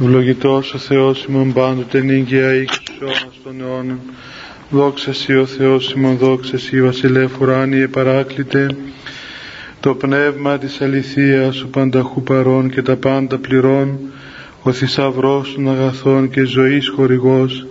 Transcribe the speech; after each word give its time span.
Ευλογητός 0.00 0.74
ο 0.74 0.78
Θεός 0.78 1.24
ημών 1.24 1.52
πάντοτε 1.52 2.00
νύγκαια 2.00 2.54
ή 2.54 2.64
αιώνας 3.00 3.40
των 3.44 3.60
αιώνων. 3.60 4.00
Δόξα 4.70 5.12
Σύ 5.12 5.36
ο 5.36 5.46
Θεός 5.46 5.92
ημών, 5.92 6.16
δόξα 6.16 6.58
Σύ 6.58 6.82
βασιλεύ 6.82 7.28
ουράνιε 7.40 7.86
παράκλητε. 7.86 8.66
Το 9.80 9.94
πνεύμα 9.94 10.58
της 10.58 10.80
αληθείας 10.80 11.62
ο 11.62 11.66
πανταχού 11.66 12.22
παρών 12.22 12.70
και 12.70 12.82
τα 12.82 12.96
πάντα 12.96 13.38
πληρών. 13.38 13.98
Ο 14.62 14.72
θησαυρός 14.72 15.54
των 15.54 15.70
αγαθών 15.70 16.30
και 16.30 16.44
ζωής 16.44 16.88
χορηγός. 16.88 17.66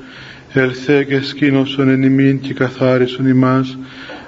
Ελθέ 0.53 1.03
και 1.03 1.21
σκήνωσον 1.21 1.89
εν 1.89 2.03
ημίν 2.03 2.39
και 2.39 2.53
καθάρισον 2.53 3.27
ημάς 3.27 3.77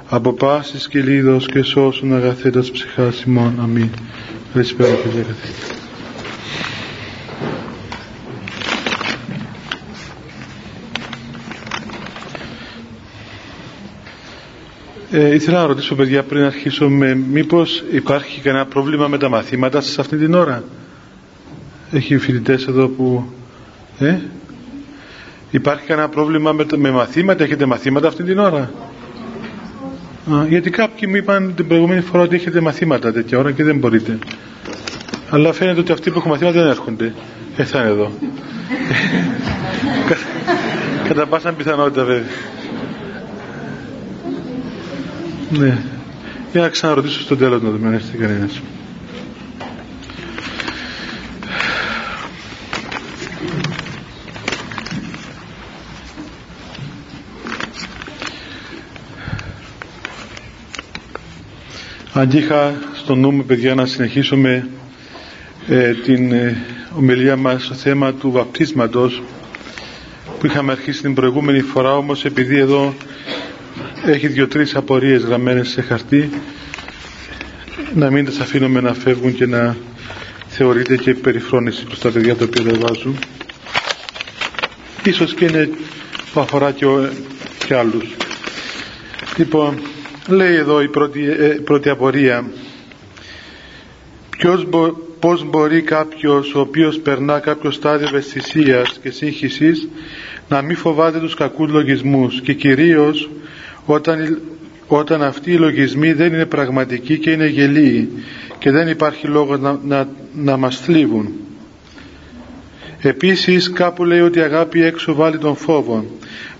από 0.09 0.33
πάσης 0.33 0.87
και 0.87 0.99
λίδος 0.99 1.45
και 1.45 1.61
σώσον 1.61 2.15
αγαθέτας 2.15 2.71
ψυχάς 2.71 3.21
ημών. 3.21 3.59
Αμήν. 3.61 3.89
Καλησπέρα 4.53 4.93
και 4.93 5.07
Ε, 15.15 15.33
ήθελα 15.33 15.59
να 15.59 15.65
ρωτήσω 15.65 15.95
παιδιά 15.95 16.23
πριν 16.23 16.43
αρχίσουμε 16.43 17.15
μήπως 17.15 17.83
υπάρχει 17.91 18.41
κανένα 18.41 18.65
πρόβλημα 18.65 19.07
με 19.07 19.17
τα 19.17 19.29
μαθήματα 19.29 19.81
σας 19.81 19.99
αυτή 19.99 20.17
την 20.17 20.33
ώρα; 20.33 20.63
Έχει 21.91 22.17
φοιτητές 22.17 22.67
εδώ 22.67 22.87
που 22.87 23.31
ε; 23.99 24.15
υπάρχει 25.51 25.85
κανένα 25.85 26.09
πρόβλημα 26.09 26.51
με, 26.51 26.65
με 26.75 26.91
μαθήματα; 26.91 27.43
Έχετε 27.43 27.65
μαθήματα 27.65 28.07
αυτή 28.07 28.23
την 28.23 28.39
ώρα; 28.39 28.71
Α, 30.31 30.45
γιατί 30.47 30.69
κάποιοι 30.69 31.07
μου 31.09 31.15
είπαν 31.15 31.53
την 31.55 31.67
προηγούμενη 31.67 32.01
φορά 32.01 32.23
ότι 32.23 32.35
έχετε 32.35 32.59
μαθήματα 32.61 33.11
τέτοια 33.11 33.37
ώρα 33.37 33.51
και 33.51 33.63
δεν 33.63 33.77
μπορείτε. 33.77 34.17
Αλλά 35.29 35.53
φαίνεται 35.53 35.79
ότι 35.79 35.91
αυτοί 35.91 36.11
που 36.11 36.17
έχουν 36.17 36.31
μαθήματα 36.31 36.59
δεν 36.61 36.69
έρχονται. 36.69 37.13
Ε, 37.57 37.63
θα 37.63 37.79
είναι 37.79 37.89
εδώ. 37.89 38.11
Κατά 41.07 41.25
πάσα 41.25 41.51
πιθανότητα 41.51 42.03
βέβαια 42.03 42.23
ναι. 45.57 45.77
Για 46.51 46.61
να 46.61 46.69
ξαναρωτήσω 46.69 47.21
στο 47.21 47.35
τέλος 47.37 47.61
να 47.61 47.69
δούμε 47.69 47.87
αν 47.87 47.93
έρθει 47.93 48.17
κανένας. 48.17 48.61
Αντίχα 62.13 62.73
στο 62.93 63.15
νου 63.15 63.31
μου 63.31 63.43
παιδιά 63.45 63.75
να 63.75 63.85
συνεχίσουμε 63.85 64.67
ε, 65.67 65.93
την 65.93 66.31
ε, 66.31 66.57
ομιλία 66.97 67.35
μας 67.37 67.63
στο 67.63 67.73
θέμα 67.73 68.13
του 68.13 68.31
βαπτίσματος 68.31 69.21
που 70.39 70.45
είχαμε 70.45 70.71
αρχίσει 70.71 71.01
την 71.01 71.13
προηγούμενη 71.13 71.61
φορά 71.61 71.95
όμως 71.95 72.25
επειδή 72.25 72.57
εδώ 72.57 72.93
έχει 74.05 74.27
δύο-τρεις 74.27 74.75
απορίες 74.75 75.21
γραμμένες 75.23 75.69
σε 75.69 75.81
χαρτί. 75.81 76.29
Να 77.95 78.09
μην 78.11 78.25
τις 78.25 78.39
αφήνουμε 78.39 78.81
να 78.81 78.93
φεύγουν 78.93 79.33
και 79.35 79.45
να 79.45 79.75
θεωρείται 80.47 80.95
και 80.97 81.13
περιφρόνηση 81.13 81.85
προς 81.85 81.99
τα 81.99 82.09
παιδιά 82.11 82.35
τα 82.35 82.45
οποία 82.45 82.73
βάζουν. 82.79 83.17
Ίσως 85.03 85.33
και 85.33 85.45
είναι 85.45 85.69
που 86.33 86.39
αφορά 86.39 86.71
και, 86.71 86.85
ο, 86.85 87.09
και 87.67 87.75
άλλους. 87.75 88.15
Λοιπόν 89.37 89.79
λέει 90.27 90.55
εδώ 90.55 90.81
η 90.81 90.87
πρώτη, 90.87 91.25
ε, 91.29 91.47
πρώτη 91.47 91.89
απορία. 91.89 92.45
Ποιος 94.37 94.65
μπο, 94.69 94.87
πώς 95.19 95.43
μπορεί 95.43 95.81
κάποιος 95.81 96.55
ο 96.55 96.59
οποίος 96.59 96.99
περνά 96.99 97.39
κάποιο 97.39 97.71
στάδιο 97.71 98.07
ευαισθησίας 98.07 98.99
και 99.01 99.09
σύγχυσης 99.09 99.87
να 100.49 100.61
μην 100.61 100.75
φοβάται 100.77 101.19
τους 101.19 101.35
κακούς 101.35 101.71
λογισμούς 101.71 102.41
και 102.41 102.53
κυρίως 102.53 103.29
όταν, 103.85 104.41
όταν 104.87 105.23
αυτοί 105.23 105.51
οι 105.51 105.57
λογισμοί 105.57 106.13
δεν 106.13 106.33
είναι 106.33 106.45
πραγματικοί 106.45 107.17
και 107.19 107.31
είναι 107.31 107.47
γελίοι 107.47 108.09
και 108.59 108.71
δεν 108.71 108.87
υπάρχει 108.87 109.27
λόγος 109.27 109.59
να, 109.59 109.79
να, 109.83 110.07
να 110.33 110.57
μας 110.57 110.79
θλίβουν. 110.79 111.31
Επίσης 113.01 113.71
κάπου 113.71 114.03
λέει 114.05 114.19
ότι 114.19 114.39
η 114.39 114.41
αγάπη 114.41 114.81
έξω 114.83 115.13
βάλει 115.13 115.37
τον 115.37 115.55
φόβο. 115.55 116.05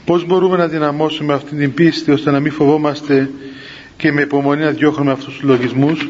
Πώς 0.06 0.26
μπορούμε 0.26 0.58
να 0.58 0.68
δυναμώσουμε 0.68 1.34
αυτή 1.34 1.56
την 1.56 1.74
πίστη 1.74 2.12
ώστε 2.12 2.32
να 2.32 2.40
μην 2.40 2.52
φοβόμαστε 2.52 3.30
και 3.98 4.12
με 4.12 4.22
υπομονή 4.22 4.64
να 4.64 4.70
διώχνουμε 4.72 5.12
αυτούς 5.12 5.34
τους 5.34 5.44
λογισμούς; 5.44 6.08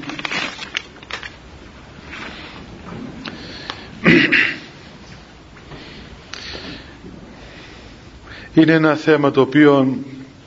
Είναι 8.53 8.71
ένα 8.73 8.95
θέμα 8.95 9.31
το 9.31 9.41
οποίο 9.41 9.97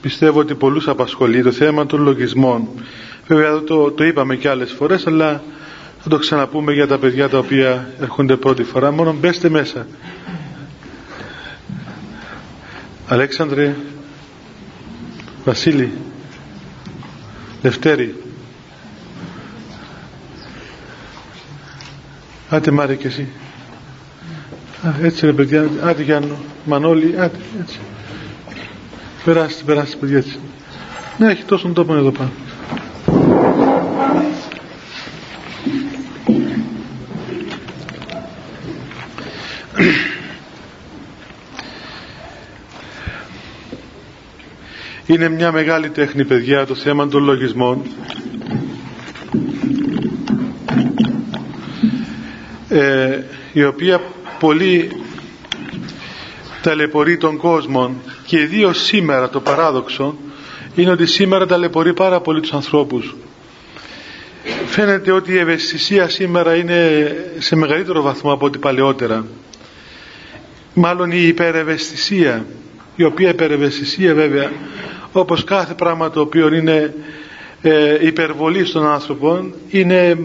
πιστεύω 0.06 0.40
ότι 0.40 0.54
πολλούς 0.54 0.88
απασχολεί 0.88 1.42
το 1.42 1.52
θέμα 1.52 1.86
των 1.86 2.02
λογισμών. 2.02 2.68
Βέβαια 3.26 3.62
το, 3.62 3.90
το 3.90 4.04
είπαμε 4.04 4.36
και 4.36 4.48
άλλες 4.48 4.72
φορές 4.72 5.06
αλλά 5.06 5.42
θα 6.02 6.08
το 6.08 6.18
ξαναπούμε 6.18 6.72
για 6.72 6.86
τα 6.86 6.98
παιδιά 6.98 7.28
τα 7.28 7.38
οποία 7.38 7.88
έρχονται 8.00 8.36
πρώτη 8.36 8.62
φορά. 8.64 8.90
Μόνο 8.90 9.12
μπέστε 9.12 9.48
μέσα. 9.48 9.86
Αλέξανδρε, 13.08 13.74
Βασίλη, 15.44 15.92
Δευτέρη. 17.62 18.14
Άντε 22.48 22.70
Μάρια 22.70 22.94
και 22.94 23.06
εσύ. 23.06 23.28
Α, 24.86 24.94
έτσι 25.02 25.26
ρε 25.26 25.32
παιδιά, 25.32 25.70
άντε 25.82 26.02
Γιάννο, 26.02 26.36
Μανώλη, 26.64 27.14
άντε 27.18 27.38
έτσι. 27.60 27.78
Περάστε, 29.26 29.62
περάστε 29.64 29.96
παιδιά 29.96 30.16
έτσι. 30.18 30.38
Ναι, 31.18 31.30
έχει 31.30 31.44
τόσο 31.44 31.68
τόπο 31.68 31.94
εδώ 31.94 32.10
πάνω. 32.10 32.30
Είναι 45.06 45.28
μια 45.28 45.52
μεγάλη 45.52 45.88
τέχνη 45.90 46.24
παιδιά 46.24 46.66
το 46.66 46.74
θέμα 46.74 47.08
των 47.08 47.24
λογισμών 47.24 47.82
ε, 52.68 53.18
η 53.52 53.64
οποία 53.64 54.00
πολύ 54.38 54.90
ταλαιπωρεί 56.62 57.16
τον 57.16 57.36
κόσμο 57.36 57.94
και 58.26 58.40
ιδίως 58.40 58.82
σήμερα 58.84 59.28
το 59.28 59.40
παράδοξο 59.40 60.16
είναι 60.74 60.90
ότι 60.90 61.06
σήμερα 61.06 61.46
ταλαιπωρεί 61.46 61.94
πάρα 61.94 62.20
πολύ 62.20 62.40
τους 62.40 62.52
ανθρώπους. 62.52 63.16
Φαίνεται 64.66 65.10
ότι 65.12 65.32
η 65.32 65.38
ευαισθησία 65.38 66.08
σήμερα 66.08 66.54
είναι 66.56 67.10
σε 67.38 67.56
μεγαλύτερο 67.56 68.02
βαθμό 68.02 68.32
από 68.32 68.46
ό,τι 68.46 68.58
παλαιότερα. 68.58 69.26
Μάλλον 70.74 71.10
η 71.10 71.22
υπερευαισθησία 71.26 72.46
η 72.96 73.04
οποία 73.04 73.28
υπερευαισθησία 73.28 74.14
βέβαια 74.14 74.50
όπως 75.12 75.44
κάθε 75.44 75.74
πράγμα 75.74 76.10
το 76.10 76.20
οποίο 76.20 76.54
είναι 76.54 76.94
ε, 77.62 78.06
υπερβολή 78.06 78.64
στον 78.64 78.86
άνθρωπο 78.86 79.50
είναι, 79.68 80.18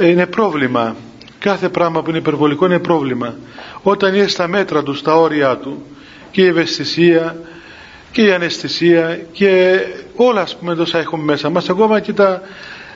είναι 0.00 0.26
πρόβλημα. 0.26 0.96
Κάθε 1.38 1.68
πράγμα 1.68 2.02
που 2.02 2.08
είναι 2.10 2.18
υπερβολικό 2.18 2.66
είναι 2.66 2.78
πρόβλημα. 2.78 3.34
Όταν 3.82 4.14
είναι 4.14 4.26
στα 4.26 4.48
μέτρα 4.48 4.82
του, 4.82 4.94
στα 4.94 5.14
όρια 5.14 5.56
του 5.56 5.82
και 6.30 6.42
η 6.42 6.46
ευαισθησία 6.46 7.36
και 8.12 8.22
η 8.22 8.32
αναισθησία 8.32 9.20
και 9.32 9.78
όλα 10.16 10.40
ας 10.40 10.56
πούμε 10.56 10.74
τόσα 10.74 10.98
έχουμε 10.98 11.24
μέσα 11.24 11.50
μας. 11.50 11.68
Ακόμα 11.68 12.00
και 12.00 12.12
τα 12.12 12.42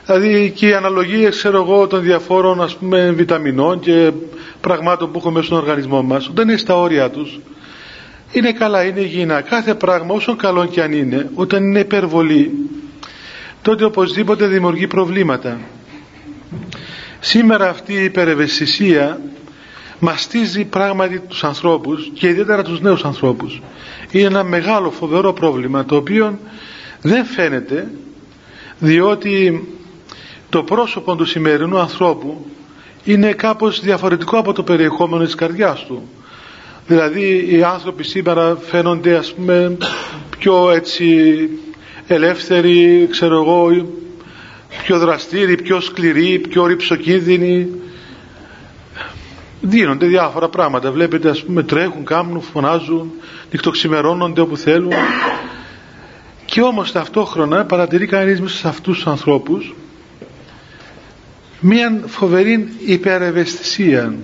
δηλαδή 0.05 0.51
και 0.55 0.67
οι 0.67 0.73
αναλογίες 0.73 1.35
ξέρω 1.35 1.57
εγώ 1.57 1.87
των 1.87 2.01
διαφόρων 2.01 2.61
ας 2.61 2.75
πούμε 2.75 3.11
βιταμινών 3.11 3.79
και 3.79 4.11
πραγμάτων 4.61 5.11
που 5.11 5.17
έχουμε 5.17 5.41
στον 5.41 5.57
οργανισμό 5.57 6.01
μας 6.03 6.27
όταν 6.27 6.47
είναι 6.49 6.57
στα 6.57 6.77
όρια 6.77 7.09
τους 7.09 7.39
είναι 8.33 8.51
καλά, 8.51 8.83
είναι 8.83 8.99
υγιεινά. 8.99 9.41
Κάθε 9.41 9.73
πράγμα 9.75 10.13
όσο 10.13 10.35
καλό 10.35 10.65
και 10.65 10.81
αν 10.81 10.91
είναι 10.91 11.29
όταν 11.33 11.63
είναι 11.63 11.79
υπερβολή 11.79 12.51
τότε 13.61 13.83
οπωσδήποτε 13.85 14.47
δημιουργεί 14.47 14.87
προβλήματα. 14.87 15.59
Σήμερα 17.19 17.69
αυτή 17.69 17.93
η 17.93 18.03
υπερευαισθησία 18.03 19.19
μαστίζει 20.03 20.63
πράγματι 20.65 21.19
τους 21.19 21.43
ανθρώπους 21.43 22.09
και 22.13 22.27
ιδιαίτερα 22.27 22.63
τους 22.63 22.81
νέους 22.81 23.05
ανθρώπους. 23.05 23.61
Είναι 24.11 24.25
ένα 24.27 24.43
μεγάλο 24.43 24.91
φοβερό 24.91 25.33
πρόβλημα 25.33 25.85
το 25.85 25.95
οποίο 25.95 26.39
δεν 27.01 27.25
φαίνεται 27.25 27.91
διότι 28.79 29.67
το 30.49 30.63
πρόσωπο 30.63 31.15
του 31.15 31.25
σημερινού 31.25 31.77
ανθρώπου 31.77 32.45
είναι 33.03 33.33
κάπως 33.33 33.81
διαφορετικό 33.81 34.37
από 34.37 34.53
το 34.53 34.63
περιεχόμενο 34.63 35.23
της 35.23 35.35
καρδιάς 35.35 35.85
του. 35.85 36.09
Δηλαδή 36.87 37.47
οι 37.49 37.63
άνθρωποι 37.63 38.03
σήμερα 38.03 38.57
φαίνονται 38.61 39.15
ας 39.15 39.33
πούμε 39.33 39.77
πιο 40.37 40.71
έτσι 40.71 41.49
ελεύθεροι 42.07 43.07
ξέρω 43.11 43.35
εγώ 43.35 43.87
πιο 44.83 44.99
δραστήριοι, 44.99 45.55
πιο 45.55 45.79
σκληροί, 45.79 46.39
πιο 46.39 46.65
ρηψοκίνδυνοι 46.65 47.67
δίνονται 49.65 50.05
διάφορα 50.05 50.49
πράγματα. 50.49 50.91
Βλέπετε 50.91 51.29
ας 51.29 51.43
πούμε 51.43 51.63
τρέχουν, 51.63 52.05
κάμνουν, 52.05 52.41
φωνάζουν 52.41 53.11
νυχτοξημερώνονται 53.51 54.41
όπου 54.41 54.57
θέλουν. 54.57 54.91
Και 56.45 56.61
όμως 56.61 56.91
ταυτόχρονα 56.91 57.65
παρατηρεί 57.65 58.05
κανείς 58.05 58.41
μέσα 58.41 58.55
σε 58.57 58.67
αυτούς 58.67 58.95
τους 58.95 59.07
ανθρώπους 59.07 59.73
μία 61.65 62.01
φοβερή 62.07 62.67
υπερευαισθησία. 62.85 64.15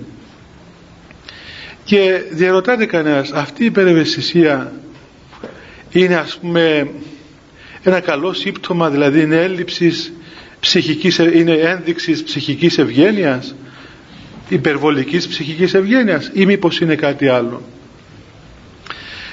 Και 1.84 2.22
διαρωτάται 2.30 2.86
κανένας 2.86 3.32
αυτή 3.32 3.62
η 3.62 3.66
υπερευαισθησία 3.66 4.72
είναι 5.90 6.14
ας 6.14 6.38
πούμε 6.40 6.90
ένα 7.82 8.00
καλό 8.00 8.32
σύμπτωμα 8.32 8.90
δηλαδή 8.90 9.20
είναι 9.20 9.36
έλλειψης 9.36 10.12
ψυχικής, 10.60 11.18
είναι 11.18 11.52
ένδειξης 11.52 12.22
ψυχικής 12.22 12.78
ευγένειας; 12.78 13.54
Υπερβολικής 14.50 15.28
ψυχικής 15.28 15.74
ευγένειας 15.74 16.30
ή 16.34 16.46
μήπως 16.46 16.80
είναι 16.80 16.94
κάτι 16.94 17.28
άλλο. 17.28 17.62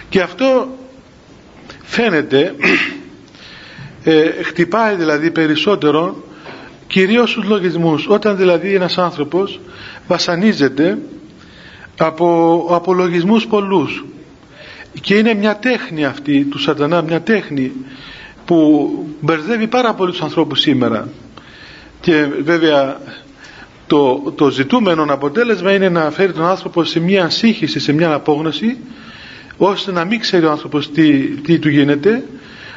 Και 0.10 0.22
αυτό 0.22 0.68
φαίνεται 1.84 2.56
ε, 4.04 4.44
χτυπάει 4.44 4.96
δηλαδή 4.96 5.32
περισσότερο 5.32 6.24
κυρίως 6.88 7.32
στους 7.32 7.44
λογισμούς. 7.46 8.08
Όταν 8.08 8.38
δηλαδή 8.38 8.74
ένας 8.74 8.98
άνθρωπος 8.98 9.60
βασανίζεται 10.08 10.98
από, 11.98 12.68
από 12.72 12.94
λογισμούς 12.94 13.48
πολλούς. 13.48 14.06
Και 15.02 15.16
είναι 15.16 15.34
μια 15.34 15.56
τέχνη 15.56 16.06
αυτή 16.06 16.44
του 16.44 16.60
σατανά 16.60 17.02
μια 17.02 17.22
τέχνη 17.22 17.72
που 18.46 18.90
μπερδεύει 19.22 19.68
πάρα 19.68 19.94
πολύ 19.94 20.12
τους 20.12 20.22
ανθρώπους 20.22 20.60
σήμερα. 20.60 21.10
Και 22.02 22.28
βέβαια 22.44 23.00
το, 23.88 24.34
το 24.36 24.50
ζητούμενο 24.50 25.06
αποτέλεσμα 25.10 25.74
είναι 25.74 25.90
να 25.90 26.12
φέρει 26.12 26.34
τον 26.34 26.46
άνθρωπο 26.46 26.84
σε 26.84 27.00
μια 27.00 27.30
σύγχυση, 27.30 27.80
σε 27.80 27.94
μια 27.94 28.14
απόγνωση 28.14 28.78
ώστε 29.58 29.92
να 29.92 30.06
μην 30.06 30.20
ξέρει 30.20 30.46
ο 30.46 30.52
άνθρωπος 30.52 30.92
τι, 30.92 31.20
τι 31.20 31.60
του 31.60 31.70
γίνεται 31.70 32.24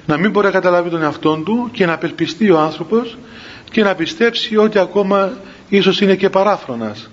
να 0.07 0.17
μην 0.17 0.31
μπορεί 0.31 0.47
να 0.47 0.53
καταλάβει 0.53 0.91
τον 0.91 1.03
εαυτό 1.03 1.37
του 1.45 1.69
και 1.73 1.87
να 1.87 1.93
απελπιστεί 1.93 2.51
ο 2.51 2.59
άνθρωπος 2.59 3.19
και 3.71 3.83
να 3.83 3.95
πιστέψει 3.95 4.57
ότι 4.57 4.79
ακόμα 4.79 5.33
ίσως 5.69 6.01
είναι 6.01 6.15
και 6.15 6.31
παράφρονας. 6.31 7.11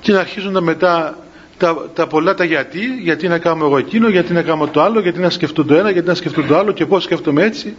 Και 0.00 0.12
να 0.12 0.20
αρχίζουν 0.20 0.52
τα 0.52 0.60
μετά 0.60 1.18
τα, 1.58 1.90
τα 1.94 2.06
πολλά 2.06 2.34
τα 2.34 2.44
γιατί, 2.44 2.80
γιατί 3.02 3.28
να 3.28 3.38
κάνω 3.38 3.64
εγώ 3.64 3.78
εκείνο, 3.78 4.08
γιατί 4.08 4.32
να 4.32 4.42
κάνω 4.42 4.66
το 4.66 4.82
άλλο, 4.82 5.00
γιατί 5.00 5.20
να 5.20 5.30
σκεφτώ 5.30 5.64
το 5.64 5.74
ένα, 5.74 5.90
γιατί 5.90 6.08
να 6.08 6.14
σκεφτώ 6.14 6.42
το 6.42 6.58
άλλο 6.58 6.72
και 6.72 6.86
πώς 6.86 7.02
σκέφτομαι 7.02 7.42
έτσι 7.42 7.76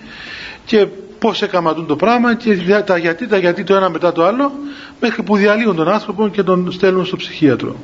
και 0.65 0.87
πώς 1.19 1.41
έκαμα 1.41 1.73
το 1.85 1.95
πράγμα 1.95 2.35
και 2.35 2.55
τα 2.85 2.97
γιατί, 2.97 3.27
τα 3.27 3.37
γιατί 3.37 3.63
το 3.63 3.75
ένα 3.75 3.89
μετά 3.89 4.11
το 4.11 4.25
άλλο 4.25 4.51
μέχρι 4.99 5.23
που 5.23 5.35
διαλύουν 5.35 5.75
τον 5.75 5.87
άνθρωπο 5.87 6.27
και 6.27 6.43
τον 6.43 6.71
στέλνουν 6.71 7.05
στο 7.05 7.15
ψυχίατρο. 7.15 7.75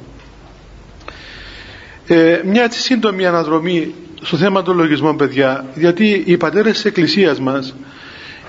Ε, 2.07 2.41
μια 2.45 2.63
έτσι 2.63 2.79
σύντομη 2.79 3.25
αναδρομή 3.25 3.93
στο 4.21 4.37
θέμα 4.37 4.61
των 4.61 4.77
λογισμών 4.77 5.17
παιδιά 5.17 5.65
γιατί 5.75 6.23
οι 6.25 6.37
πατέρες 6.37 6.73
της 6.73 6.85
Εκκλησίας 6.85 7.39
μας 7.39 7.75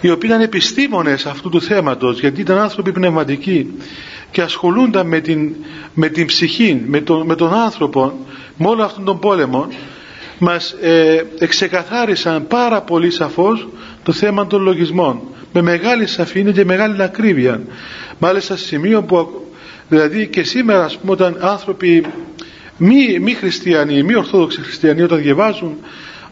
οι 0.04 0.10
οποίοι 0.10 0.30
ήταν 0.32 0.40
επιστήμονες 0.40 1.26
αυτού 1.26 1.48
του 1.48 1.62
θέματος 1.62 2.20
γιατί 2.20 2.40
ήταν 2.40 2.58
άνθρωποι 2.58 2.92
πνευματικοί 2.92 3.70
και 4.30 4.42
ασχολούνταν 4.42 5.06
με 5.06 5.20
την, 5.20 5.54
με 5.94 6.08
την 6.08 6.26
ψυχή, 6.26 6.82
με 6.86 7.00
τον, 7.00 7.26
με 7.26 7.34
τον 7.34 7.54
άνθρωπο 7.54 8.26
με 8.56 8.68
όλο 8.68 8.82
αυτόν 8.82 9.04
τον 9.04 9.18
πόλεμο 9.18 9.68
μας 10.38 10.76
ε, 10.80 11.24
εξεκαθάρισαν 11.38 12.46
πάρα 12.46 12.80
πολύ 12.82 13.10
σαφώς 13.10 13.68
το 14.02 14.12
θέμα 14.12 14.46
των 14.46 14.62
λογισμών 14.62 15.20
με 15.52 15.62
μεγάλη 15.62 16.06
σαφήνεια 16.06 16.52
και 16.52 16.64
μεγάλη 16.64 17.02
ακρίβεια. 17.02 17.60
Μάλιστα 18.18 18.56
σε 18.56 18.66
σημείο 18.66 19.02
που 19.02 19.48
δηλαδή 19.88 20.26
και 20.26 20.42
σήμερα 20.42 20.84
ας 20.84 20.98
πούμε 20.98 21.12
όταν 21.12 21.36
άνθρωποι 21.40 22.04
μη, 22.76 23.18
μη 23.18 23.32
χριστιανοί, 23.34 24.02
μη 24.02 24.14
ορθόδοξοι 24.14 24.60
χριστιανοί 24.60 25.02
όταν 25.02 25.18
διαβάζουν 25.22 25.76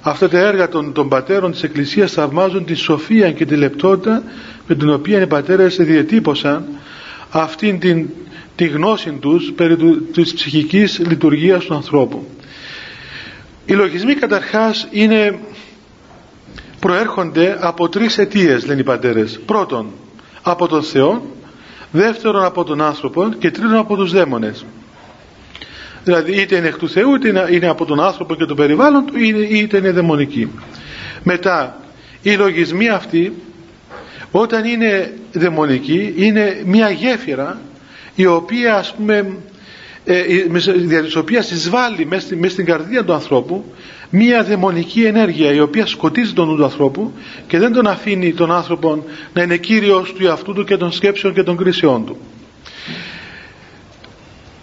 αυτά 0.03 0.29
τα 0.29 0.39
έργα 0.39 0.69
των, 0.69 0.93
των 0.93 1.09
πατέρων 1.09 1.51
της 1.51 1.63
Εκκλησίας 1.63 2.13
θαυμάζουν 2.13 2.65
τη 2.65 2.75
σοφία 2.75 3.33
και 3.33 3.47
τη 3.47 3.57
λεπτότητα 3.57 4.23
με 4.67 4.75
την 4.75 4.91
οποία 4.91 5.21
οι 5.21 5.27
πατέρες 5.27 5.77
διατύπωσαν 5.77 6.65
αυτήν 7.31 7.79
την, 7.79 8.09
τη 8.57 8.67
γνώση 8.67 9.11
τους 9.13 9.53
περί 9.57 9.77
του, 9.77 10.03
της 10.13 10.35
ψυχικής 10.35 10.99
λειτουργίας 10.99 11.65
του 11.65 11.75
ανθρώπου. 11.75 12.27
Οι 13.67 13.73
λογισμοί 13.73 14.15
καταρχάς 14.15 14.89
είναι, 14.91 15.39
προέρχονται 16.81 17.57
από 17.61 17.89
τρεις 17.89 18.19
αιτίες 18.19 18.67
λένε 18.67 18.81
οι 18.81 18.85
πατέρες. 18.85 19.41
Πρώτον 19.47 19.87
από 20.43 20.69
τον 20.69 20.83
Θεό, 20.83 21.23
δεύτερον 21.93 22.45
από 22.45 22.65
τον 22.65 22.81
άνθρωπο 22.81 23.29
και 23.39 23.51
τρίτον 23.51 23.77
από 23.77 23.97
τους 23.97 24.13
δαίμονες. 24.13 24.65
Δηλαδή 26.05 26.41
είτε 26.41 26.57
είναι 26.57 26.67
εκ 26.67 26.77
του 26.77 26.89
Θεού 26.89 27.15
είτε 27.15 27.49
είναι 27.51 27.69
από 27.69 27.85
τον 27.85 28.01
άνθρωπο 28.01 28.35
και 28.35 28.45
το 28.45 28.55
περιβάλλον 28.55 29.07
του 29.07 29.19
είτε 29.51 29.77
είναι 29.77 29.91
δαιμονική. 29.91 30.51
Μετά 31.23 31.81
οι 32.23 32.35
λογισμοί 32.35 32.89
αυτοί 32.89 33.33
όταν 34.31 34.65
είναι 34.65 35.15
δαιμονική 35.33 36.15
είναι 36.17 36.63
μια 36.65 36.91
γέφυρα 36.91 37.61
η 38.15 38.27
οποία 38.27 38.75
ας 38.75 38.95
πούμε 38.95 39.37
ε, 40.05 40.23
δια 40.77 41.03
της 41.03 41.17
οποίας 41.17 41.51
εισβάλλει 41.51 42.07
μέσα, 42.07 42.37
μέσα 42.37 42.53
στην 42.53 42.65
καρδία 42.65 43.05
του 43.05 43.13
ανθρώπου 43.13 43.65
μια 44.11 44.45
δαιμονική 44.45 45.05
ενέργεια 45.05 45.53
η 45.53 45.61
οποία 45.61 45.87
σκοτίζει 45.87 46.33
τον 46.33 46.49
νου 46.49 46.57
του 46.57 46.65
ανθρώπου 46.65 47.13
και 47.47 47.59
δεν 47.59 47.73
τον 47.73 47.87
αφήνει 47.87 48.33
τον 48.33 48.53
άνθρωπο 48.53 49.05
να 49.35 49.43
είναι 49.43 49.57
κύριος 49.57 50.13
του 50.13 50.27
εαυτού 50.27 50.53
του 50.53 50.65
και 50.65 50.77
των 50.77 50.93
σκέψεων 50.93 51.35
και 51.35 51.43
των 51.43 51.57
κρίσεών 51.57 52.07
του 52.07 52.17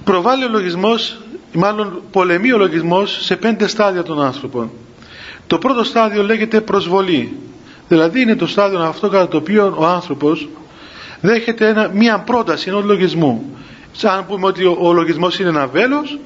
προβάλλει 0.09 0.43
ο 0.43 0.49
λογισμός 0.49 1.17
μάλλον 1.53 2.01
πολεμεί 2.11 2.51
ο 2.51 2.57
λογισμός 2.57 3.17
σε 3.21 3.35
πέντε 3.35 3.67
στάδια 3.67 4.03
των 4.03 4.21
άνθρωπων. 4.21 4.71
Το 5.47 5.57
πρώτο 5.57 5.83
στάδιο 5.83 6.23
λέγεται 6.23 6.61
προσβολή. 6.61 7.37
Δηλαδή 7.87 8.21
είναι 8.21 8.35
το 8.35 8.47
στάδιο 8.47 8.79
αυτό 8.79 9.09
κατά 9.09 9.27
το 9.27 9.37
οποίο 9.37 9.75
ο 9.77 9.85
άνθρωπος 9.85 10.49
δέχεται 11.21 11.67
ένα, 11.67 11.89
μία 11.93 12.19
πρόταση 12.19 12.69
ενός 12.69 12.83
λογισμού. 12.83 13.57
Σαν 13.91 14.25
πούμε 14.27 14.47
ότι 14.47 14.65
ο, 14.65 14.77
ο 14.79 14.93
λογισμός 14.93 15.39
είναι 15.39 15.49
ένα 15.49 15.67
βέλος 15.67 16.17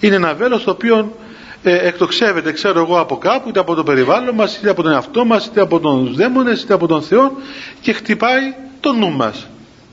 είναι 0.00 0.14
ένα 0.14 0.34
βέλος 0.34 0.64
το 0.64 0.70
οποίο 0.70 1.16
ε, 1.62 1.86
εκτοξεύεται 1.86 2.52
ξέρω 2.52 2.80
εγώ 2.80 3.00
από 3.00 3.18
κάπου 3.18 3.48
είτε 3.48 3.60
από 3.60 3.74
το 3.74 3.82
περιβάλλον 3.82 4.34
μας 4.34 4.56
είτε 4.56 4.70
από 4.70 4.82
τον 4.82 4.92
εαυτό 4.92 5.24
μας 5.24 5.46
είτε 5.46 5.60
από 5.60 5.80
τον 5.80 6.14
δαίμονες 6.14 6.62
είτε 6.62 6.74
από 6.74 6.86
τον 6.86 7.02
Θεό 7.02 7.32
και 7.80 7.92
χτυπάει 7.92 8.54
το 8.80 8.92
νου 8.92 9.10
μας 9.10 9.46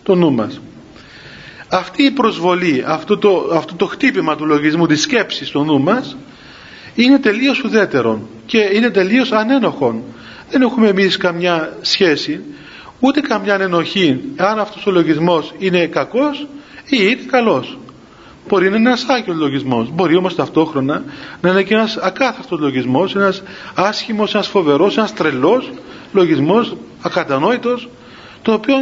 το 0.03 0.15
νου 0.15 0.31
μας 0.31 0.59
αυτή 1.69 2.03
η 2.03 2.11
προσβολή 2.11 2.83
αυτό 2.87 3.17
το, 3.17 3.51
αυτό 3.53 3.75
το 3.75 3.85
χτύπημα 3.85 4.35
του 4.35 4.45
λογισμού 4.45 4.85
της 4.87 5.01
σκέψης 5.01 5.47
στο 5.47 5.63
νου 5.63 5.81
μας 5.81 6.17
είναι 6.95 7.19
τελείως 7.19 7.63
ουδέτερο 7.63 8.27
και 8.45 8.69
είναι 8.73 8.89
τελείως 8.89 9.31
ανένοχον. 9.31 10.03
Δεν 10.49 10.61
έχουμε 10.61 10.87
εμείς 10.87 11.17
καμιά 11.17 11.77
σχέση 11.81 12.41
ούτε 12.99 13.21
καμιά 13.21 13.55
ενοχή 13.55 14.19
αν 14.35 14.59
αυτός 14.59 14.85
ο 14.85 14.91
λογισμός 14.91 15.53
είναι 15.57 15.85
κακός 15.87 16.47
ή 16.85 16.97
είναι 16.99 17.21
καλός. 17.31 17.77
Μπορεί 18.47 18.69
να 18.69 18.75
είναι 18.75 18.89
ένας 18.89 19.05
άγιος 19.07 19.37
λογισμός 19.37 19.89
μπορεί 19.93 20.15
όμως 20.15 20.35
ταυτόχρονα 20.35 21.03
να 21.41 21.49
είναι 21.49 21.63
και 21.63 21.73
ένας 21.73 21.97
ακάθαρτος 21.97 22.59
λογισμός 22.59 23.15
ένας 23.15 23.43
άσχημος, 23.73 24.33
ένας 24.33 24.47
φοβερός, 24.47 24.97
ένας 24.97 25.13
τρελός 25.13 25.71
λογισμός 26.13 26.75
ακατανόητος 27.01 27.89
το 28.41 28.53
οποίο 28.53 28.75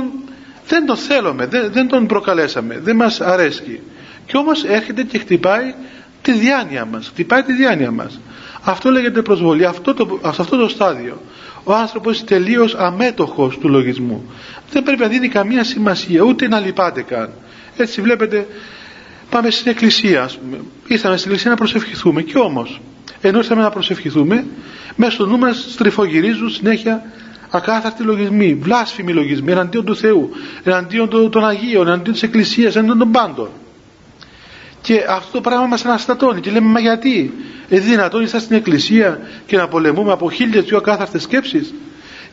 δεν 0.67 0.85
τον 0.85 0.97
θέλουμε, 0.97 1.45
δεν, 1.45 1.71
δεν 1.71 1.87
τον 1.87 2.07
προκαλέσαμε 2.07 2.79
δεν 2.79 2.95
μας 2.95 3.21
αρέσει 3.21 3.81
και 4.25 4.37
όμως 4.37 4.63
έρχεται 4.63 5.03
και 5.03 5.17
χτυπάει 5.17 5.73
τη 6.21 6.31
διάνοια 6.31 6.85
μας 6.85 7.07
χτυπάει 7.07 7.43
τη 7.43 7.53
διάνοια 7.53 7.91
μας. 7.91 8.19
Αυτό 8.63 8.89
λέγεται 8.91 9.21
προσβολή 9.21 9.65
αυτό 9.65 9.93
το, 9.93 10.19
σε 10.21 10.41
αυτό 10.41 10.57
το 10.57 10.67
στάδιο. 10.67 11.21
Ο 11.63 11.73
άνθρωπος 11.73 12.23
τελείως 12.23 12.75
αμέτωχος 12.75 13.57
του 13.57 13.69
λογισμού. 13.69 14.25
Δεν 14.71 14.83
πρέπει 14.83 15.01
να 15.01 15.07
δίνει 15.07 15.27
καμία 15.27 15.63
σημασία 15.63 16.21
ούτε 16.21 16.47
να 16.47 16.59
λυπάται 16.59 17.01
καν. 17.01 17.29
Έτσι 17.77 18.01
βλέπετε 18.01 18.47
πάμε 19.29 19.49
στην 19.49 19.71
εκκλησία 19.71 20.23
ας 20.23 20.37
πούμε. 20.37 20.57
Ήρθαμε 20.87 21.17
στην 21.17 21.29
εκκλησία 21.29 21.51
να 21.51 21.57
προσευχηθούμε 21.57 22.21
και 22.21 22.37
όμως 22.37 22.81
ενώ 23.21 23.37
ήρθαμε 23.37 23.61
να 23.61 23.69
προσευχηθούμε 23.69 24.45
μέσα 24.95 25.11
στο 25.11 25.25
νου 25.25 25.37
μας 25.37 25.65
στριφογυρίζουν 25.69 26.49
συνέχεια 26.49 27.03
ακάθαρτοι 27.55 28.03
λογισμοί, 28.03 28.53
βλάσφημοι 28.53 29.13
λογισμοί 29.13 29.51
εναντίον 29.51 29.85
του 29.85 29.95
Θεού, 29.95 30.29
εναντίον 30.63 31.09
των 31.09 31.45
Αγίων, 31.45 31.87
εναντίον 31.87 32.13
της 32.13 32.23
Εκκλησίας, 32.23 32.75
εναντίον 32.75 32.97
των 32.97 33.11
πάντων. 33.11 33.49
Και 34.81 35.05
αυτό 35.09 35.31
το 35.31 35.41
πράγμα 35.41 35.65
μας 35.65 35.85
αναστατώνει 35.85 36.41
και 36.41 36.51
λέμε 36.51 36.67
μα 36.67 36.79
γιατί; 36.79 37.33
Είναι 37.69 37.81
δυνατόν 37.81 38.21
είσαστε 38.21 38.45
στην 38.45 38.55
εκκλησία 38.55 39.19
και 39.45 39.57
να 39.57 39.67
πολεμούμε 39.67 40.11
από 40.11 40.31
χίλιες 40.31 40.63
δυο 40.63 40.77
ακάθαρτες 40.77 41.21
σκέψεις 41.21 41.73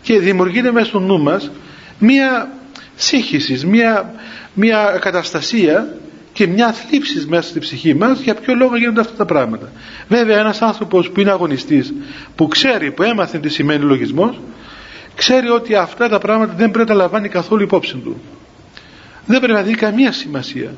και 0.02 0.18
δημιουργείται 0.18 0.72
μέσα 0.72 0.86
στο 0.86 0.98
νου 0.98 1.20
μας 1.20 1.50
μία 1.98 2.52
σύγχυσης, 2.96 3.66
μία, 3.66 4.14
μία 4.54 4.98
καταστασία 5.00 5.94
και 6.32 6.46
μια 6.46 6.72
θλίψης 6.72 7.26
μέσα 7.26 7.48
στη 7.48 7.58
ψυχή 7.58 7.94
μας 7.94 8.20
για 8.20 8.34
ποιο 8.34 8.54
λόγο 8.54 8.76
γίνονται 8.76 9.00
αυτά 9.00 9.16
τα 9.16 9.24
πράγματα. 9.24 9.72
Βέβαια 10.08 10.38
ένας 10.38 10.62
άνθρωπος 10.62 11.10
που 11.10 11.20
είναι 11.20 11.30
αγωνιστής, 11.30 11.92
που 12.36 12.48
ξέρει, 12.48 12.92
που 12.92 13.02
έμαθε 13.02 13.38
τι 13.38 13.48
σημαίνει 13.48 13.84
λογισμός, 13.84 14.40
ξέρει 15.16 15.48
ότι 15.48 15.74
αυτά 15.74 16.08
τα 16.08 16.18
πράγματα 16.18 16.54
δεν 16.56 16.70
πρέπει 16.70 16.88
να 16.88 16.94
λαμβάνει 16.94 17.28
καθόλου 17.28 17.62
υπόψη 17.62 17.96
του. 17.96 18.20
Δεν 19.26 19.38
πρέπει 19.38 19.52
να 19.52 19.62
δει 19.62 19.74
καμία 19.74 20.12
σημασία. 20.12 20.74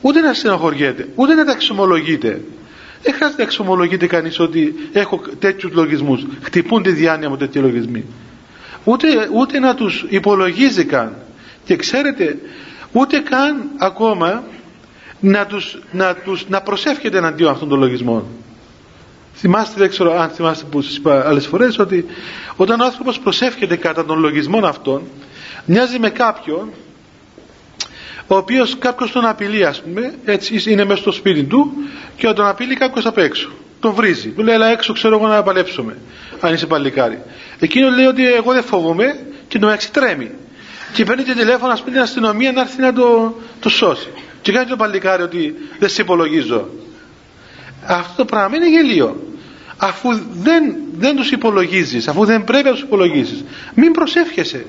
ούτε 0.00 0.20
να 0.20 0.34
στενοχωριέται 0.34 1.08
ούτε 1.14 1.34
να 1.34 1.44
τα 1.44 1.52
εξομολογείται. 1.52 2.40
Δεν 3.02 3.14
χρειάζεται 3.14 3.42
να 3.42 3.48
εξομολογείται 3.48 4.06
κανείς 4.06 4.38
ότι 4.38 4.74
έχω 4.92 5.20
τέτοιους 5.38 5.72
λογισμούς. 5.72 6.26
Χτυπούν 6.42 6.82
τη 6.82 6.90
διάνοια 6.90 7.28
μου 7.28 7.36
τέτοιοι 7.36 7.58
λογισμοί. 7.58 8.04
Ούτε, 8.84 9.06
ούτε 9.32 9.58
να 9.58 9.74
τους 9.74 10.04
υπολογίζει 10.08 10.84
καν. 10.84 11.16
Και 11.64 11.76
ξέρετε 11.76 12.38
ούτε 12.92 13.18
καν 13.18 13.70
ακόμα 13.78 14.42
να, 15.20 15.46
τους, 15.46 15.78
να, 15.92 16.14
τους, 16.14 16.48
να 16.48 16.60
προσεύχεται 16.60 17.18
εναντίον 17.18 17.50
αυτών 17.50 17.68
των 17.68 17.78
λογισμών 17.78 18.24
θυμάστε 19.38 19.74
δεν 19.80 19.88
ξέρω 19.88 20.20
αν 20.20 20.28
θυμάστε 20.28 20.66
που 20.70 20.82
σας 20.82 20.96
είπα 20.96 21.28
άλλες 21.28 21.46
φορές 21.46 21.78
ότι 21.78 22.06
όταν 22.56 22.80
ο 22.80 22.84
άνθρωπος 22.84 23.18
προσεύχεται 23.18 23.76
κατά 23.76 24.04
των 24.04 24.18
λογισμών 24.18 24.64
αυτών 24.64 25.02
μοιάζει 25.64 25.98
με 25.98 26.10
κάποιον 26.10 26.70
ο 28.26 28.36
οποίος 28.36 28.78
κάποιος 28.78 29.10
τον 29.12 29.26
απειλεί 29.26 29.64
ας 29.64 29.80
πούμε 29.82 30.14
έτσι 30.24 30.70
είναι 30.70 30.84
μέσα 30.84 31.00
στο 31.00 31.12
σπίτι 31.12 31.42
του 31.44 31.72
και 32.16 32.32
τον 32.32 32.46
απειλεί 32.46 32.74
κάποιος 32.76 33.06
απ' 33.06 33.18
έξω 33.18 33.50
τον 33.80 33.92
βρίζει, 33.92 34.28
του 34.28 34.42
λέει 34.42 34.54
έλα 34.54 34.66
έξω 34.66 34.92
ξέρω 34.92 35.16
εγώ 35.16 35.26
να 35.26 35.42
παλέψουμε 35.42 35.96
αν 36.40 36.54
είσαι 36.54 36.66
παλικάρι 36.66 37.22
εκείνος 37.58 37.94
λέει 37.94 38.06
ότι 38.06 38.32
εγώ 38.32 38.52
δεν 38.52 38.62
φοβούμαι 38.62 39.26
και 39.48 39.58
τον 39.58 39.76
τρέμει 39.92 40.30
και 40.92 41.04
παίρνει 41.04 41.22
και 41.22 41.32
τηλέφωνο 41.32 41.72
ας 41.72 41.80
πούμε 41.80 41.92
την 41.92 42.00
αστυνομία 42.00 42.52
να 42.52 42.60
έρθει 42.60 42.80
να 42.80 42.92
το, 42.92 43.34
το 43.60 43.68
σώσει. 43.68 44.08
Και 44.42 44.52
κάνει 44.52 44.66
το 44.68 44.76
παλικάρι 44.76 45.22
ότι 45.22 45.54
δεν 45.78 45.88
σε 45.88 46.02
υπολογίζω 46.02 46.68
αυτό 47.86 48.12
το 48.16 48.24
πράγμα 48.24 48.56
είναι 48.56 48.68
γελίο 48.70 49.27
αφού 49.78 50.08
δεν, 50.32 50.76
δεν 50.98 51.16
τους 51.16 51.30
υπολογίζεις 51.30 52.08
αφού 52.08 52.24
δεν 52.24 52.44
πρέπει 52.44 52.64
να 52.64 52.70
τους 52.72 52.80
υπολογίζεις. 52.82 53.44
Μην 53.74 53.92
προσεύχεσαι. 53.92 54.66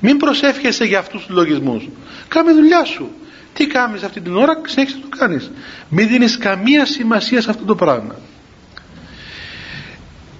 Μην 0.00 0.16
προσεύχεσαι 0.16 0.84
για 0.84 0.98
αυτούς 0.98 1.26
τους 1.26 1.34
λογισμούς. 1.34 1.88
Κάμε 2.28 2.52
δουλειά 2.52 2.84
σου. 2.84 3.10
Τι 3.52 3.66
κάνεις 3.66 4.02
αυτή 4.02 4.20
την 4.20 4.36
ώρα 4.36 4.60
συνέχισε 4.66 4.96
να 5.02 5.08
το 5.08 5.16
κάνεις. 5.16 5.50
Μην 5.88 6.08
δίνεις 6.08 6.38
καμία 6.38 6.84
σημασία 6.86 7.40
σε 7.40 7.50
αυτό 7.50 7.64
το 7.64 7.74
πράγμα. 7.74 8.14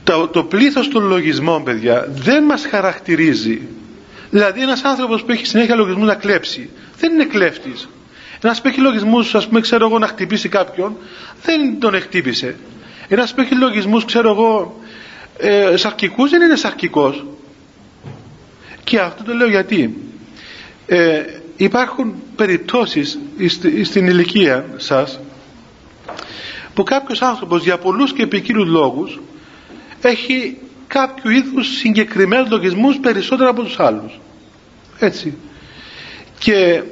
Το, 0.04 0.28
το 0.28 0.44
πλήθος 0.44 0.88
των 0.88 1.04
λογισμών 1.06 1.64
παιδιά 1.64 2.06
δεν 2.10 2.44
μας 2.44 2.66
χαρακτηρίζει. 2.66 3.60
Δηλαδή 4.30 4.60
ένας 4.62 4.82
άνθρωπος 4.84 5.22
που 5.24 5.30
έχει 5.32 5.46
συνέχεια 5.46 5.74
λογισμούς 5.74 6.06
να 6.06 6.14
κλέψει 6.14 6.70
δεν 6.98 7.12
είναι 7.12 7.24
κλέφτης. 7.24 7.88
Ένας 8.42 8.60
που 8.60 8.68
έχει 8.68 8.80
λογισμούς 8.80 9.34
ας 9.34 9.46
πούμε 9.48 9.60
ξέρω 9.60 9.86
εγώ 9.86 9.98
να 9.98 10.06
χτυπήσει 10.06 10.48
κάποιον 10.48 10.96
δεν 11.42 11.78
τον 11.80 11.94
εκτύπησε 11.94 12.56
ένας 13.12 13.34
που 13.34 13.40
έχει 13.40 13.54
λογισμούς 13.54 14.04
ξέρω 14.04 14.28
εγώ 14.30 14.80
ε, 15.38 15.76
σαρκικούς 15.76 16.30
δεν 16.30 16.40
είναι 16.42 16.56
σαρκικός. 16.56 17.24
Και 18.84 18.98
αυτό 19.00 19.24
το 19.24 19.32
λέω 19.34 19.48
γιατί. 19.48 19.96
Ε, 20.86 21.22
υπάρχουν 21.56 22.14
περιπτώσεις 22.36 23.18
στην 23.84 24.06
ηλικία 24.06 24.64
σας 24.76 25.20
που 26.74 26.82
κάποιος 26.82 27.22
άνθρωπος 27.22 27.62
για 27.62 27.78
πολλούς 27.78 28.12
και 28.12 28.22
επικίνδυνους 28.22 28.68
λόγους 28.70 29.20
έχει 30.00 30.56
κάποιο 30.86 31.30
είδους 31.30 31.76
συγκεκριμένους 31.76 32.50
λογισμούς 32.50 32.98
περισσότερο 32.98 33.50
από 33.50 33.62
τους 33.62 33.78
άλλους. 33.78 34.20
Έτσι. 34.98 35.34
Και 36.38 36.82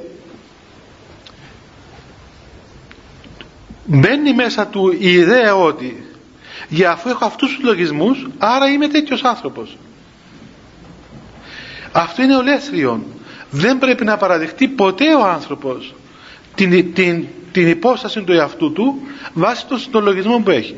μπαίνει 3.85 4.33
μέσα 4.33 4.67
του 4.67 4.95
η 4.99 5.11
ιδέα 5.13 5.55
ότι 5.55 6.08
για 6.67 6.91
αφού 6.91 7.09
έχω 7.09 7.25
αυτούς 7.25 7.55
τους 7.55 7.63
λογισμούς 7.63 8.27
άρα 8.37 8.71
είμαι 8.71 8.87
τέτοιος 8.87 9.23
άνθρωπος. 9.23 9.77
Αυτό 11.91 12.21
είναι 12.21 12.35
ολέθριον 12.35 13.03
δεν 13.49 13.77
πρέπει 13.77 14.03
να 14.05 14.17
παραδεχτεί 14.17 14.67
ποτέ 14.67 15.15
ο 15.15 15.25
άνθρωπος 15.27 15.95
την, 16.55 16.93
την, 16.93 17.25
την 17.51 17.67
υπόσταση 17.67 18.21
του 18.21 18.31
εαυτού 18.31 18.71
του 18.71 19.01
βάσει 19.33 19.65
των 19.91 20.03
λογισμών 20.03 20.43
που 20.43 20.51
έχει. 20.51 20.75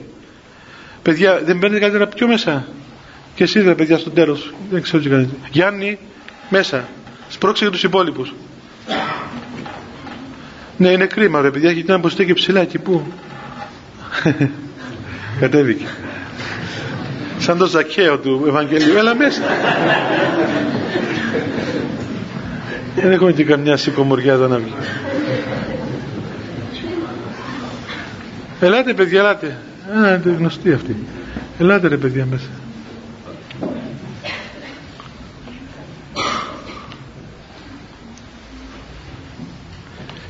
Παιδιά 1.01 1.41
δεν 1.43 1.59
παίρνετε 1.59 1.85
κάτι 1.85 1.97
να 1.97 2.07
πιω 2.07 2.27
μέσα. 2.27 2.67
Και 3.35 3.43
εσύ 3.43 3.59
δε 3.59 3.75
παιδιά 3.75 3.97
στο 3.97 4.09
τέλος 4.09 4.53
δεν 4.69 4.81
ξέρω 4.81 5.03
τι 5.03 5.09
κάνετε. 5.09 5.33
Γιάννη 5.51 5.97
μέσα. 6.49 6.87
Σπρώξε 7.29 7.63
για 7.63 7.73
τους 7.73 7.83
υπόλοιπους. 7.83 8.33
Ναι 10.77 10.89
είναι 10.89 11.05
κρίμα 11.05 11.41
ρε 11.41 11.51
παιδιά 11.51 11.71
γιατί 11.71 11.89
να 11.89 11.95
αποστέκει 11.95 12.33
ψηλά 12.33 12.61
εκεί 12.61 12.79
που 12.79 13.05
κατέβηκε 15.41 15.85
σαν 17.39 17.57
το 17.57 17.65
ζακαίο 17.65 18.17
του 18.17 18.43
Ευαγγελίου 18.47 18.97
έλα 18.97 19.15
μέσα 19.15 19.41
δεν 22.95 23.11
έχουμε 23.11 23.31
και 23.31 23.43
καμιά 23.43 23.77
σηκωμοριά 23.77 24.33
εδώ 24.33 24.47
να 24.47 24.57
βγει 24.57 24.73
ελάτε 28.59 28.93
παιδιά 28.93 29.19
ελάτε 29.19 29.57
α 30.05 30.13
είναι 30.13 30.35
γνωστή 30.37 30.73
αυτή 30.73 30.95
ελάτε 31.59 31.87
ρε 31.87 31.97
παιδιά 31.97 32.25
μέσα 32.29 32.49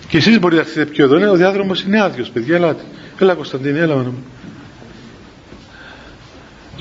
Και 0.08 0.18
εσείς 0.18 0.40
μπορείτε 0.40 0.62
να 0.62 0.68
έρθετε 0.68 0.92
πιο 0.92 1.04
εδώ. 1.06 1.18
Ναι, 1.18 1.30
ο 1.30 1.36
διάδρομος 1.36 1.82
είναι 1.82 2.02
άδειος, 2.02 2.30
παιδιά. 2.30 2.56
Ελάτε. 2.56 2.84
Έλα 3.20 3.34
Κωνσταντίνη, 3.34 3.80
έλα 3.80 3.96
μου. 3.96 4.24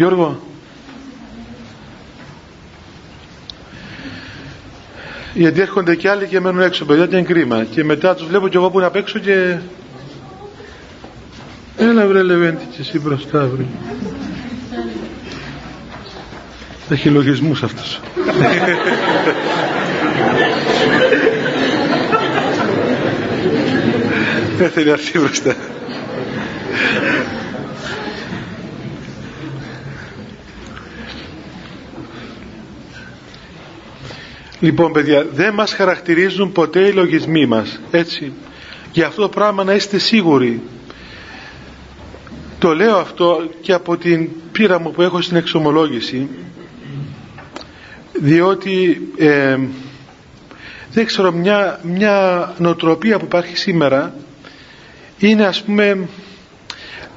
Γιώργο. 0.00 0.40
Γιατί 5.34 5.60
έρχονται 5.60 5.94
και 5.94 6.08
άλλοι 6.08 6.26
και 6.26 6.40
μένουν 6.40 6.60
έξω, 6.60 6.84
παιδιά, 6.84 7.06
και 7.06 7.16
είναι 7.16 7.26
κρίμα. 7.26 7.64
Και 7.64 7.84
μετά 7.84 8.14
τους 8.14 8.26
βλέπω 8.26 8.48
κι 8.48 8.56
εγώ 8.56 8.70
που 8.70 8.78
είναι 8.78 8.86
απ' 8.86 8.96
έξω 8.96 9.18
και... 9.18 9.58
Έλα 11.76 12.06
βρε 12.06 12.22
Λεβέντη 12.22 12.64
και 12.64 12.80
εσύ 12.80 12.98
μπροστά 12.98 13.46
βρε. 13.46 13.64
Έχει 16.88 17.08
λογισμούς 17.08 17.62
αυτός. 17.62 18.00
Δεν 24.58 24.70
θέλει 24.70 24.86
να 24.86 24.92
έρθει 24.92 25.18
μπροστά. 25.18 25.56
Λοιπόν 34.60 34.92
παιδιά, 34.92 35.26
δεν 35.32 35.54
μας 35.54 35.72
χαρακτηρίζουν 35.72 36.52
ποτέ 36.52 36.80
οι 36.80 36.92
λογισμοί 36.92 37.46
μας, 37.46 37.80
έτσι. 37.90 38.32
Για 38.92 39.06
αυτό 39.06 39.22
το 39.22 39.28
πράγμα 39.28 39.64
να 39.64 39.74
είστε 39.74 39.98
σίγουροι. 39.98 40.60
Το 42.58 42.74
λέω 42.74 42.96
αυτό 42.96 43.48
και 43.60 43.72
από 43.72 43.96
την 43.96 44.28
πείρα 44.52 44.80
μου 44.80 44.90
που 44.90 45.02
έχω 45.02 45.20
στην 45.20 45.36
εξομολόγηση, 45.36 46.28
διότι 48.12 49.02
ε, 49.16 49.58
δεν 50.92 51.06
ξέρω 51.06 51.32
μια, 51.32 51.80
μια 51.82 52.54
νοοτροπία 52.58 53.18
που 53.18 53.24
υπάρχει 53.24 53.56
σήμερα 53.56 54.14
είναι 55.18 55.44
ας 55.44 55.62
πούμε 55.62 56.08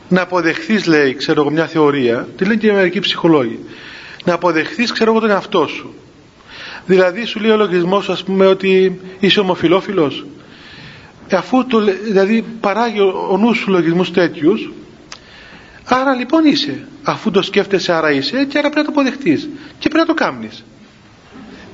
να 0.09 0.21
αποδεχθείς 0.21 0.85
λέει 0.85 1.13
ξέρω 1.15 1.41
εγώ 1.41 1.49
μια 1.49 1.67
θεωρία 1.67 2.27
τη 2.37 2.43
λένε 2.43 2.55
και 2.55 2.67
οι 2.67 2.71
μερικοί 2.71 2.99
ψυχολόγοι 2.99 3.59
να 4.25 4.33
αποδεχθείς 4.33 4.91
ξέρω 4.91 5.11
εγώ 5.11 5.19
τον 5.19 5.29
εαυτό 5.29 5.67
σου 5.67 5.93
δηλαδή 6.85 7.25
σου 7.25 7.39
λέει 7.39 7.51
ο 7.51 7.55
λογισμός 7.57 8.09
ας 8.09 8.23
πούμε 8.23 8.45
ότι 8.45 8.99
είσαι 9.19 9.39
ομοφιλόφιλος 9.39 10.25
ε, 11.27 11.35
αφού 11.35 11.65
το, 11.65 11.79
δηλαδή 12.03 12.45
παράγει 12.59 12.99
ο, 12.99 13.27
ο 13.31 13.37
νους 13.37 13.57
σου 13.57 13.71
λογισμούς 13.71 14.11
τέτοιους 14.11 14.71
άρα 15.85 16.13
λοιπόν 16.13 16.45
είσαι 16.45 16.87
αφού 17.03 17.31
το 17.31 17.41
σκέφτεσαι 17.41 17.93
άρα 17.93 18.11
είσαι 18.11 18.45
και 18.45 18.57
άρα 18.57 18.69
πρέπει 18.69 18.87
να 18.87 18.93
το 18.93 18.99
αποδεχτείς 18.99 19.49
και 19.79 19.89
πρέπει 19.89 19.97
να 19.97 20.05
το 20.05 20.13
κάνεις 20.13 20.63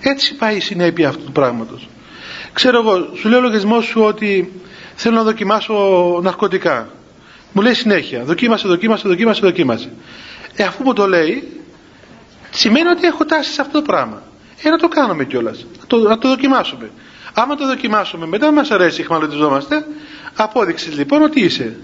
έτσι 0.01 0.35
πάει 0.35 0.55
η 0.55 0.59
συνέπεια 0.59 1.07
αυτού 1.09 1.23
του 1.23 1.31
πράγματος 1.31 1.87
ξέρω 2.53 2.79
εγώ 2.79 3.09
σου 3.15 3.29
λέει 3.29 3.39
ο 3.39 3.41
λογισμός 3.41 3.85
σου 3.85 4.01
ότι 4.01 4.51
θέλω 5.01 5.15
να 5.15 5.23
δοκιμάσω 5.23 5.73
ναρκωτικά. 6.23 6.89
Μου 7.51 7.61
λέει 7.61 7.73
συνέχεια, 7.73 8.23
δοκίμασε, 8.23 8.67
δοκίμασε, 8.67 9.07
δοκίμασε, 9.07 9.41
δοκίμασε. 9.41 9.91
Ε, 10.55 10.63
αφού 10.63 10.83
μου 10.83 10.93
το 10.93 11.07
λέει, 11.07 11.61
σημαίνει 12.49 12.87
ότι 12.89 13.07
έχω 13.07 13.25
τάσει 13.25 13.51
σε 13.51 13.61
αυτό 13.61 13.79
το 13.79 13.85
πράγμα. 13.85 14.21
Ε, 14.63 14.69
να 14.69 14.77
το 14.77 14.87
κάνουμε 14.87 15.25
κιόλας. 15.25 15.65
Να 15.79 15.85
το, 15.87 15.97
να 15.97 16.17
το 16.17 16.27
δοκιμάσουμε. 16.27 16.89
Άμα 17.33 17.55
το 17.55 17.65
δοκιμάσουμε, 17.65 18.27
μετά 18.27 18.51
μας 18.51 18.71
αρέσει, 18.71 19.03
χμαλωτιζόμαστε, 19.03 19.85
απόδειξη 20.35 20.89
λοιπόν 20.89 21.21
ότι 21.21 21.41
είσαι. 21.41 21.75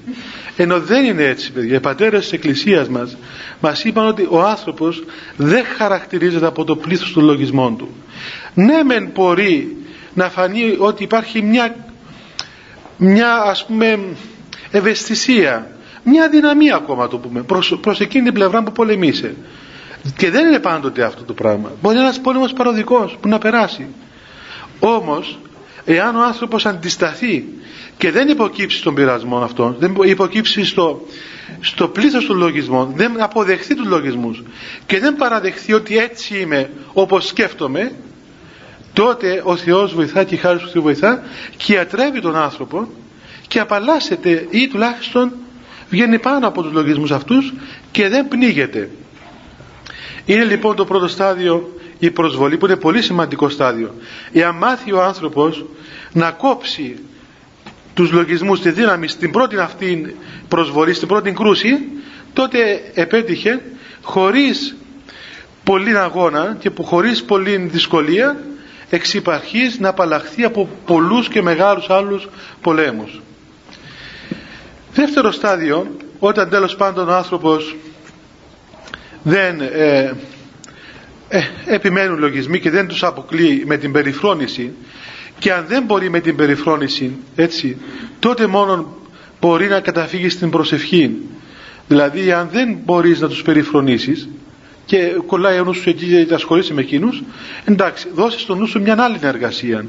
Ενώ 0.57 0.79
δεν 0.79 1.05
είναι 1.05 1.23
έτσι, 1.23 1.51
παιδιά. 1.51 1.75
Οι 1.75 1.79
πατέρε 1.79 2.19
της 2.19 2.31
Εκκλησίας 2.31 2.87
μας 2.87 3.17
μας 3.59 3.83
είπαν 3.83 4.07
ότι 4.07 4.27
ο 4.29 4.41
άνθρωπος 4.41 5.03
δεν 5.37 5.65
χαρακτηρίζεται 5.77 6.45
από 6.45 6.63
το 6.63 6.75
πλήθος 6.75 7.13
των 7.13 7.23
λογισμών 7.23 7.77
του. 7.77 7.89
Ναι, 8.53 8.83
μεν 8.83 9.09
μπορεί 9.13 9.77
να 10.13 10.29
φανεί 10.29 10.75
ότι 10.79 11.03
υπάρχει 11.03 11.41
μια 11.41 11.75
μια 12.97 13.35
ας 13.35 13.65
πούμε 13.65 13.99
ευαισθησία 14.71 15.71
μια 16.03 16.29
δυναμία 16.29 16.75
ακόμα 16.75 17.07
το 17.07 17.17
πούμε 17.17 17.41
προς, 17.41 17.77
προς 17.81 17.99
εκείνη 17.99 18.23
την 18.23 18.33
πλευρά 18.33 18.63
που 18.63 18.71
πολεμήσε 18.71 19.35
και 20.17 20.29
δεν 20.31 20.47
είναι 20.47 20.59
πάντοτε 20.59 21.03
αυτό 21.03 21.23
το 21.23 21.33
πράγμα. 21.33 21.71
Μπορεί 21.81 21.97
ένας 21.97 22.19
πόλεμος 22.19 22.53
παροδικός 22.53 23.17
που 23.21 23.27
να 23.27 23.37
περάσει. 23.37 23.87
Όμως 24.79 25.39
εάν 25.85 26.15
ο 26.15 26.23
άνθρωπος 26.23 26.65
αντισταθεί 26.65 27.45
και 27.97 28.11
δεν 28.11 28.27
υποκύψει 28.27 28.77
στον 28.77 28.93
πειρασμό 28.93 29.37
αυτόν 29.37 29.75
δεν 29.79 29.95
υποκύψει 30.05 30.65
στο, 30.65 31.01
στο 31.61 31.87
πλήθος 31.87 32.25
των 32.25 32.37
λογισμών 32.37 32.93
δεν 32.95 33.21
αποδεχθεί 33.21 33.75
τους 33.75 33.87
λογισμούς 33.87 34.43
και 34.85 34.99
δεν 34.99 35.15
παραδεχθεί 35.15 35.73
ότι 35.73 35.97
έτσι 35.97 36.39
είμαι 36.39 36.69
όπως 36.93 37.27
σκέφτομαι 37.27 37.91
τότε 38.93 39.41
ο 39.45 39.55
Θεός 39.55 39.93
βοηθά 39.93 40.23
και 40.23 40.35
η 40.35 40.37
χάρη 40.37 40.59
του 40.59 40.69
Θεού 40.69 40.81
βοηθά 40.81 41.23
και 41.57 41.73
ιατρεύει 41.73 42.21
τον 42.21 42.35
άνθρωπο 42.35 42.87
και 43.47 43.59
απαλλάσσεται 43.59 44.47
ή 44.49 44.67
τουλάχιστον 44.67 45.31
βγαίνει 45.89 46.19
πάνω 46.19 46.47
από 46.47 46.61
τους 46.61 46.71
λογισμούς 46.71 47.11
αυτούς 47.11 47.53
και 47.91 48.09
δεν 48.09 48.27
πνίγεται 48.27 48.89
είναι 50.25 50.43
λοιπόν 50.43 50.75
το 50.75 50.85
πρώτο 50.85 51.07
στάδιο 51.07 51.79
η 51.99 52.11
προσβολή 52.11 52.57
που 52.57 52.65
είναι 52.65 52.75
πολύ 52.75 53.01
σημαντικό 53.01 53.49
στάδιο. 53.49 53.93
Εάν 54.31 54.55
μάθει 54.55 54.91
ο 54.91 55.01
άνθρωπος 55.03 55.65
να 56.11 56.31
κόψει 56.31 56.99
τους 57.93 58.11
λογισμούς 58.11 58.61
τη 58.61 58.69
δύναμη 58.71 59.07
στην 59.07 59.31
πρώτη 59.31 59.57
αυτή 59.57 60.15
προσβολή 60.47 60.93
στην 60.93 61.07
πρώτη 61.07 61.31
κρούση 61.31 61.77
τότε 62.33 62.81
επέτυχε 62.93 63.61
χωρίς 64.01 64.75
πολύ 65.63 65.97
αγώνα 65.97 66.55
και 66.59 66.69
που 66.69 66.83
χωρίς 66.83 67.23
πολύ 67.23 67.57
δυσκολία 67.57 68.37
εξ 68.89 69.15
να 69.79 69.89
απαλλαχθεί 69.89 70.43
από 70.43 70.69
πολλούς 70.85 71.27
και 71.27 71.41
μεγάλους 71.41 71.89
άλλους 71.89 72.29
πολέμους. 72.61 73.21
Δεύτερο 74.93 75.31
στάδιο 75.31 75.95
όταν 76.19 76.49
τέλος 76.49 76.75
πάντων 76.75 77.09
ο 77.09 77.13
άνθρωπος 77.13 77.75
δεν 79.27 79.61
ε, 79.61 80.13
ε, 81.27 81.41
επιμένουν 81.65 82.19
λογισμοί 82.19 82.59
και 82.59 82.69
δεν 82.69 82.87
τους 82.87 83.03
αποκλεί 83.03 83.63
με 83.65 83.77
την 83.77 83.91
περιφρόνηση. 83.91 84.73
Και 85.39 85.53
αν 85.53 85.65
δεν 85.67 85.83
μπορεί 85.83 86.09
με 86.09 86.19
την 86.19 86.35
περιφρόνηση 86.35 87.11
έτσι 87.35 87.77
τότε 88.19 88.47
μόνο 88.47 88.97
μπορεί 89.41 89.67
να 89.67 89.79
καταφύγει 89.79 90.29
στην 90.29 90.49
προσευχή 90.49 91.11
δηλαδή 91.87 92.31
αν 92.31 92.49
δεν 92.51 92.77
μπορείς 92.85 93.19
να 93.19 93.27
τους 93.27 93.41
περιφρονήσεις 93.41 94.29
και 94.85 94.97
κολλάει 95.25 95.59
ο 95.59 95.63
νους 95.63 95.77
σου 95.77 95.89
εκεί 95.89 96.25
και 96.25 96.33
ασχολείσαι 96.33 96.73
με 96.73 96.81
εκείνους 96.81 97.23
εντάξει 97.65 98.07
δώσε 98.13 98.39
στο 98.39 98.55
νου 98.55 98.67
σου 98.67 98.81
μια 98.81 98.95
άλλη 98.99 99.19
εργασία 99.21 99.85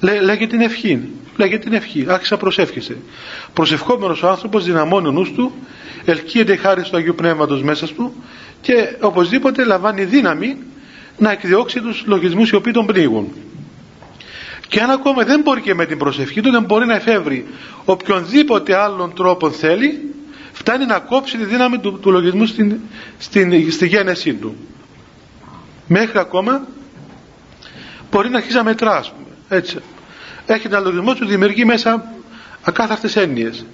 Λέ, 0.00 0.20
λέγε 0.20 0.46
την 0.46 0.60
ευχή 0.60 1.08
λέγε 1.36 1.58
την 1.58 1.72
ευχή 1.72 2.06
άρχισα 2.08 2.36
προσεύχεσαι. 2.36 2.96
Προσευχόμενος 3.52 4.22
ο 4.22 4.28
άνθρωπος 4.28 4.64
δυναμώνει 4.64 5.08
ο 5.08 5.10
νους 5.10 5.32
του 5.32 5.52
ελκύεται 6.04 6.56
χάρη 6.56 6.82
του 6.82 6.96
Αγίου 6.96 7.14
Πνεύματος 7.14 7.62
μέσα 7.62 7.86
του 7.86 8.14
και 8.60 8.96
οπωσδήποτε 9.00 9.64
λαμβάνει 9.64 10.04
δύναμη 10.04 10.56
να 11.18 11.30
εκδιώξει 11.30 11.80
τους 11.80 12.02
λογισμούς 12.06 12.50
οι 12.50 12.54
οποίοι 12.54 12.72
τον 12.72 12.86
πνίγουν. 12.86 13.32
Και 14.68 14.80
αν 14.80 14.90
ακόμα 14.90 15.24
δεν 15.24 15.40
μπορεί 15.40 15.60
και 15.60 15.74
με 15.74 15.86
την 15.86 15.98
προσευχή 15.98 16.40
του 16.40 16.50
δεν 16.50 16.62
μπορεί 16.62 16.86
να 16.86 16.94
εφεύρει 16.94 17.46
οποιονδήποτε 17.84 18.74
άλλον 18.76 19.14
τρόπο 19.14 19.50
θέλει 19.50 20.14
φτάνει 20.52 20.86
να 20.86 20.98
κόψει 20.98 21.36
τη 21.36 21.44
δύναμη 21.44 21.78
του, 21.78 21.98
του 21.98 22.10
λογισμού 22.10 22.46
στην, 22.46 22.76
στην, 23.18 23.72
στη 23.72 23.86
γένεσή 23.86 24.34
του. 24.34 24.56
Μέχρι 25.86 26.18
ακόμα 26.18 26.66
μπορεί 28.10 28.28
να 28.28 28.36
αρχίσει 28.36 28.56
να 28.56 28.64
μετρά 28.64 29.04
έτσι. 29.48 29.78
Έχει 30.46 30.66
ένα 30.66 30.78
λογισμό 30.80 31.14
του 31.14 31.26
δημιουργεί 31.26 31.64
μέσα 31.64 32.12
ακάθαρτες 32.62 33.16
έννοιες 33.16 33.64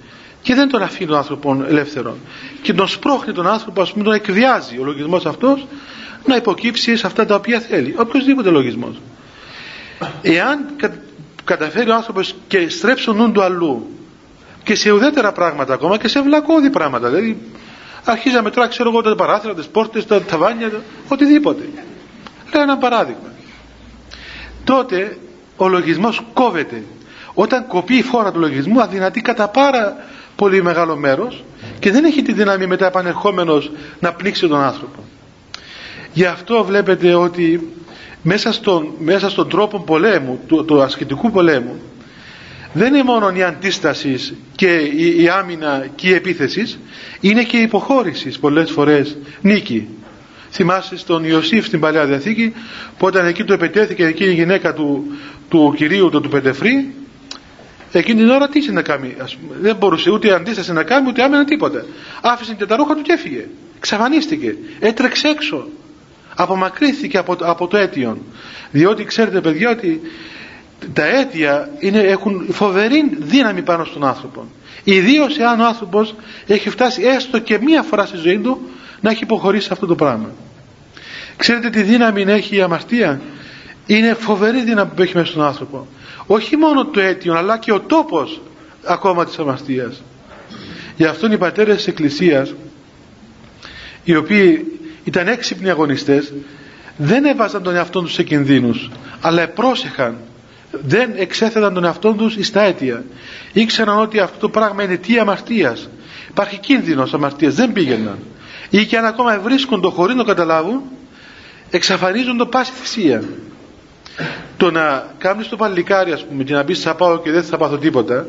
και 0.43 0.55
δεν 0.55 0.69
τον 0.69 0.81
αφήνει 0.81 1.09
τον 1.09 1.17
άνθρωπο 1.17 1.63
ελεύθερο 1.67 2.17
και 2.61 2.73
τον 2.73 2.87
σπρώχνει 2.87 3.33
τον 3.33 3.47
άνθρωπο 3.47 3.81
ας 3.81 3.91
πούμε 3.91 4.03
τον 4.03 4.13
εκβιάζει 4.13 4.79
ο 4.79 4.83
λογισμός 4.83 5.25
αυτός 5.25 5.65
να 6.25 6.35
υποκύψει 6.35 6.95
σε 6.95 7.07
αυτά 7.07 7.25
τα 7.25 7.35
οποία 7.35 7.59
θέλει. 7.59 7.95
Οποιοδήποτε 7.97 8.49
λογισμός. 8.49 9.01
Εάν 10.21 10.65
καταφέρει 11.43 11.89
ο 11.89 11.95
άνθρωπος 11.95 12.35
και 12.47 12.69
στρέψει 12.69 13.05
τον 13.05 13.15
νου 13.15 13.31
του 13.31 13.41
αλλού 13.41 13.87
και 14.63 14.75
σε 14.75 14.91
ουδέτερα 14.91 15.31
πράγματα 15.31 15.73
ακόμα 15.73 15.97
και 15.97 16.07
σε 16.07 16.21
βλακώδη 16.21 16.69
πράγματα 16.69 17.09
δηλαδή 17.09 17.41
αρχίζει 18.05 18.35
να 18.35 18.41
μετρά 18.41 18.67
ξέρω 18.67 18.89
εγώ 18.89 19.01
τα 19.01 19.15
παράθυρα, 19.15 19.53
τις 19.53 19.67
πόρτες, 19.67 20.05
τα 20.05 20.21
ταβάνια 20.21 20.71
οτιδήποτε. 21.07 21.69
Λέω 22.53 22.61
ένα 22.61 22.77
παράδειγμα. 22.77 23.31
Τότε 24.63 25.17
ο 25.57 25.67
λογισμός 25.67 26.21
κόβεται. 26.33 26.83
Όταν 27.33 27.67
κοπεί 27.67 27.95
η 27.95 28.01
φόρα 28.03 28.31
του 28.31 28.39
λογισμού 28.39 28.81
αδυνατεί 28.81 29.21
κατά 29.21 29.47
πάρα 29.47 29.95
πολύ 30.35 30.63
μεγάλο 30.63 30.95
μέρος 30.95 31.43
και 31.79 31.91
δεν 31.91 32.03
έχει 32.03 32.21
τη 32.21 32.33
δύναμη 32.33 32.67
μετά 32.67 32.87
επανερχόμενος 32.87 33.71
να 33.99 34.13
πνίξει 34.13 34.47
τον 34.47 34.59
άνθρωπο. 34.61 35.03
Γι' 36.13 36.25
αυτό 36.25 36.63
βλέπετε 36.63 37.13
ότι 37.13 37.73
μέσα 38.21 38.51
στον, 38.51 38.93
μέσα 38.99 39.29
στον 39.29 39.49
τρόπο 39.49 39.79
πολέμου 39.79 40.39
του, 40.47 40.65
του 40.65 40.81
ασκητικού 40.81 41.31
πολέμου 41.31 41.81
δεν 42.73 42.93
είναι 42.93 43.03
μόνο 43.03 43.31
η 43.35 43.43
αντίστασης 43.43 44.33
και 44.55 44.75
η, 44.75 45.23
η 45.23 45.29
άμυνα 45.29 45.85
και 45.95 46.09
η 46.09 46.13
επίθεσης 46.13 46.79
είναι 47.19 47.43
και 47.43 47.57
η 47.57 47.61
υποχώρησης 47.61 48.39
πολλές 48.39 48.71
φορές. 48.71 49.17
Νίκη. 49.41 49.87
Θυμάστε 50.51 50.97
στον 50.97 51.23
Ιωσήφ 51.23 51.65
στην 51.65 51.79
Παλαιά 51.79 52.05
Διαθήκη 52.05 52.53
που 52.97 53.05
όταν 53.05 53.25
εκεί 53.25 53.43
του 53.43 53.53
επετέθηκε 53.53 54.05
εκείνη 54.05 54.29
η 54.29 54.33
γυναίκα 54.33 54.73
του, 54.73 55.05
του 55.49 55.73
κυρίου 55.75 56.09
του, 56.09 56.21
του 56.21 56.29
Πεντεφρή 56.29 56.93
εκείνη 57.99 58.19
την 58.19 58.29
ώρα 58.29 58.47
τι 58.47 58.59
είχε 58.59 58.71
να 58.71 58.81
κάνει 58.81 59.15
ας 59.19 59.35
πούμε. 59.35 59.55
δεν 59.61 59.75
μπορούσε 59.75 60.09
ούτε 60.11 60.33
αντίσταση 60.33 60.73
να 60.73 60.83
κάνει 60.83 61.07
ούτε 61.07 61.23
άμενα 61.23 61.45
τίποτα 61.45 61.85
άφησε 62.21 62.53
την 62.53 62.67
τα 62.67 62.75
ρούχα 62.75 62.95
του 62.95 63.01
και 63.01 63.11
έφυγε. 63.11 63.45
Ξαφανίστηκε. 63.79 64.55
Έτρεξε 64.79 65.27
έξω. 65.27 65.67
Απομακρύθηκε 66.35 67.17
από, 67.17 67.35
από 67.39 67.67
το 67.67 67.77
αίτιον. 67.77 68.21
Διότι 68.71 69.03
ξέρετε 69.03 69.41
παιδιά 69.41 69.69
ότι 69.69 70.01
τα 70.93 71.05
αίτια 71.05 71.69
είναι, 71.79 71.99
έχουν 71.99 72.47
φοβερή 72.51 73.15
δύναμη 73.19 73.61
πάνω 73.61 73.83
στον 73.83 74.03
άνθρωπο. 74.03 74.45
Ιδίως 74.83 75.37
εάν 75.37 75.59
ο 75.59 75.65
άνθρωπος 75.65 76.15
έχει 76.47 76.69
φτάσει 76.69 77.01
έστω 77.03 77.39
και 77.39 77.59
μία 77.59 77.81
φορά 77.81 78.05
στη 78.05 78.17
ζωή 78.17 78.39
του 78.39 78.69
να 79.01 79.09
έχει 79.11 79.23
υποχωρήσει 79.23 79.69
αυτό 79.71 79.85
το 79.85 79.95
πράγμα. 79.95 80.29
Ξέρετε 81.37 81.69
τι 81.69 81.81
δύναμη 81.81 82.21
έχει 82.27 82.55
η 82.55 82.61
αμαρτία; 82.61 83.21
Είναι 83.85 84.13
φοβερή 84.13 84.61
δύναμη 84.63 84.91
που 84.95 85.01
έχει 85.01 85.15
μέσα 85.17 85.31
στον 85.31 85.43
άνθρωπο 85.43 85.87
όχι 86.27 86.57
μόνο 86.57 86.85
το 86.85 86.99
αίτιο 86.99 87.33
αλλά 87.33 87.57
και 87.57 87.71
ο 87.71 87.79
τόπος 87.79 88.41
ακόμα 88.85 89.25
της 89.25 89.39
αμαρτίας 89.39 90.03
γι' 90.95 91.05
αυτόν 91.05 91.31
οι 91.31 91.37
πατέρες 91.37 91.75
της 91.75 91.87
Εκκλησίας 91.87 92.53
οι 94.03 94.15
οποίοι 94.15 94.79
ήταν 95.03 95.27
έξυπνοι 95.27 95.69
αγωνιστές 95.69 96.33
δεν 96.97 97.25
έβαζαν 97.25 97.63
τον 97.63 97.75
εαυτό 97.75 98.01
τους 98.01 98.13
σε 98.13 98.23
κινδύνους 98.23 98.89
αλλά 99.21 99.47
πρόσεχαν 99.47 100.17
δεν 100.81 101.11
εξέθεταν 101.15 101.73
τον 101.73 101.83
εαυτό 101.83 102.13
τους 102.13 102.37
στα 102.41 102.61
αίτια. 102.61 103.03
Ήξεραν 103.53 103.99
ότι 103.99 104.19
αυτό 104.19 104.37
το 104.39 104.49
πράγμα 104.49 104.83
είναι 104.83 104.97
τι 104.97 105.19
αμαρτίας. 105.19 105.89
Υπάρχει 106.29 106.57
κίνδυνος 106.57 107.13
αμαρτίας 107.13 107.53
δεν 107.55 107.71
πήγαιναν. 107.71 108.17
Ή 108.69 108.85
και 108.85 108.97
αν 108.97 109.05
ακόμα 109.05 109.39
βρίσκουν 109.39 109.81
το 109.81 109.89
χωρίς 109.89 110.15
να 110.15 110.21
το 110.21 110.27
καταλάβουν 110.27 110.81
εξαφανίζουν 111.69 112.37
το 112.37 112.45
πάση 112.45 112.71
θυσία 112.71 113.23
το 114.57 114.71
να 114.71 115.13
κάνεις 115.17 115.47
το 115.49 115.55
παλικάρι 115.55 116.11
ας 116.11 116.25
πούμε 116.25 116.43
και 116.43 116.53
να 116.53 116.63
πεις 116.63 116.79
θα 116.81 116.95
πάω 116.95 117.19
και 117.19 117.31
δεν 117.31 117.43
θα 117.43 117.57
πάθω 117.57 117.77
τίποτα 117.77 118.27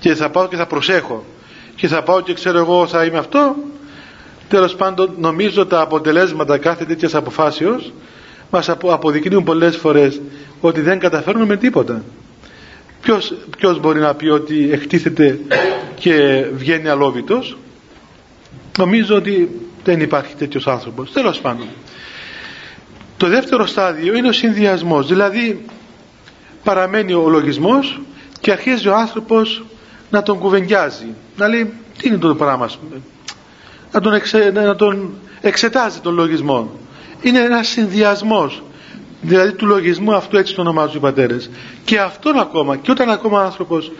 και 0.00 0.14
θα 0.14 0.30
πάω 0.30 0.48
και 0.48 0.56
θα 0.56 0.66
προσέχω 0.66 1.24
και 1.76 1.88
θα 1.88 2.02
πάω 2.02 2.20
και 2.20 2.34
ξέρω 2.34 2.58
εγώ 2.58 2.86
θα 2.86 3.04
είμαι 3.04 3.18
αυτό 3.18 3.54
τέλος 4.48 4.74
πάντων 4.74 5.10
νομίζω 5.18 5.66
τα 5.66 5.80
αποτελέσματα 5.80 6.58
κάθε 6.58 6.84
τέτοιας 6.84 7.14
αποφάσεως 7.14 7.92
μας 8.50 8.68
αποδεικνύουν 8.68 9.44
πολλές 9.44 9.76
φορές 9.76 10.20
ότι 10.60 10.80
δεν 10.80 10.98
καταφέρνουμε 10.98 11.56
τίποτα. 11.56 12.02
Ποιος, 13.00 13.34
ποιος 13.58 13.80
μπορεί 13.80 14.00
να 14.00 14.14
πει 14.14 14.28
ότι 14.28 14.68
εκτίθεται 14.72 15.38
και 15.94 16.44
βγαίνει 16.54 16.88
αλόβητος; 16.88 17.56
Νομίζω 18.78 19.16
ότι 19.16 19.60
δεν 19.84 20.00
υπάρχει 20.00 20.34
τέτοιος 20.34 20.66
άνθρωπος. 20.66 21.12
Τέλος 21.12 21.40
πάντων 21.40 21.66
το 23.16 23.26
δεύτερο 23.28 23.66
στάδιο 23.66 24.16
είναι 24.16 24.28
ο 24.28 24.32
συνδυασμός. 24.32 25.06
Δηλαδή 25.06 25.64
παραμένει 26.64 27.12
ο 27.12 27.28
λογισμός 27.28 28.00
και 28.40 28.50
αρχίζει 28.52 28.88
ο 28.88 28.94
άνθρωπος 28.96 29.64
να 30.10 30.22
τον 30.22 30.38
κουβεντιάζει. 30.38 31.14
Να 31.36 31.48
λέει 31.48 31.72
τι 31.98 32.08
είναι 32.08 32.16
το 32.18 32.34
πράγμα 32.34 32.70
να 33.92 34.00
τον, 34.00 34.20
να 34.52 34.76
τον 34.76 35.10
εξετάζει 35.40 36.00
τον 36.00 36.14
λογισμό. 36.14 36.70
Είναι 37.20 37.38
ένας 37.38 37.68
συνδυασμός. 37.68 38.62
Δηλαδή 39.20 39.52
του 39.52 39.66
λογισμού 39.66 40.14
αυτού 40.14 40.36
έτσι 40.36 40.54
το 40.54 40.60
ονομάζουν 40.60 40.96
οι 40.96 41.00
πατέρες. 41.00 41.50
Και 41.84 41.98
αυτόν 42.00 42.38
ακόμα 42.38 42.76
και 42.76 42.90
όταν 42.90 43.10
ακόμα 43.10 43.40
ο 43.40 43.44
άνθρωπος 43.44 43.92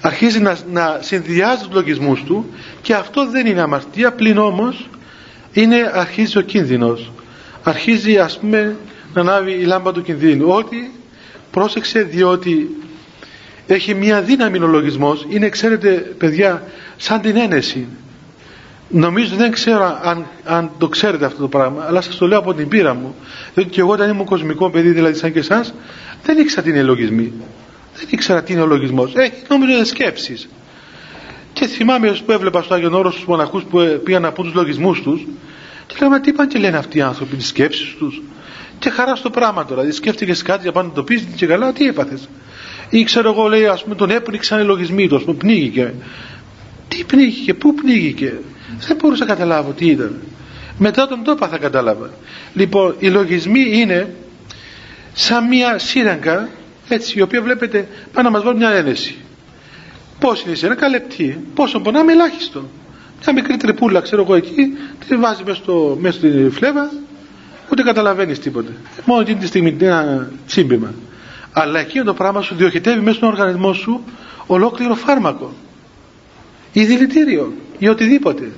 αρχίζει 0.00 0.40
να, 0.40 0.56
να 0.72 0.98
συνδυάζει 1.00 1.64
τους 1.64 1.74
λογισμούς 1.74 2.22
του 2.22 2.50
και 2.82 2.94
αυτό 2.94 3.30
δεν 3.30 3.46
είναι 3.46 3.60
αμαρτία 3.60 4.12
πλην 4.12 4.38
όμως 4.38 4.88
είναι, 5.52 5.90
αρχίζει 5.94 6.38
ο 6.38 6.40
κίνδυνος 6.40 7.10
αρχίζει 7.64 8.18
ας 8.18 8.38
πούμε 8.38 8.76
να 9.14 9.20
ανάβει 9.20 9.52
η 9.52 9.64
λάμπα 9.64 9.92
του 9.92 10.02
κινδύνου. 10.02 10.48
Ότι 10.48 10.90
πρόσεξε 11.50 12.02
διότι 12.02 12.76
έχει 13.66 13.94
μια 13.94 14.22
δύναμη 14.22 14.58
ο 14.58 14.66
λογισμός. 14.66 15.26
Είναι 15.28 15.48
ξέρετε 15.48 16.14
παιδιά 16.18 16.62
σαν 16.96 17.20
την 17.20 17.36
ένεση. 17.36 17.86
Νομίζω 18.88 19.36
δεν 19.36 19.50
ξέρω 19.50 19.98
αν, 20.02 20.26
αν 20.44 20.70
το 20.78 20.88
ξέρετε 20.88 21.24
αυτό 21.24 21.40
το 21.40 21.48
πράγμα 21.48 21.84
αλλά 21.88 22.00
σας 22.00 22.16
το 22.16 22.26
λέω 22.26 22.38
από 22.38 22.54
την 22.54 22.68
πείρα 22.68 22.94
μου. 22.94 23.14
Διότι 23.54 23.70
και 23.70 23.80
εγώ 23.80 23.92
όταν 23.92 24.10
ήμουν 24.10 24.24
κοσμικό 24.24 24.70
παιδί 24.70 24.90
δηλαδή 24.90 25.14
σαν 25.14 25.32
και 25.32 25.38
εσάς 25.38 25.74
δεν 26.22 26.38
ήξερα 26.38 26.62
τι 26.62 26.70
είναι 26.70 26.82
λογισμοί. 26.82 27.22
Δεν 27.22 27.42
δεν 27.94 28.06
ήξερα 28.10 28.42
τι 28.42 28.52
είναι 28.52 28.62
ο 28.62 28.66
λογισμός. 28.66 29.12
Έχει 29.14 29.42
νόμιζε 29.48 29.84
σκέψεις. 29.84 30.48
Και 31.52 31.66
θυμάμαι 31.66 32.16
που 32.26 32.32
έβλεπα 32.32 32.62
στο 32.62 32.74
Άγιον 32.74 32.94
Όρος 32.94 33.14
τους 33.14 33.24
μοναχούς 33.24 33.62
που 33.62 34.00
πήγαν 34.04 34.22
να 34.22 34.32
πούν 34.32 34.44
τους 34.44 34.54
λογισμούς 34.54 35.02
τους 35.02 35.26
και 35.94 36.00
λέγαμε 36.00 36.20
τι 36.20 36.32
πάνε 36.32 36.48
και 36.48 36.58
λένε 36.58 36.76
αυτοί 36.76 36.98
οι 36.98 37.00
άνθρωποι 37.00 37.36
τις 37.36 37.46
σκέψεις 37.46 37.94
τους. 37.98 38.22
Και 38.78 38.90
χαρά 38.90 39.16
στο 39.16 39.30
πράγμα 39.30 39.64
τώρα 39.64 39.80
δηλαδή 39.80 39.96
σκέφτηκες 39.96 40.42
κάτι 40.42 40.62
για 40.62 40.72
πάνω 40.72 40.88
να 40.88 40.94
το 40.94 41.02
πεις 41.02 41.26
και 41.36 41.46
καλά 41.46 41.72
τι 41.72 41.86
έπαθες. 41.86 42.28
Ή 42.90 43.04
ξέρω 43.04 43.30
εγώ 43.30 43.48
λέει 43.48 43.66
ας 43.66 43.82
πούμε 43.82 43.94
τον 43.94 44.10
έπνιξαν 44.10 44.60
οι 44.60 44.64
λογισμοί 44.64 45.08
του 45.08 45.16
ας 45.16 45.22
πούμε 45.22 45.36
πνίγηκε. 45.36 45.94
Τι 46.88 47.04
πνίγηκε, 47.04 47.54
πού 47.54 47.74
πνίγηκε. 47.74 48.40
Δεν 48.86 48.96
μπορούσα 48.96 49.24
να 49.24 49.30
καταλάβω 49.34 49.70
τι 49.70 49.86
ήταν. 49.86 50.20
Μετά 50.78 51.08
τον 51.08 51.24
τόπο 51.24 51.46
θα 51.48 51.58
κατάλαβα. 51.58 52.10
Λοιπόν 52.54 52.94
οι 52.98 53.08
λογισμοί 53.08 53.78
είναι 53.78 54.14
σαν 55.12 55.46
μια 55.46 55.78
σύραγγα 55.78 56.48
έτσι 56.88 57.18
η 57.18 57.22
οποία 57.22 57.42
βλέπετε 57.42 57.88
πάνω 58.12 58.28
να 58.28 58.34
μας 58.36 58.44
βάλει 58.44 58.58
μια 58.58 58.70
ένεση. 58.70 59.16
Πώς 60.18 60.42
είναι 60.42 60.52
η 60.52 60.54
σύραγγα 60.56 60.88
λεπτή 60.88 61.38
πόσο 61.54 61.80
πονάμε 61.80 62.12
ελάχιστο 62.12 62.64
μια 63.24 63.34
μικρή 63.34 63.56
τρυπούλα 63.56 64.00
ξέρω 64.00 64.22
εγώ 64.22 64.34
εκεί 64.34 64.72
τη 65.08 65.16
βάζει 65.16 65.42
μέσα, 65.44 65.56
στο, 65.56 65.96
μέσα 66.00 66.18
στη 66.18 66.48
φλέβα 66.50 66.90
ούτε 67.70 67.82
καταλαβαίνεις 67.82 68.38
τίποτε. 68.38 68.72
Μόνο 69.04 69.20
εκείνη 69.20 69.38
τη 69.38 69.46
στιγμή 69.46 69.76
ένα 69.80 70.30
τσίμπημα. 70.46 70.94
Αλλά 71.52 71.80
εκείνο 71.80 72.04
το 72.04 72.14
πράγμα 72.14 72.42
σου 72.42 72.54
διοχετεύει 72.54 73.00
μέσα 73.00 73.16
στον 73.16 73.28
οργανισμό 73.28 73.72
σου 73.72 74.04
ολόκληρο 74.46 74.94
φάρμακο. 74.94 75.52
Ή 76.72 76.84
δηλητήριο 76.84 77.52
ή 77.78 77.88
οτιδήποτε. 77.88 78.50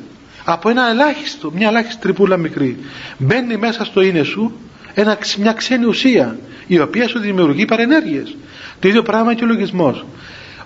Από 0.44 0.68
ένα 0.68 0.90
ελάχιστο, 0.90 1.50
μια 1.50 1.68
ελάχιστη 1.68 2.00
τρυπούλα 2.00 2.36
μικρή 2.36 2.78
μπαίνει 3.18 3.56
μέσα 3.56 3.84
στο 3.84 4.00
είναι 4.00 4.22
σου 4.22 4.52
ένα, 4.94 5.18
μια 5.38 5.52
ξένη 5.52 5.84
ουσία 5.84 6.38
η 6.66 6.78
οποία 6.78 7.08
σου 7.08 7.18
δημιουργεί 7.18 7.64
παρενέργειες. 7.64 8.36
Το 8.80 8.88
ίδιο 8.88 9.02
πράγμα 9.02 9.34
και 9.34 9.44
ο 9.44 9.46
λογισμός. 9.46 10.04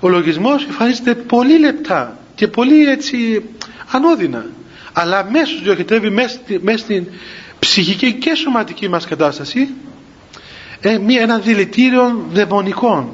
Ο 0.01 0.09
λογισμός 0.09 0.65
εμφανίζεται 0.65 1.15
πολύ 1.15 1.59
λεπτά 1.59 2.19
και 2.35 2.49
πολύ 2.49 2.89
έτσι 2.89 3.43
ανώδυνα. 3.91 4.47
Αλλά 4.93 5.25
μέσα 5.31 5.47
σου 5.47 5.63
διοχετεύει 5.63 6.11
μέσα, 6.11 6.39
στην 6.77 7.07
ψυχική 7.59 8.13
και 8.13 8.35
σωματική 8.35 8.89
μας 8.89 9.07
κατάσταση 9.07 9.69
ε, 10.81 10.99
μια, 10.99 11.21
ένα 11.21 11.39
δηλητήριο 11.39 12.27
δαιμονικών 12.33 13.09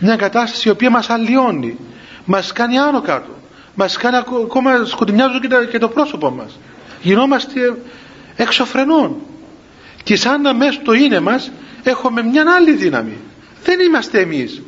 μια 0.00 0.16
κατάσταση 0.16 0.68
η 0.68 0.70
οποία 0.70 0.90
μας 0.90 1.10
αλλοιώνει. 1.10 1.76
Μας 2.24 2.52
κάνει 2.52 2.78
άνω 2.78 3.00
κάτω. 3.00 3.30
Μας 3.74 3.96
κάνει 3.96 4.16
ακόμα 4.16 4.84
σκοτεινιάζουν 4.84 5.40
και, 5.70 5.78
το 5.78 5.88
πρόσωπο 5.88 6.30
μας. 6.30 6.58
Γινόμαστε 7.02 7.76
εξωφρενών. 8.36 9.16
Και 10.02 10.16
σαν 10.16 10.40
να 10.40 10.54
μέσα 10.54 10.72
στο 10.72 10.92
είναι 10.92 11.20
μας 11.20 11.50
έχουμε 11.82 12.22
μια 12.22 12.44
άλλη 12.56 12.72
δύναμη. 12.72 13.16
Δεν 13.64 13.80
είμαστε 13.80 14.20
εμείς. 14.20 14.62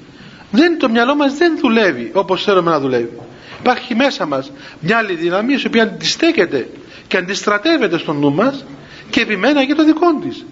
Δεν, 0.51 0.79
το 0.79 0.89
μυαλό 0.89 1.15
μας 1.15 1.35
δεν 1.35 1.59
δουλεύει 1.59 2.11
όπως 2.15 2.43
θέλουμε 2.45 2.71
να 2.71 2.81
δουλεύει 2.81 3.11
υπάρχει 3.63 3.95
μέσα 3.95 4.27
μας 4.27 4.53
μια 4.81 4.97
άλλη 4.97 5.15
δύναμη 5.15 5.53
η 5.53 5.67
οποία 5.67 5.83
αντιστέκεται 5.83 6.69
και 7.07 7.17
αντιστρατεύεται 7.17 7.99
στο 7.99 8.13
νου 8.13 8.33
μας 8.33 8.65
και 9.11 9.21
επιμένει 9.21 9.67
και 9.67 9.75
το 9.75 9.85
δικό 9.85 10.15
της. 10.23 10.45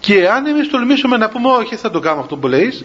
Και 0.00 0.28
αν 0.28 0.46
εμείς 0.46 0.68
τολμήσουμε 0.68 1.16
να 1.16 1.28
πούμε 1.28 1.48
όχι 1.48 1.76
θα 1.76 1.90
το 1.90 2.00
κάνω 2.00 2.20
αυτό 2.20 2.36
που 2.36 2.48
λέει 2.48 2.84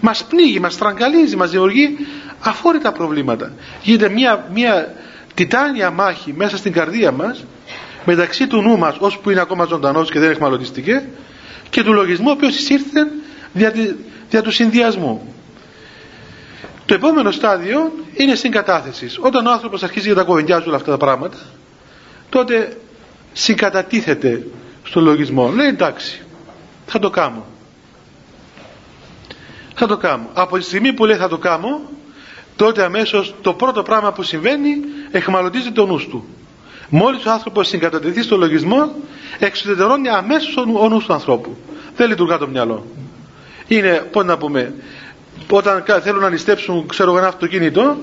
μας 0.00 0.24
πνίγει, 0.24 0.60
μας 0.60 0.76
τραγκαλίζει, 0.76 1.36
μας 1.36 1.50
δημιουργεί 1.50 1.96
αφόρητα 2.40 2.92
προβλήματα. 2.92 3.52
Γίνεται 3.82 4.08
μια, 4.08 4.48
μια 4.52 4.94
τιτάνια 5.34 5.90
μάχη 5.90 6.34
μέσα 6.36 6.56
στην 6.56 6.72
καρδία 6.72 7.12
μας 7.12 7.44
μεταξύ 8.04 8.46
του 8.46 8.62
νου 8.62 8.78
μας 8.78 8.96
ώσπου 8.98 9.30
είναι 9.30 9.40
ακόμα 9.40 9.64
ζωντανός 9.64 10.10
και 10.10 10.18
δεν 10.18 10.30
εχμαλωτιστηκε 10.30 11.02
και 11.70 11.82
του 11.82 11.92
λογισμού 11.92 12.26
ο 12.28 12.32
οποίος 12.32 12.56
εισήρθε 12.56 13.06
δια, 13.52 13.72
δια 14.30 14.42
του 14.42 14.50
συνδυασμού 14.50 15.34
το 16.92 16.98
επόμενο 16.98 17.30
στάδιο 17.30 17.92
είναι 18.14 18.34
συγκατάθεσης. 18.34 19.18
Όταν 19.20 19.46
ο 19.46 19.50
άνθρωπος 19.50 19.82
αρχίζει 19.82 20.08
να 20.08 20.14
τα 20.14 20.22
κοβεντιάζει 20.22 20.66
όλα 20.68 20.76
αυτά 20.76 20.90
τα 20.90 20.96
πράγματα, 20.96 21.36
τότε 22.28 22.76
συγκατατίθεται 23.32 24.46
στο 24.84 25.00
λογισμό. 25.00 25.48
Λέει 25.48 25.66
εντάξει, 25.66 26.22
θα 26.86 26.98
το 26.98 27.10
κάνω. 27.10 27.46
Θα 29.74 29.86
το 29.86 29.96
κάνω. 29.96 30.28
Από 30.34 30.58
τη 30.58 30.64
στιγμή 30.64 30.92
που 30.92 31.04
λέει 31.04 31.16
θα 31.16 31.28
το 31.28 31.38
κάνω, 31.38 31.80
τότε 32.56 32.84
αμέσως 32.84 33.34
το 33.40 33.54
πρώτο 33.54 33.82
πράγμα 33.82 34.12
που 34.12 34.22
συμβαίνει 34.22 34.74
εχμαλωτίζει 35.10 35.72
το 35.72 35.86
νους 35.86 36.08
του. 36.08 36.24
Μόλις 36.88 37.24
ο 37.26 37.30
άνθρωπος 37.30 37.68
συγκατατεθεί 37.68 38.22
στο 38.22 38.36
λογισμό, 38.36 38.92
εξουδετερώνει 39.38 40.08
αμέσως 40.08 40.56
ο 40.56 40.88
νους 40.88 41.04
του 41.04 41.12
ανθρώπου. 41.12 41.56
Δεν 41.96 42.08
λειτουργά 42.08 42.38
το 42.38 42.48
μυαλό. 42.48 42.86
Είναι, 43.68 44.08
πώς 44.12 44.24
να 44.24 44.38
πούμε, 44.38 44.74
όταν 45.50 45.84
θέλουν 46.02 46.20
να 46.20 46.28
ληστέψουν 46.28 46.86
ξέρω 46.86 47.10
εγώ 47.10 47.18
ένα 47.18 47.28
αυτοκίνητο 47.28 47.96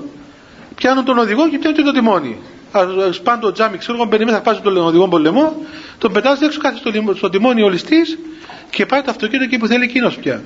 πιάνουν 0.75 1.05
τον 1.05 1.17
οδηγό 1.17 1.49
και 1.49 1.57
πιάνουν 1.57 1.83
το 1.83 1.91
τιμόνι. 1.91 2.37
Σπάνε 3.11 3.41
το 3.41 3.51
τζάμι 3.51 3.77
ξέρω 3.77 3.97
εγώ 3.97 4.05
μπαίνει 4.07 4.25
μέσα 4.25 4.41
πάζει 4.41 4.59
τον 4.59 4.77
οδηγό 4.77 5.07
πολεμό 5.07 5.55
τον 5.97 6.11
πετάζει 6.11 6.45
έξω 6.45 6.59
κάθε 6.59 6.77
στο, 6.77 7.15
στο 7.15 7.29
τιμόνι 7.29 7.61
ο 7.61 7.69
ληστής 7.69 8.17
και 8.69 8.85
πάει 8.85 9.01
το 9.01 9.11
αυτοκίνητο 9.11 9.43
εκεί 9.43 9.57
που 9.57 9.67
θέλει 9.67 9.83
εκείνος 9.83 10.15
πια. 10.15 10.41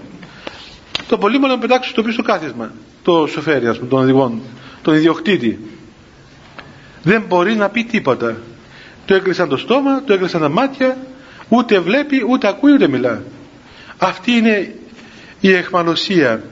Το 1.08 1.17
πολύ 1.17 1.39
μόνο 1.39 1.58
πετάξει 1.58 1.89
στο 1.89 2.03
πίσω 2.03 2.23
κάθισμα 2.23 2.71
το 3.03 3.27
σοφέρι 3.27 3.67
ας 3.67 3.77
πούμε 3.77 3.89
τον 3.89 3.99
οδηγό 3.99 4.41
τον 4.82 4.95
ιδιοκτήτη. 4.95 5.60
Δεν 7.03 7.23
μπορεί 7.27 7.56
να 7.56 7.69
πει 7.69 7.84
τίποτα. 7.84 8.38
Του 9.06 9.13
έκλεισαν 9.13 9.49
το 9.49 9.58
στόμα 9.58 10.01
του 10.01 10.13
έκλεισαν 10.13 10.41
τα 10.41 10.49
μάτια 10.49 10.97
ούτε 11.49 11.79
βλέπει 11.79 12.25
ούτε 12.29 12.47
ακούει 12.47 12.73
ούτε 12.73 12.88
μιλά. 12.88 13.23
Αυτή 13.97 14.32
είναι 14.32 14.75
η 15.39 15.51
εχμαλωσία 15.51 16.43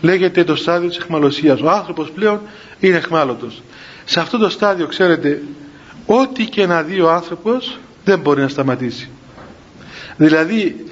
λέγεται 0.00 0.44
το 0.44 0.56
στάδιο 0.56 0.88
της 0.88 0.98
εχμαλωσίας 0.98 1.60
ο 1.60 1.70
άνθρωπος 1.70 2.10
πλέον 2.10 2.40
είναι 2.80 2.96
εχμάλωτος 2.96 3.62
σε 4.10 4.20
αυτό 4.20 4.38
το 4.38 4.48
στάδιο 4.48 4.86
ξέρετε 4.86 5.42
ό,τι 6.06 6.44
και 6.44 6.66
να 6.66 6.82
δει 6.82 7.00
ο 7.00 7.10
άνθρωπος 7.10 7.78
δεν 8.04 8.18
μπορεί 8.18 8.40
να 8.40 8.48
σταματήσει. 8.48 9.08
Δηλαδή 10.16 10.84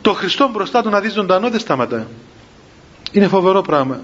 το 0.00 0.12
Χριστό 0.12 0.48
μπροστά 0.52 0.82
του 0.82 0.88
να 0.88 1.00
δει 1.00 1.08
ζωντανό 1.08 1.50
δεν 1.50 1.60
σταματά 1.60 2.06
είναι 3.12 3.28
φοβερό 3.28 3.60
πράγμα. 3.62 4.00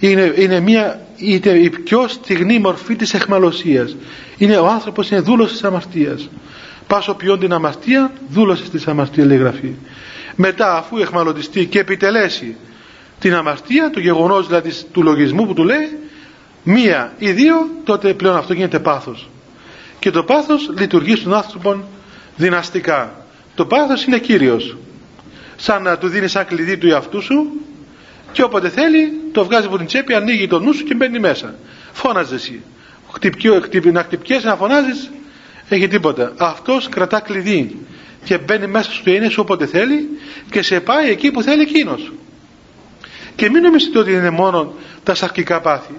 Είναι, 0.00 0.32
είναι 0.36 0.60
μια 0.60 1.06
είτε 1.16 1.58
η 1.58 1.70
πιο 1.70 2.08
στιγνή 2.08 2.58
μορφή 2.58 2.96
της 2.96 3.14
εχμαλωσίας 3.14 3.96
είναι 4.36 4.56
ο 4.56 4.66
άνθρωπος 4.66 5.10
είναι 5.10 5.20
δούλος 5.20 5.50
της 5.50 5.64
αμαρτίας. 5.64 6.28
Πάσο 6.86 7.14
ποιόν 7.14 7.38
την 7.38 7.52
αμαρτία 7.52 8.12
δούλος 8.28 8.70
της 8.70 8.86
αμαρτίας 8.86 9.26
λέει 9.26 9.38
γραφή. 9.38 9.72
Μετά 10.34 10.76
αφού 10.76 10.98
εχμαλωτιστεί 10.98 11.66
και 11.66 11.78
επιτελέσει 11.78 12.56
την 13.18 13.34
αμαρτία, 13.34 13.90
το 13.90 14.00
γεγονός 14.00 14.46
δηλαδή 14.46 14.72
του 14.92 15.02
λογισμού 15.02 15.46
που 15.46 15.54
του 15.54 15.64
λέει 15.64 15.98
μία 16.62 17.12
ή 17.18 17.32
δύο 17.32 17.70
τότε 17.84 18.14
πλέον 18.14 18.36
αυτό 18.36 18.52
γίνεται 18.52 18.78
πάθος. 18.78 19.28
Και 19.98 20.10
το 20.10 20.22
πάθος 20.22 20.70
λειτουργεί 20.78 21.16
στον 21.16 21.34
άνθρωπο 21.34 21.84
δυναστικά. 22.36 23.26
Το 23.54 23.66
πάθος 23.66 24.04
είναι 24.04 24.18
κύριος. 24.18 24.76
Σαν 25.56 25.82
να 25.82 25.98
του 25.98 26.08
δίνει 26.08 26.28
σαν 26.28 26.46
κλειδί 26.46 26.78
του 26.78 26.88
εαυτού 26.88 27.22
σου 27.22 27.50
και 28.32 28.42
όποτε 28.42 28.68
θέλει 28.68 29.12
το 29.32 29.44
βγάζει 29.44 29.66
από 29.66 29.76
την 29.76 29.86
τσέπη 29.86 30.14
ανοίγει 30.14 30.46
το 30.46 30.60
νου 30.60 30.72
σου 30.72 30.84
και 30.84 30.94
μπαίνει 30.94 31.18
μέσα. 31.18 31.54
Φώναζε 31.92 32.34
εσύ. 32.34 32.62
Να 33.92 34.02
χτυπιέσαι 34.02 34.46
να 34.46 34.56
φωνάζεις 34.56 35.10
έχει 35.68 35.88
τίποτα. 35.88 36.32
Αυτός 36.36 36.88
κρατά 36.88 37.20
κλειδί 37.20 37.78
και 38.24 38.38
μπαίνει 38.38 38.66
μέσα 38.66 38.92
στο 38.92 39.10
είναι 39.10 39.28
σου 39.28 39.40
όποτε 39.42 39.66
θέλει 39.66 40.08
και 40.50 40.62
σε 40.62 40.80
πάει 40.80 41.10
εκεί 41.10 41.30
που 41.30 41.42
θέλει 41.42 41.62
εκείνος 41.62 42.12
και 43.36 43.50
μην 43.50 43.62
νομίζετε 43.62 43.98
ότι 43.98 44.12
είναι 44.12 44.30
μόνο 44.30 44.74
τα 45.02 45.14
σαρκικά 45.14 45.60
πάθη. 45.60 45.94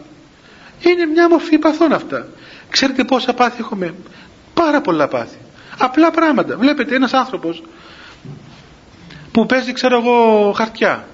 Είναι 0.80 1.06
μια 1.06 1.30
μορφή 1.30 1.58
παθών 1.58 1.93
αυτά. 1.93 2.28
Ξέρετε 2.69 3.04
πόσα 3.04 3.34
πάθη 3.34 3.56
έχουμε; 3.60 3.93
Πάρα 4.54 4.82
πολλά 4.82 5.08
πάθη. 5.08 5.38
Απλά 5.78 6.12
πράγματα. 6.12 6.58
Βλέπετε 6.58 6.95
ένας 6.95 7.13
άνθρωπος 7.13 7.63
που 9.32 9.45
παίζει 9.45 9.73
ξέρω 9.73 9.97
εγώ 9.97 10.52
χαρτιά. 10.52 11.08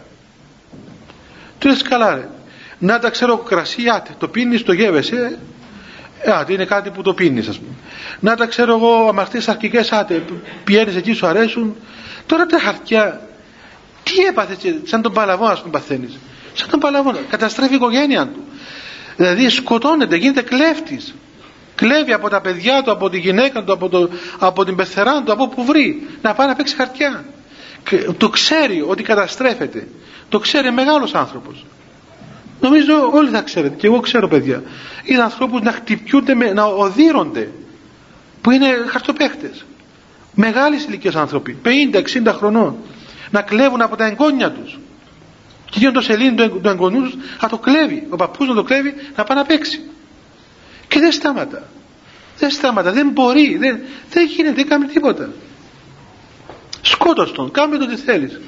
Του 1.59 1.67
λες 1.67 1.81
καλά 1.81 2.15
ρε. 2.15 2.29
Να 2.79 2.99
τα 2.99 3.09
ξέρω 3.09 3.37
κρασί, 3.37 3.83
άτε, 3.89 4.15
το 4.17 4.27
πίνεις, 4.27 4.63
το 4.63 4.73
γεύεσαι, 4.73 5.37
ε, 6.19 6.31
άτε, 6.31 6.53
είναι 6.53 6.65
κάτι 6.65 6.89
που 6.89 7.01
το 7.01 7.13
πίνεις 7.13 7.47
ας 7.47 7.57
πούμε. 7.57 7.73
Να 8.19 8.35
τα 8.35 8.45
ξέρω 8.45 8.75
εγώ 8.75 9.07
αμαρτίες 9.07 9.47
αρχικές, 9.47 9.91
άτε, 9.91 10.23
πιένεις 10.63 10.95
εκεί 10.95 11.13
σου 11.13 11.27
αρέσουν. 11.27 11.75
Τώρα 12.25 12.45
τα 12.45 12.59
χαρτιά 12.59 13.21
τι 14.15 14.23
έπαθε, 14.25 14.57
σαν 14.83 15.01
τον 15.01 15.13
παλαβό, 15.13 15.45
ας 15.45 15.59
πούμε, 15.59 15.71
παθαίνεις. 15.71 16.17
Σαν 16.53 16.69
τον 16.69 16.79
παλαβό, 16.79 17.13
καταστρέφει 17.29 17.71
η 17.71 17.75
οικογένεια 17.75 18.27
του. 18.27 18.43
Δηλαδή 19.15 19.49
σκοτώνεται, 19.49 20.15
γίνεται 20.15 20.41
κλέφτης. 20.41 21.13
Κλέβει 21.75 22.13
από 22.13 22.29
τα 22.29 22.41
παιδιά 22.41 22.81
του, 22.83 22.91
από 22.91 23.09
τη 23.09 23.19
γυναίκα 23.19 23.63
του, 23.63 23.73
από, 23.73 23.89
το, 23.89 24.09
από 24.39 24.65
την 24.65 24.75
πεθερά 24.75 25.21
του, 25.23 25.31
από 25.31 25.43
όπου 25.43 25.65
βρει. 25.65 26.07
Να 26.21 26.33
πάει 26.33 26.47
να 26.47 26.55
παίξει 26.55 26.75
χαρτιά. 26.75 27.25
Το 28.17 28.29
ξέρει 28.29 28.83
ότι 28.87 29.03
καταστρέφεται. 29.03 29.87
Το 30.29 30.39
ξέρει 30.39 30.71
μεγάλος 30.71 31.13
άνθρωπος. 31.13 31.65
Νομίζω 32.61 33.09
όλοι 33.13 33.29
θα 33.29 33.41
ξέρετε, 33.41 33.75
και 33.75 33.87
εγώ 33.87 33.99
ξέρω 33.99 34.27
παιδιά. 34.27 34.63
Είναι 35.03 35.21
ανθρώπους 35.21 35.61
να 35.61 35.71
χτυπιούνται, 35.71 36.33
να 36.33 36.63
οδύρονται, 36.63 37.49
που 38.41 38.51
είναι 38.51 38.67
χαρτοπαίχτες. 38.87 39.65
Μεγάλη 40.35 40.75
ηλικία 40.87 41.11
άνθρωποι, 41.15 41.57
50-60 41.63 42.33
χρονών 42.37 42.75
να 43.33 43.41
κλέβουν 43.41 43.81
από 43.81 43.95
τα 43.95 44.05
εγγόνια 44.05 44.51
τους 44.51 44.79
Και 45.65 45.79
γίνονται 45.79 45.97
το 45.97 46.03
σελήνη 46.03 46.35
του, 46.35 46.59
του 46.61 46.69
εγγονού 46.69 47.11
θα 47.37 47.49
το 47.49 47.57
κλέβει. 47.57 48.07
Ο 48.09 48.15
παππούς 48.15 48.47
να 48.47 48.53
το 48.53 48.63
κλέβει 48.63 48.93
να 49.15 49.23
πάει 49.23 49.37
να 49.37 49.45
παίξει. 49.45 49.81
Και 50.87 50.99
δεν 50.99 51.11
στάματα. 51.11 51.63
Δεν 52.37 52.49
στάματα. 52.49 52.91
Δεν 52.91 53.09
μπορεί. 53.09 53.57
Δεν, 53.57 53.79
δεν 54.09 54.25
γίνεται. 54.25 54.55
Δεν 54.55 54.67
κάνει 54.67 54.85
τίποτα. 54.85 55.29
Σκότω 56.81 57.31
τον. 57.31 57.51
Κάμε 57.51 57.77
το 57.77 57.85
τι 57.85 57.95
θέλεις. 57.95 58.39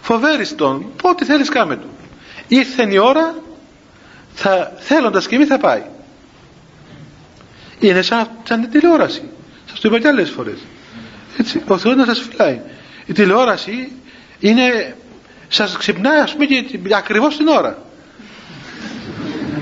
Φοβέρεις 0.00 0.54
τον. 0.54 0.86
Ό,τι 1.02 1.24
θέλεις 1.24 1.48
κάμε 1.48 1.76
του. 1.76 1.88
Ήρθε 2.48 2.88
η 2.90 2.98
ώρα 2.98 3.34
θα, 4.34 4.72
θέλοντας 4.78 5.26
και 5.26 5.38
μη 5.38 5.44
θα 5.44 5.58
πάει. 5.58 5.82
Είναι 7.78 8.02
σαν, 8.02 8.30
σαν 8.42 8.60
την 8.60 8.70
τηλεόραση. 8.70 9.22
Σας 9.70 9.80
το 9.80 9.88
είπα 9.88 9.98
και 9.98 10.08
άλλες 10.08 10.30
φορές. 10.30 10.58
Έτσι, 11.36 11.62
ο 11.68 11.78
Θεός 11.78 11.96
να 11.96 12.04
σας 12.04 12.20
φυλάει. 12.20 12.60
Η 13.06 13.12
τηλεόραση 13.12 13.92
είναι, 14.38 14.96
σας 15.48 15.76
ξυπνάει 15.76 16.18
ας 16.18 16.32
πούμε 16.32 16.44
και 16.44 16.78
ακριβώς 16.94 17.36
την 17.36 17.48
ώρα. 17.48 17.78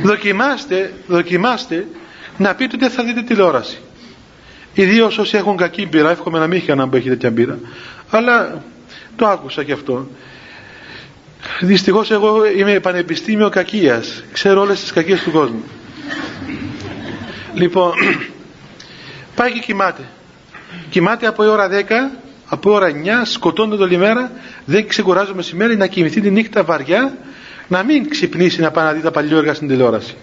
δοκιμάστε, 0.02 0.92
δοκιμάστε 1.06 1.86
να 2.38 2.54
πείτε 2.54 2.76
ότι 2.76 2.94
θα 2.94 3.02
δείτε 3.04 3.22
τηλεόραση. 3.22 3.78
Ιδίως 4.74 5.18
όσοι 5.18 5.36
έχουν 5.36 5.56
κακή 5.56 5.86
πείρα, 5.86 6.10
εύχομαι 6.10 6.38
να 6.38 6.46
μην 6.46 6.56
έχει 6.56 6.66
κανέναν 6.66 6.90
που 6.90 6.96
έχει 6.96 7.08
τέτοια 7.08 7.32
πείρα. 7.32 7.58
Αλλά 8.10 8.62
το 9.16 9.26
άκουσα 9.26 9.64
και 9.64 9.72
αυτό. 9.72 10.08
Δυστυχώς 11.60 12.10
εγώ 12.10 12.46
είμαι 12.46 12.80
πανεπιστήμιο 12.80 13.48
κακίας. 13.48 14.24
Ξέρω 14.32 14.60
όλες 14.60 14.80
τις 14.80 14.92
κακίες 14.92 15.22
του 15.22 15.30
κόσμου. 15.30 15.64
Λοιπόν, 17.54 17.92
πάει 19.36 19.52
και 19.52 19.58
κοιμάται. 19.58 20.02
Κοιμάται 20.90 21.26
από 21.26 21.44
η 21.44 21.46
ώρα 21.46 21.68
10, 21.68 21.82
από 22.52 22.70
η 22.70 22.74
ώρα 22.74 22.90
9, 22.90 22.92
σκοτώνεται 23.24 23.82
όλη 23.82 23.96
μέρα, 23.96 24.30
δεν 24.64 24.88
ξεκουράζω 24.88 25.34
μεσημέρι 25.34 25.76
να 25.76 25.86
κοιμηθεί 25.86 26.20
τη 26.20 26.30
νύχτα 26.30 26.64
βαριά, 26.64 27.16
να 27.68 27.82
μην 27.82 28.08
ξυπνήσει 28.08 28.60
να 28.60 28.70
πάει 28.70 28.84
να 28.84 28.92
δει 28.92 29.00
τα 29.00 29.10
παλιό 29.10 29.54
στην 29.54 29.68
τηλεόραση. 29.68 30.16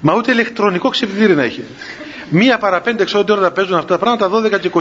Μα 0.00 0.14
ούτε 0.14 0.32
ηλεκτρονικό 0.32 0.88
ξυπνητήρι 0.88 1.34
να 1.34 1.42
έχει. 1.42 1.64
Μία 2.28 2.58
παρά 2.58 2.80
πέντε 2.80 3.04
ξέρω 3.04 3.24
τι 3.24 3.32
ώρα 3.32 3.40
θα 3.40 3.50
παίζουν 3.50 3.74
αυτά 3.74 3.98
τα 3.98 3.98
πράγματα, 3.98 4.56
12 4.56 4.60
και 4.60 4.70
29, 4.74 4.80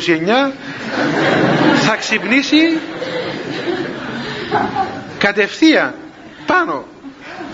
θα 1.76 1.96
ξυπνήσει 1.96 2.80
κατευθείαν 5.18 5.94
πάνω. 6.46 6.86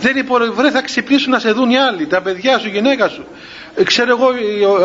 Δεν 0.02 0.17
υπολογίζει, 0.17 0.72
θα 0.72 0.82
ξυπνήσουν 0.82 1.32
να 1.32 1.39
σε 1.39 1.52
δουν 1.52 1.69
οι 1.69 1.78
άλλοι, 1.78 2.08
τα 2.08 2.22
παιδιά 2.22 2.58
σου, 2.58 2.67
η 2.67 2.72
γυναίκα 2.72 3.08
σου. 3.08 3.26
Ε, 3.76 3.84
ξέρω 3.84 4.10
εγώ, 4.10 4.28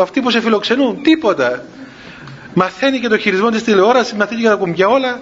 αυτοί 0.01 0.21
που 0.21 0.31
σε 0.31 0.41
φιλοξενούν, 0.41 1.01
τίποτα. 1.03 1.63
Μαθαίνει 2.53 2.99
και 2.99 3.07
το 3.07 3.17
χειρισμό 3.17 3.49
της 3.49 3.63
τηλεόρασης, 3.63 4.13
μαθαίνει 4.13 4.41
και 4.41 4.47
τα 4.47 4.55
κουμπιά 4.55 4.87
όλα. 4.87 5.21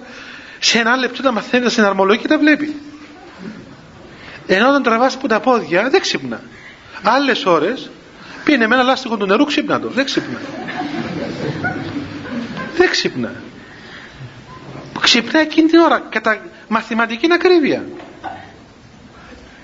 Σε 0.58 0.78
ένα 0.78 0.96
λεπτό 0.96 1.22
τα 1.22 1.32
μαθαίνει, 1.32 1.64
τα 1.64 1.70
συναρμολογεί 1.70 2.20
και 2.20 2.28
τα 2.28 2.38
βλέπει. 2.38 2.80
Ενώ 4.46 4.68
όταν 4.68 4.82
τραβάσει 4.82 5.16
από 5.18 5.28
τα 5.28 5.40
πόδια, 5.40 5.88
δεν 5.90 6.00
ξύπνα. 6.00 6.40
Άλλες 7.02 7.44
ώρες 7.46 7.90
πίνε 8.44 8.66
με 8.66 8.74
ένα 8.74 8.84
λάστιχο 8.84 9.16
του 9.16 9.26
νερού, 9.26 9.44
ξύπνα 9.44 9.80
το. 9.80 9.88
Δεν 9.88 10.04
ξύπνα. 10.04 10.38
δεν 12.76 12.90
ξύπνα. 12.90 13.34
Ξυπνά 15.00 15.40
εκείνη 15.40 15.68
την 15.68 15.78
ώρα 15.78 16.02
κατά 16.10 16.40
μαθηματική 16.68 17.28
ακρίβεια. 17.32 17.84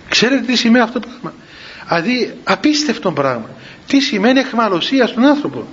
Ξέρετε 0.08 0.42
τι 0.42 0.56
σημαίνει 0.56 0.84
αυτό 0.84 1.00
το 1.00 1.08
πράγμα; 1.08 1.32
Δηλαδή 1.88 2.38
απίστευτο 2.44 3.12
πράγμα. 3.12 3.50
Τι 3.86 4.00
σημαίνει 4.00 4.38
εχμαλωσία 4.38 5.06
στον 5.06 5.24
άνθρωπο; 5.24 5.66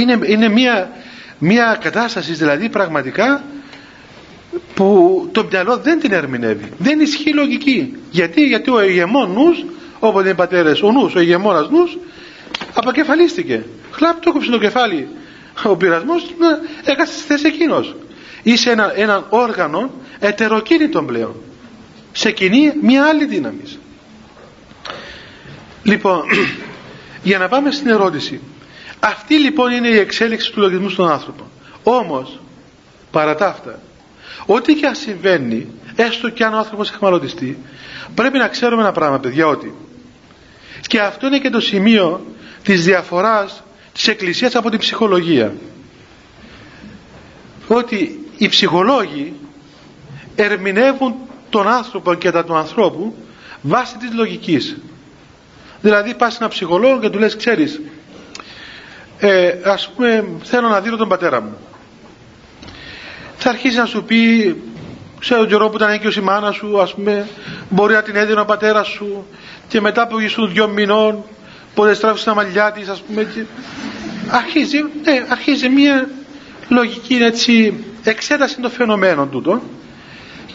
Είναι, 0.00 0.18
είναι 0.22 0.48
μια, 0.48 0.90
μια 1.38 1.78
κατάσταση 1.80 2.32
δηλαδή 2.32 2.68
πραγματικά 2.68 3.44
που 4.74 5.28
το 5.32 5.46
μυαλό 5.50 5.76
δεν 5.76 6.00
την 6.00 6.12
ερμηνεύει. 6.12 6.72
Δεν 6.78 7.00
ισχύει 7.00 7.32
λογική. 7.34 7.96
Γιατί, 8.10 8.44
γιατί 8.44 8.70
ο 8.70 8.82
ηγεμόν 8.82 9.32
νους, 9.32 9.64
όπως 9.98 10.20
είναι 10.20 10.30
οι 10.30 10.34
πατέρες, 10.34 10.82
ο 10.82 10.92
νους, 10.92 11.14
ο 11.14 11.20
ηγεμόνας 11.20 11.70
νους, 11.70 11.98
αποκεφαλίστηκε. 12.74 13.64
Χλάπ 13.90 14.20
το 14.20 14.30
έκοψε 14.30 14.50
το 14.50 14.58
κεφάλι 14.58 15.08
ο 15.62 15.76
πειρασμός, 15.76 16.34
έκασε 16.84 17.12
στη 17.12 17.22
θέση 17.22 17.46
εκείνος. 17.46 17.96
Είσαι 18.42 18.70
ένα, 18.70 18.92
ένα 18.96 19.26
όργανο 19.28 19.90
ετεροκίνητο 20.18 21.02
πλέον. 21.02 21.34
Σε 22.12 22.30
κοινή 22.30 22.72
μια 22.82 23.04
άλλη 23.04 23.24
δύναμη. 23.24 23.62
Λοιπόν, 25.82 26.22
για 27.22 27.38
να 27.38 27.48
πάμε 27.48 27.70
στην 27.70 27.88
ερώτηση. 27.88 28.40
Αυτή 29.00 29.34
λοιπόν 29.38 29.72
είναι 29.72 29.88
η 29.88 29.98
εξέλιξη 29.98 30.52
του 30.52 30.60
λογισμού 30.60 30.88
στον 30.88 31.10
άνθρωπο. 31.10 31.50
Όμως, 31.82 32.40
παρά 33.10 33.34
τα 33.34 33.46
αυτά, 33.46 33.80
ό,τι 34.46 34.74
και 34.74 34.86
αν 34.86 34.94
συμβαίνει, 34.94 35.66
έστω 35.96 36.28
και 36.30 36.44
αν 36.44 36.54
ο 36.54 36.58
άνθρωπος 36.58 36.90
εχμαλωτιστεί, 36.90 37.58
πρέπει 38.14 38.38
να 38.38 38.48
ξέρουμε 38.48 38.82
ένα 38.82 38.92
πράγμα, 38.92 39.18
παιδιά, 39.18 39.46
ότι 39.46 39.74
και 40.86 41.00
αυτό 41.00 41.26
είναι 41.26 41.38
και 41.38 41.50
το 41.50 41.60
σημείο 41.60 42.26
της 42.62 42.84
διαφοράς 42.84 43.62
της 43.92 44.08
Εκκλησίας 44.08 44.54
από 44.54 44.70
την 44.70 44.78
ψυχολογία. 44.78 45.52
Ότι 47.68 48.26
οι 48.36 48.48
ψυχολόγοι 48.48 49.32
ερμηνεύουν 50.36 51.14
τον 51.50 51.68
άνθρωπο 51.68 52.14
και 52.14 52.30
τα 52.30 52.44
του 52.44 52.54
ανθρώπου 52.56 53.14
βάσει 53.62 53.96
της 53.96 54.12
λογικής. 54.14 54.76
Δηλαδή 55.80 56.14
πας 56.14 56.30
σε 56.32 56.36
έναν 56.38 56.50
ψυχολόγο 56.50 57.00
και 57.00 57.08
του 57.08 57.18
λες 57.18 57.36
ξέρεις 57.36 57.80
ε, 59.18 59.52
ας 59.64 59.90
πούμε 59.96 60.24
θέλω 60.42 60.68
να 60.68 60.80
δίνω 60.80 60.96
τον 60.96 61.08
πατέρα 61.08 61.40
μου. 61.40 61.56
Θα 63.36 63.50
αρχίσει 63.50 63.76
να 63.76 63.86
σου 63.86 64.04
πει 64.04 64.54
ξέρω 65.20 65.40
τον 65.40 65.48
καιρό 65.48 65.68
που 65.68 65.76
ήταν 65.76 65.90
έγκυος 65.90 66.16
η 66.16 66.20
μάνα 66.20 66.52
σου 66.52 66.80
ας 66.80 66.94
πούμε 66.94 67.28
μπορεί 67.68 67.94
να 67.94 68.02
την 68.02 68.16
έδινε 68.16 68.40
ο 68.40 68.44
πατέρας 68.44 68.86
σου 68.88 69.26
και 69.68 69.80
μετά 69.80 70.06
που 70.06 70.18
ήσουν 70.18 70.52
δυο 70.52 70.68
μηνών 70.68 71.22
ποτέ 71.74 71.94
στράφησε 71.94 72.24
τα 72.24 72.34
μαλλιά 72.34 72.72
της 72.72 72.88
ας 72.88 73.00
πούμε 73.00 73.24
και 73.24 73.42
αρχίζει, 74.30 74.78
ναι, 74.78 75.24
αρχίζει 75.28 75.68
μια 75.68 76.08
λογική 76.68 77.14
έτσι 77.14 77.84
εξέταση 78.04 78.60
των 78.60 78.70
φαινομένων 78.70 79.30
τούτο 79.30 79.62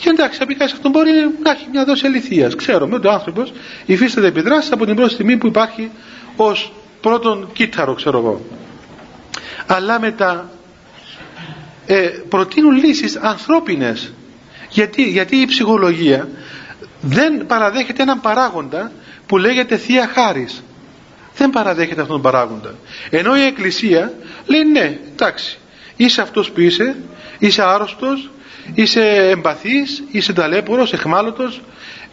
και 0.04 0.10
εντάξει, 0.10 0.40
απικά 0.44 0.68
σε 0.68 0.74
αυτό 0.76 0.90
μπορεί 0.90 1.12
να 1.44 1.52
έχει 1.52 1.68
μια 1.72 1.86
δόση 1.86 2.06
αληθείας. 2.06 2.56
Ξέρουμε 2.56 2.96
ότι 2.96 3.08
ο 3.08 3.12
άνθρωπος 3.12 3.54
υφίσταται 3.86 4.28
επιδράσεις 4.28 4.72
από 4.72 4.86
την 4.86 4.96
πρώτη 4.96 5.14
στιγμή 5.14 5.38
που 5.38 5.48
υπάρχει 5.48 5.92
ως 6.36 6.72
πρώτον 7.04 7.50
κύτταρο, 7.54 7.94
ξέρω 7.94 8.18
εγώ. 8.18 8.46
Αλλά 9.68 10.00
μετά 10.00 10.50
ε, 11.86 12.10
προτείνουν 12.30 12.72
λύσεις 12.76 13.16
ανθρώπινες. 13.16 14.14
Γιατί, 14.70 15.04
γιατί 15.10 15.36
η 15.38 15.46
ψυχολογία 15.46 16.28
δεν 17.02 17.46
παραδέχεται 17.46 18.02
έναν 18.02 18.22
παράγοντα 18.22 18.92
που 19.26 19.38
λέγεται 19.38 19.78
θεία 19.78 20.08
χάρις. 20.14 20.64
Δεν 21.36 21.50
παραδέχεται 21.50 22.02
αυτόν 22.02 22.22
τον 22.22 22.32
παράγοντα. 22.32 22.76
Ενώ 23.10 23.38
η 23.38 23.42
Εκκλησία 23.42 24.14
λέει 24.46 24.64
ναι, 24.64 24.98
εντάξει, 25.12 25.58
είσαι 25.96 26.22
αυτός 26.22 26.52
που 26.52 26.60
είσαι, 26.60 26.96
είσαι 27.40 27.64
άρρωστος, 27.64 28.30
είσαι 28.74 29.02
εμπαθής, 29.30 30.04
είσαι 30.12 30.34
ταλέπορος, 30.34 30.94
εχμάλωτος, 30.94 31.62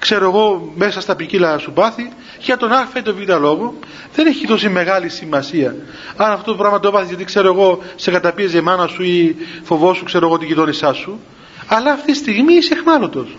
ξέρω 0.00 0.24
εγώ 0.24 0.72
μέσα 0.76 1.00
στα 1.00 1.16
ποικίλα 1.16 1.58
σου 1.58 1.72
πάθη, 1.72 2.12
για 2.40 2.56
τον 2.56 2.72
α 2.72 2.88
ή 2.96 3.02
τον 3.02 3.14
β 3.14 3.28
λόγο, 3.40 3.74
δεν 4.14 4.26
έχει 4.26 4.46
τόση 4.46 4.68
μεγάλη 4.68 5.08
σημασία. 5.08 5.76
Αν 6.16 6.30
αυτό 6.32 6.50
το 6.50 6.56
πράγμα 6.56 6.80
το 6.80 6.88
έπαθες 6.88 7.08
γιατί 7.08 7.24
ξέρω 7.24 7.48
εγώ 7.52 7.82
σε 7.96 8.10
καταπίεζε 8.10 8.58
η 8.58 8.60
μάνα 8.60 8.86
σου 8.86 9.02
ή 9.02 9.36
φοβόσου 9.62 10.04
ξέρω 10.04 10.26
εγώ 10.26 10.38
την 10.38 10.46
γειτόνισά 10.48 10.92
σου, 10.92 11.20
αλλά 11.66 11.92
αυτή 11.92 12.12
τη 12.12 12.18
στιγμή 12.18 12.54
είσαι 12.54 12.74
εχμάλωτος. 12.74 13.36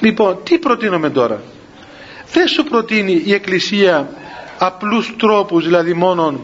Λοιπόν, 0.00 0.38
τι 0.42 0.58
προτείνουμε 0.58 1.10
τώρα; 1.10 1.42
Δεν 2.32 2.48
σου 2.48 2.64
προτείνει 2.64 3.22
η 3.24 3.32
Εκκλησία 3.32 4.10
απλούς 4.58 5.14
τρόπους, 5.18 5.64
δηλαδή 5.64 5.94
μόνον 5.94 6.40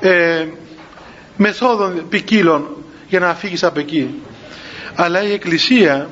ε, 0.00 0.46
μεθόδων 1.36 2.06
ποικίλων 2.08 2.68
για 3.08 3.18
να 3.18 3.34
φύγεις 3.34 3.64
από 3.64 3.78
εκεί 3.80 4.14
αλλά 5.00 5.22
η 5.22 5.32
Εκκλησία 5.32 6.08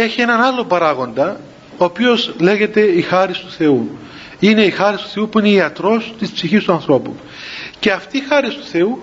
έχει 0.00 0.20
έναν 0.20 0.40
άλλο 0.40 0.64
παράγοντα 0.64 1.40
ο 1.76 1.84
οποίος 1.84 2.34
λέγεται 2.38 2.80
η 2.80 3.00
χάρη 3.00 3.32
του 3.32 3.50
Θεού. 3.50 3.98
Είναι 4.38 4.62
η 4.62 4.70
χάρη 4.70 4.96
του 4.96 5.08
Θεού 5.08 5.28
που 5.28 5.38
είναι 5.38 5.48
ιατρός 5.48 6.14
της 6.18 6.30
ψυχής 6.30 6.64
του 6.64 6.72
ανθρώπου. 6.72 7.16
Και 7.78 7.90
αυτή 7.90 8.16
η 8.16 8.20
χάρη 8.28 8.48
του 8.48 8.62
Θεού 8.62 9.02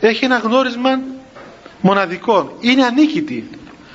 έχει 0.00 0.24
ένα 0.24 0.36
γνώρισμα 0.36 1.00
μοναδικό. 1.80 2.56
Είναι 2.60 2.84
ανίκητη. 2.84 3.50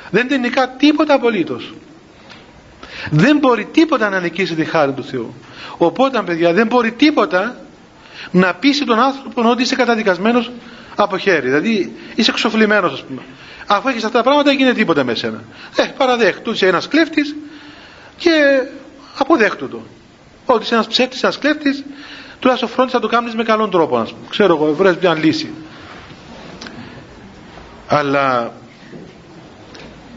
Δεν 0.10 0.28
την 0.28 0.40
νικά 0.40 0.70
τίποτα 0.70 1.14
απολύτως. 1.14 1.74
Δεν 3.10 3.38
μπορεί 3.38 3.66
τίποτα 3.66 4.10
να 4.10 4.20
νικήσει 4.20 4.56
τη 4.56 4.66
χάρη 4.66 4.92
του 4.92 5.04
Θεού. 5.04 5.34
Οπότε 5.78 6.22
παιδιά 6.22 6.54
δεν 6.54 6.68
μπορεί 6.68 6.92
τίποτα 6.92 7.60
να 8.32 8.54
πείσει 8.54 8.86
τον 8.86 9.00
άνθρωπο 9.00 9.50
ότι 9.50 9.62
είσαι 9.62 9.76
καταδικασμένος 9.76 10.52
από 10.96 11.18
χέρι. 11.18 11.48
Δηλαδή 11.50 11.96
είσαι 12.16 12.32
εξοφλημένος 12.32 12.94
ας 12.94 13.04
πούμε 13.04 13.22
αφού 13.68 13.88
έχεις 13.88 14.04
αυτά 14.04 14.18
τα 14.18 14.24
πράγματα 14.24 14.50
δεν 14.50 14.58
γίνεται 14.58 14.78
τίποτα 14.78 15.04
με 15.04 15.16
σένα. 15.16 15.44
Ε, 15.76 15.84
παραδέχτους 15.98 16.56
είσαι 16.56 16.68
ένας 16.68 16.88
κλέφτης 16.88 17.36
και 18.18 18.32
αποδέχτου 19.18 19.70
το 19.70 19.82
ότι 20.46 20.64
είσαι 20.64 20.74
ένας 20.74 20.88
ψεύτης, 20.88 21.24
ένας 21.24 21.38
κλέφτης 21.38 21.84
τουλάχιστον 22.40 22.70
φρόντισε 22.70 22.96
να 22.96 23.02
το 23.02 23.08
κάνεις 23.08 23.36
με 23.36 23.44
καλόν 23.44 23.70
τρόπο 23.72 23.98
ας 23.98 24.10
πούμε. 24.12 24.26
ξέρω 24.30 24.56
εγώ 24.56 24.74
βρες 24.74 24.98
μια 24.98 25.14
λύση. 25.16 25.54
Αλλά 27.88 28.52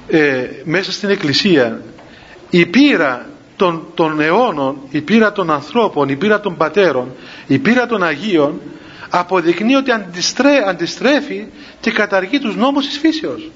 ε, 0.09 0.47
μέσα 0.65 0.93
στην 0.93 1.09
Εκκλησία 1.11 1.83
η 2.51 2.67
πείρα 2.67 3.29
των, 3.57 3.87
των 3.95 4.21
αιώνων, 4.21 4.79
η 4.91 5.01
πείρα 5.01 5.33
των 5.33 5.51
ανθρώπων, 5.51 6.09
η 6.09 6.17
πείρα 6.17 6.41
των 6.41 6.57
πατέρων, 6.57 7.15
η 7.47 7.59
πείρα 7.59 7.87
των 7.87 8.03
Αγίων 8.03 8.61
αποδεικνύει 9.11 9.75
ότι 9.75 9.91
αντιστρέφει 10.69 11.47
και 11.81 11.91
καταργεί 11.91 12.39
τους 12.39 12.57
νόμους 12.57 12.87
της 12.87 12.99
φύσεως. 12.99 13.51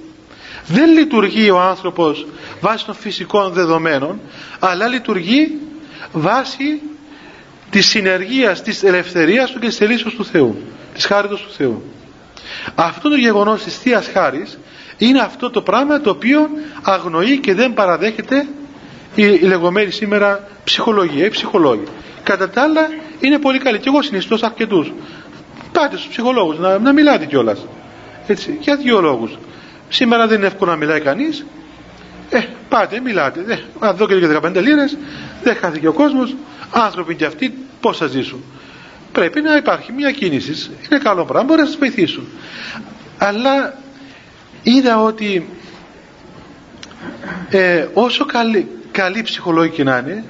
Δεν 0.66 0.92
λειτουργεί 0.92 1.50
ο 1.50 1.60
άνθρωπος 1.60 2.26
βάσει 2.60 2.84
των 2.84 2.94
φυσικών 2.94 3.52
δεδομένων, 3.52 4.20
αλλά 4.58 4.86
λειτουργεί 4.86 5.58
βάσει 6.12 6.80
της 7.70 7.86
συνεργίας, 7.86 8.62
της 8.62 8.82
ελευθερίας 8.82 9.50
του 9.50 9.58
και 9.58 9.66
της 9.66 9.76
θελήσεως 9.76 10.14
του 10.14 10.24
Θεού, 10.24 10.62
της 10.94 11.04
χάριτος 11.04 11.42
του 11.42 11.52
Θεού. 11.52 11.82
Αυτό 12.74 13.08
το 13.08 13.16
γεγονός 13.16 13.62
της 13.62 13.78
Θείας 13.78 14.08
Χάρης 14.12 14.58
είναι 14.98 15.20
αυτό 15.20 15.50
το 15.50 15.62
πράγμα 15.62 16.00
το 16.00 16.10
οποίο 16.10 16.48
αγνοεί 16.82 17.38
και 17.38 17.54
δεν 17.54 17.74
παραδέχεται 17.74 18.46
η, 19.14 19.24
η 19.24 19.38
λεγόμενη 19.38 19.90
σήμερα 19.90 20.48
ψυχολογία, 20.64 21.24
οι 21.24 21.28
ψυχολόγοι. 21.28 21.84
Κατά 22.22 22.50
τα 22.50 22.62
άλλα 22.62 22.88
είναι 23.20 23.38
πολύ 23.38 23.58
καλή 23.58 23.78
και 23.78 23.88
εγώ 23.88 24.02
συνιστώ 24.02 24.36
σε 24.36 24.46
αρκετούς. 24.46 24.92
Πάτε 25.72 25.96
στους 25.96 26.08
ψυχολόγους 26.08 26.58
να, 26.58 26.78
να 26.78 26.92
μιλάτε 26.92 27.24
κιόλας. 27.24 27.66
Έτσι, 28.26 28.56
για 28.60 28.76
δύο 28.76 29.00
λόγους. 29.00 29.38
Σήμερα 29.88 30.26
δεν 30.26 30.38
είναι 30.38 30.46
εύκολο 30.46 30.70
να 30.70 30.76
μιλάει 30.76 31.00
κανείς. 31.00 31.44
Ε, 32.30 32.40
πάτε, 32.68 33.00
μιλάτε. 33.00 33.44
Ε, 33.48 33.58
αν 33.78 33.96
δω 33.96 34.06
και 34.06 34.14
15 34.42 34.60
λίρες, 34.62 34.96
δεν 35.42 35.56
χάθηκε 35.56 35.88
ο 35.88 35.92
κόσμος. 35.92 36.34
Άνθρωποι 36.70 37.14
και 37.14 37.24
αυτοί 37.24 37.54
πώς 37.80 37.96
θα 37.96 38.06
ζήσουν. 38.06 38.44
Πρέπει 39.12 39.40
να 39.40 39.56
υπάρχει 39.56 39.92
μια 39.92 40.10
κίνηση. 40.10 40.70
Είναι 40.90 41.00
καλό 41.00 41.24
πράγμα, 41.24 41.46
μπορεί 41.48 41.60
να 41.60 41.66
σας 41.66 41.76
βοηθήσουν. 41.76 42.28
Αλλά 43.18 43.74
είδα 44.62 45.02
ότι 45.02 45.48
ε, 47.50 47.86
όσο 47.92 48.24
καλή, 48.24 48.68
καλή 48.90 49.22
ψυχολόγοι 49.22 49.82
να 49.82 49.98
είναι, 49.98 50.24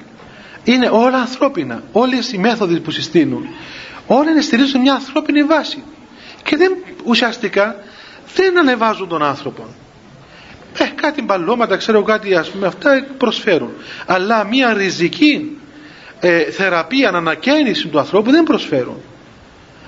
είναι 0.63 0.89
όλα 0.91 1.17
ανθρώπινα. 1.17 1.83
Όλες 1.91 2.31
οι 2.31 2.37
μέθοδοι 2.37 2.79
που 2.79 2.91
συστήνουν, 2.91 3.47
όλα 4.07 4.29
είναι 4.31 4.41
στηρίζουν 4.41 4.81
μια 4.81 4.93
ανθρώπινη 4.93 5.43
βάση. 5.43 5.83
Και 6.43 6.57
δεν, 6.57 6.71
ουσιαστικά 7.05 7.75
δεν 8.35 8.59
ανεβάζουν 8.59 9.07
τον 9.07 9.23
άνθρωπο. 9.23 9.65
Ε, 10.77 10.83
κάτι 10.95 11.21
μπαλώματα, 11.21 11.77
ξέρω 11.77 12.03
κάτι 12.03 12.35
ας 12.35 12.49
πούμε, 12.49 12.67
αυτά 12.67 13.05
προσφέρουν. 13.17 13.71
Αλλά 14.05 14.43
μια 14.43 14.73
ριζική 14.73 15.57
ε, 16.19 16.43
θεραπεία, 16.43 17.09
ανακαίνιση 17.09 17.87
του 17.87 17.99
ανθρώπου 17.99 18.31
δεν 18.31 18.43
προσφέρουν. 18.43 19.01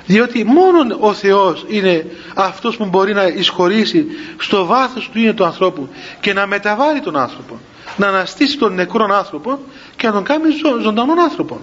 Διότι 0.06 0.44
μόνο 0.44 0.98
ο 1.00 1.14
Θεός 1.14 1.66
είναι 1.68 2.06
αυτός 2.36 2.78
που 2.78 2.86
μπορεί 2.86 3.14
να 3.14 3.24
εισχωρήσει 3.24 4.06
στο 4.38 4.66
βάθος 4.66 5.10
του 5.10 5.20
είναι 5.20 5.34
του 5.34 5.46
ανθρώπου 5.46 5.90
και 6.20 6.34
να 6.34 6.48
μεταβάλει 6.48 7.00
τον 7.00 7.18
άνθρωπο. 7.18 7.60
Να 7.98 8.08
αναστήσει 8.08 8.58
τον 8.58 8.74
νεκρόν 8.74 9.12
άνθρωπο 9.12 9.60
και 9.96 10.08
να 10.08 10.14
τον 10.14 10.24
κάνει 10.24 10.44
ζω, 10.52 10.80
ζωντανόν 10.80 11.20
άνθρωπο. 11.20 11.60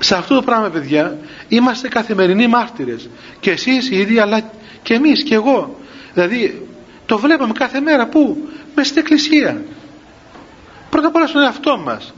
Σε 0.00 0.14
αυτό 0.16 0.34
το 0.34 0.42
πράγμα 0.42 0.68
παιδιά 0.68 1.18
είμαστε 1.48 1.88
καθημερινοί 1.88 2.46
μάρτυρες. 2.46 3.08
Και 3.40 3.50
εσείς 3.50 3.90
οι 3.90 3.96
ίδιοι 3.98 4.18
αλλά 4.18 4.50
και 4.82 4.94
εμείς 4.94 5.22
και 5.22 5.34
εγώ. 5.34 5.78
Δηλαδή 6.14 6.66
το 7.06 7.18
βλέπουμε 7.18 7.52
κάθε 7.52 7.80
μέρα 7.80 8.06
που 8.06 8.48
μες 8.74 8.86
στην 8.86 8.98
εκκλησία. 8.98 9.62
Πρώτα 10.90 11.06
απ' 11.06 11.14
όλα 11.16 11.26
στον 11.26 11.42
εαυτό 11.42 11.78
μας. 11.78 12.14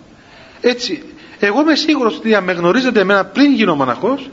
Έτσι, 0.61 1.03
εγώ 1.39 1.61
είμαι 1.61 1.75
σίγουρος 1.75 2.17
ότι 2.17 2.35
αν 2.35 2.45
με 2.45 2.53
γνωρίζετε 2.53 3.01
εμένα 3.01 3.25
πριν 3.25 3.53
γίνω 3.53 3.75
μοναχός 3.75 4.31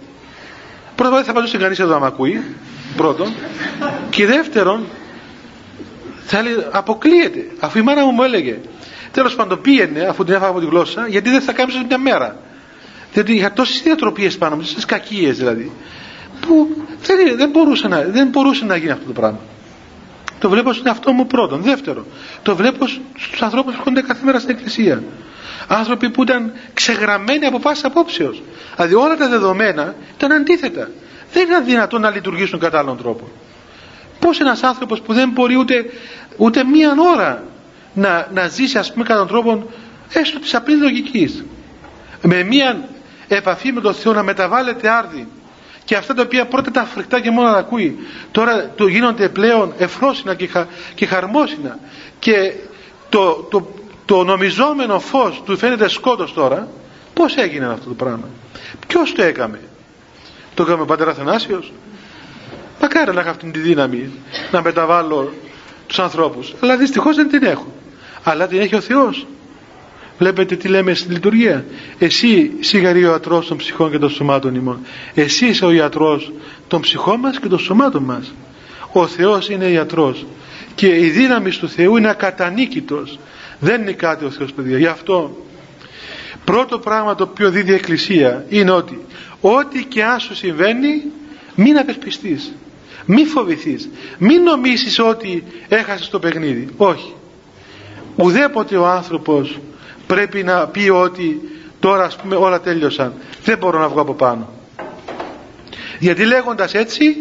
Πρώτον, 0.99 1.17
δεν 1.17 1.25
θα 1.25 1.33
πατούσε 1.33 1.57
κανεί 1.57 1.75
εδώ 1.79 1.93
να 1.93 1.99
με 1.99 2.05
ακούει. 2.05 2.43
Πρώτον. 2.97 3.33
Και 4.09 4.25
δεύτερον, 4.25 4.85
θα 6.25 6.41
λέει, 6.41 6.53
αποκλείεται. 6.71 7.45
Αφού 7.59 7.77
η 7.77 7.81
μάνα 7.81 8.05
μου 8.05 8.11
μου 8.11 8.23
έλεγε, 8.23 8.59
τέλος 9.11 9.35
πάντων 9.35 9.61
πήγαινε, 9.61 10.01
αφού 10.01 10.23
την 10.23 10.33
έφαγα 10.33 10.49
από 10.49 10.59
τη 10.59 10.65
γλώσσα, 10.65 11.07
γιατί 11.07 11.29
δεν 11.29 11.41
θα 11.41 11.53
κάνει 11.53 11.73
μια 11.87 11.97
μέρα. 11.97 12.37
Διότι 13.13 13.33
είχα 13.33 13.53
τόσες 13.53 13.81
διατροπίε 13.81 14.29
πάνω 14.29 14.55
μου, 14.55 14.61
τόσες 14.61 14.85
κακίες 14.85 15.37
δηλαδή, 15.37 15.71
που 16.39 16.67
δεν, 17.01 17.37
δεν, 17.37 17.49
μπορούσε 17.49 17.87
να, 17.87 18.01
δεν 18.01 18.27
μπορούσε 18.27 18.65
να 18.65 18.75
γίνει 18.75 18.91
αυτό 18.91 19.05
το 19.05 19.11
πράγμα. 19.13 19.39
Το 20.39 20.49
βλέπω 20.49 20.73
στον 20.73 20.87
εαυτό 20.87 21.11
μου 21.11 21.27
πρώτον. 21.27 21.61
Δεύτερον, 21.61 22.05
το 22.43 22.55
βλέπω 22.55 22.87
στους 23.17 23.41
ανθρώπους 23.41 23.73
που 23.73 23.79
έρχονται 23.79 24.01
κάθε 24.01 24.25
μέρα 24.25 24.39
στην 24.39 24.49
εκκλησία. 24.55 25.03
Άνθρωποι 25.67 26.09
που 26.09 26.23
ήταν 26.23 26.51
ξεγραμμένοι 26.73 27.45
από 27.45 27.59
πάση 27.59 27.81
απόψεως. 27.85 28.41
Δηλαδή 28.75 28.93
όλα 28.95 29.15
τα 29.17 29.29
δεδομένα 29.29 29.95
ήταν 30.15 30.31
αντίθετα. 30.31 30.89
Δεν 31.33 31.47
ήταν 31.47 31.65
δυνατόν 31.65 32.01
να 32.01 32.09
λειτουργήσουν 32.09 32.59
κατά 32.59 32.79
άλλον 32.79 32.97
τρόπο. 32.97 33.27
Πώς 34.19 34.39
ένας 34.39 34.63
άνθρωπος 34.63 35.01
που 35.01 35.13
δεν 35.13 35.29
μπορεί 35.29 35.55
ούτε, 35.57 35.85
ούτε 36.37 36.63
μία 36.63 36.95
ώρα 37.13 37.43
να, 37.93 38.27
να 38.33 38.47
ζήσει 38.47 38.77
ας 38.77 38.91
πούμε 38.93 39.03
κατά 39.05 39.19
τον 39.19 39.27
τρόπο 39.27 39.69
έστω 40.13 40.39
της 40.39 40.55
απλής 40.55 40.79
λογικής. 40.79 41.43
Με 42.21 42.43
μία 42.43 42.87
επαφή 43.35 43.71
με 43.71 43.81
τον 43.81 43.93
Θεό 43.93 44.13
να 44.13 44.23
μεταβάλλεται 44.23 44.89
άρδη 44.89 45.27
και 45.89 45.95
αυτά 45.95 46.13
τα 46.13 46.21
οποία 46.21 46.45
πρώτα 46.45 46.69
ήταν 46.69 46.85
φρικτά 46.85 47.19
και 47.19 47.31
μόνο 47.31 47.49
να 47.49 47.57
ακούει 47.57 47.97
τώρα 48.31 48.71
το 48.75 48.87
γίνονται 48.87 49.29
πλέον 49.29 49.73
εφρόσινα 49.77 50.35
και, 50.35 50.47
χα, 50.47 50.65
και 50.95 51.05
χαρμόσυνα. 51.05 51.79
Και 52.19 52.53
το, 53.09 53.47
το, 53.49 53.73
το 54.05 54.23
νομιζόμενο 54.23 54.99
φως 54.99 55.41
του 55.45 55.57
φαίνεται 55.57 55.87
σκότος 55.89 56.33
τώρα 56.33 56.67
πως 57.13 57.35
έγινε 57.35 57.65
αυτό 57.65 57.87
το 57.87 57.93
πράγμα; 57.93 58.29
Ποιος 58.87 59.13
το 59.13 59.23
έκαμε; 59.23 59.59
Το 60.53 60.63
έκαμε 60.63 60.81
ο 60.81 60.85
πατέρας 60.85 61.13
Αθανάσιος 61.13 61.71
μακάρι 62.81 63.13
να 63.13 63.19
έχω 63.19 63.29
αυτή 63.29 63.51
τη 63.51 63.59
δύναμη 63.59 64.11
να 64.51 64.61
μεταβάλω 64.61 65.33
τους 65.87 65.99
ανθρώπους. 65.99 66.53
Αλλά 66.61 66.77
δυστυχώς 66.77 67.15
δεν 67.15 67.29
την 67.29 67.43
έχω. 67.43 67.73
Αλλά 68.23 68.47
την 68.47 68.59
έχει 68.59 68.75
ο 68.75 68.81
Θεός 68.81 69.27
βλέπετε 70.19 70.55
τι 70.55 70.67
λέμε 70.67 70.93
στην 70.93 71.11
λειτουργία 71.11 71.65
εσύ 71.97 72.51
σιγαρή 72.59 73.05
ο 73.05 73.09
ιατρός 73.09 73.47
των 73.47 73.57
ψυχών 73.57 73.91
και 73.91 73.97
των 73.97 74.09
σωμάτων 74.09 74.55
ημών 74.55 74.79
εσύ 75.13 75.45
είσαι 75.45 75.65
ο 75.65 75.71
ιατρός 75.71 76.31
των 76.67 76.81
ψυχών 76.81 77.19
μας 77.19 77.39
και 77.39 77.47
των 77.47 77.59
σωμάτων 77.59 78.03
μας 78.03 78.33
ο 78.91 79.07
Θεός 79.07 79.49
είναι 79.49 79.65
ιατρός 79.65 80.25
και 80.75 80.87
η 80.87 81.09
δύναμη 81.09 81.49
του 81.49 81.69
Θεού 81.69 81.97
είναι 81.97 82.09
ακατανίκητος 82.09 83.19
δεν 83.59 83.81
είναι 83.81 83.91
κάτι 83.91 84.25
ο 84.25 84.29
Θεός 84.29 84.53
παιδιά. 84.53 84.77
Γι' 84.77 84.85
αυτό 84.85 85.37
πρώτο 86.45 86.79
πράγμα 86.79 87.15
το 87.15 87.23
οποίο 87.23 87.49
δίδει 87.49 87.71
η 87.71 87.73
Εκκλησία 87.73 88.45
είναι 88.49 88.71
ότι 88.71 89.05
ό,τι 89.41 89.83
και 89.83 90.03
αν 90.03 90.19
σου 90.19 90.35
συμβαίνει 90.35 91.03
μην 91.55 91.77
απεσπιστείς. 91.77 92.53
Μην 93.05 93.27
φοβηθείς. 93.27 93.89
Μην 94.17 94.43
νομίσεις 94.43 94.99
ότι 94.99 95.43
έχασες 95.67 96.09
το 96.09 96.19
παιχνίδι. 96.19 96.67
Όχι. 96.77 97.13
Ουδέποτε 98.15 98.77
ο 98.77 98.87
άνθρωπος 98.87 99.59
πρέπει 100.13 100.43
να 100.43 100.67
πει 100.67 100.89
ότι 100.89 101.41
τώρα 101.79 102.03
ας 102.03 102.15
πούμε 102.15 102.35
όλα 102.35 102.59
τέλειωσαν. 102.61 103.13
Δεν 103.43 103.57
μπορώ 103.57 103.79
να 103.79 103.87
βγω 103.87 104.01
από 104.01 104.13
πάνω. 104.13 104.49
Γιατί 105.99 106.25
λέγοντας 106.25 106.73
έτσι 106.73 107.15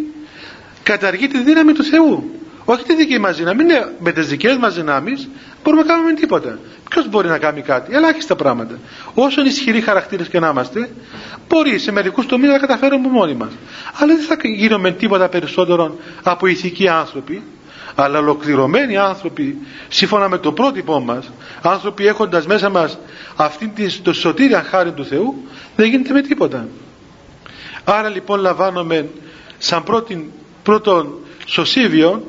καταργεί 0.83 1.27
τη 1.29 1.43
δύναμη 1.43 1.73
του 1.73 1.85
Θεού. 1.85 2.31
Όχι 2.65 2.85
τη 2.85 2.95
δική 2.95 3.19
μας 3.19 3.37
δύναμη, 3.37 3.63
είναι 3.63 3.93
με 3.99 4.13
τις 4.13 4.27
δικές 4.29 4.57
μας 4.57 4.75
δυνάμεις 4.75 5.29
μπορούμε 5.65 5.83
να 5.83 5.89
κάνουμε 5.89 6.13
τίποτα. 6.13 6.59
Ποιος 6.91 7.09
μπορεί 7.09 7.29
να 7.29 7.39
κάνει 7.39 7.63
κάτι, 7.63 7.95
ελάχιστα 7.95 8.37
πράγματα. 8.37 8.79
Όσο 9.15 9.43
ισχυροί 9.43 9.81
χαρακτήρες 9.81 10.29
και 10.29 10.39
να 10.41 10.49
είμαστε, 10.49 10.91
μπορεί 11.49 11.79
σε 11.79 11.93
μερικούς 11.93 12.27
τομείς 12.27 12.51
να 12.51 12.59
καταφέρουμε 12.59 13.09
μόνοι 13.09 13.35
μας. 13.35 13.51
Αλλά 13.99 14.15
δεν 14.15 14.25
θα 14.25 14.37
γίνουμε 14.43 14.91
τίποτα 14.91 15.29
περισσότερο 15.29 15.97
από 16.23 16.47
ηθικοί 16.47 16.89
άνθρωποι, 16.89 17.43
αλλά 18.01 18.19
ολοκληρωμένοι 18.19 18.97
άνθρωποι, 18.97 19.59
σύμφωνα 19.89 20.29
με 20.29 20.39
το 20.39 20.53
πρότυπό 20.53 21.01
μας, 21.01 21.31
άνθρωποι 21.63 22.07
έχοντας 22.07 22.47
μέσα 22.47 22.69
μας 22.69 22.99
αυτή 23.37 23.69
τη 23.69 23.99
το 23.99 24.13
σωτήρια 24.13 24.63
χάρη 24.63 24.93
του 24.93 25.05
Θεού, 25.05 25.35
δεν 25.77 25.89
γίνεται 25.89 26.13
με 26.13 26.23
τίποτα. 26.23 26.69
Άρα 27.85 28.09
λοιπόν 28.09 28.41
λαμβάνουμε 28.41 29.09
σαν 29.59 29.83
πρώτον 30.63 31.15
σωσίβιο 31.45 32.27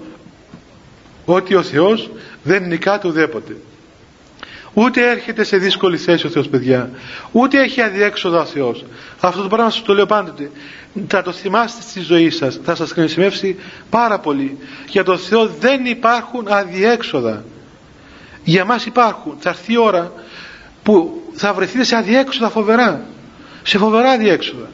ότι 1.25 1.55
ο 1.55 1.63
Θεός 1.63 2.11
δεν 2.43 2.67
νικάται 2.67 3.07
ουδέποτε. 3.07 3.55
Ούτε 4.79 5.09
έρχεται 5.09 5.43
σε 5.43 5.57
δύσκολη 5.57 5.97
θέση 5.97 6.25
ο 6.25 6.29
Θεός 6.29 6.47
παιδιά. 6.47 6.89
Ούτε 7.31 7.61
έχει 7.61 7.81
αδιέξοδο 7.81 8.39
ο 8.39 8.45
Θεός. 8.45 8.85
Αυτό 9.19 9.41
το 9.41 9.47
πράγμα 9.47 9.69
σας 9.69 9.81
το 9.81 9.93
λέω 9.93 10.05
πάντοτε. 10.05 10.51
Θα 11.07 11.21
το 11.21 11.31
θυμάστε 11.31 11.81
στη 11.81 11.99
ζωή 11.99 12.29
σας. 12.29 12.59
Θα 12.63 12.75
σας 12.75 12.91
χρησιμεύσει 12.91 13.55
πάρα 13.89 14.19
πολύ. 14.19 14.57
Για 14.87 15.03
τον 15.03 15.17
Θεό 15.17 15.47
δεν 15.47 15.85
υπάρχουν 15.85 16.47
αδιέξοδα. 16.47 17.43
Για 18.43 18.65
μας 18.65 18.85
υπάρχουν. 18.85 19.35
Θα 19.39 19.49
έρθει 19.49 19.73
η 19.73 19.77
ώρα 19.77 20.11
που 20.83 21.23
θα 21.33 21.53
βρεθείτε 21.53 21.83
σε 21.83 21.95
αδιέξοδα 21.95 22.49
φοβερά. 22.49 23.05
Σε 23.63 23.77
φοβερά 23.77 24.09
αδιέξοδα. 24.09 24.69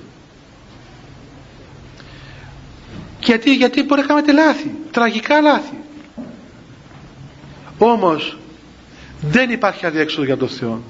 Γιατί, 3.19 3.55
γιατί 3.55 3.83
μπορεί 3.83 4.01
να 4.01 4.07
κάνετε 4.07 4.31
λάθη. 4.31 4.75
Τραγικά 4.91 5.41
λάθη. 5.41 5.77
Όμως 7.77 8.37
δεν 9.29 9.49
υπάρχει 9.49 9.85
αδιέξοδο 9.85 10.25
για 10.25 10.37
τον 10.37 10.47
Θεό. 10.47 10.81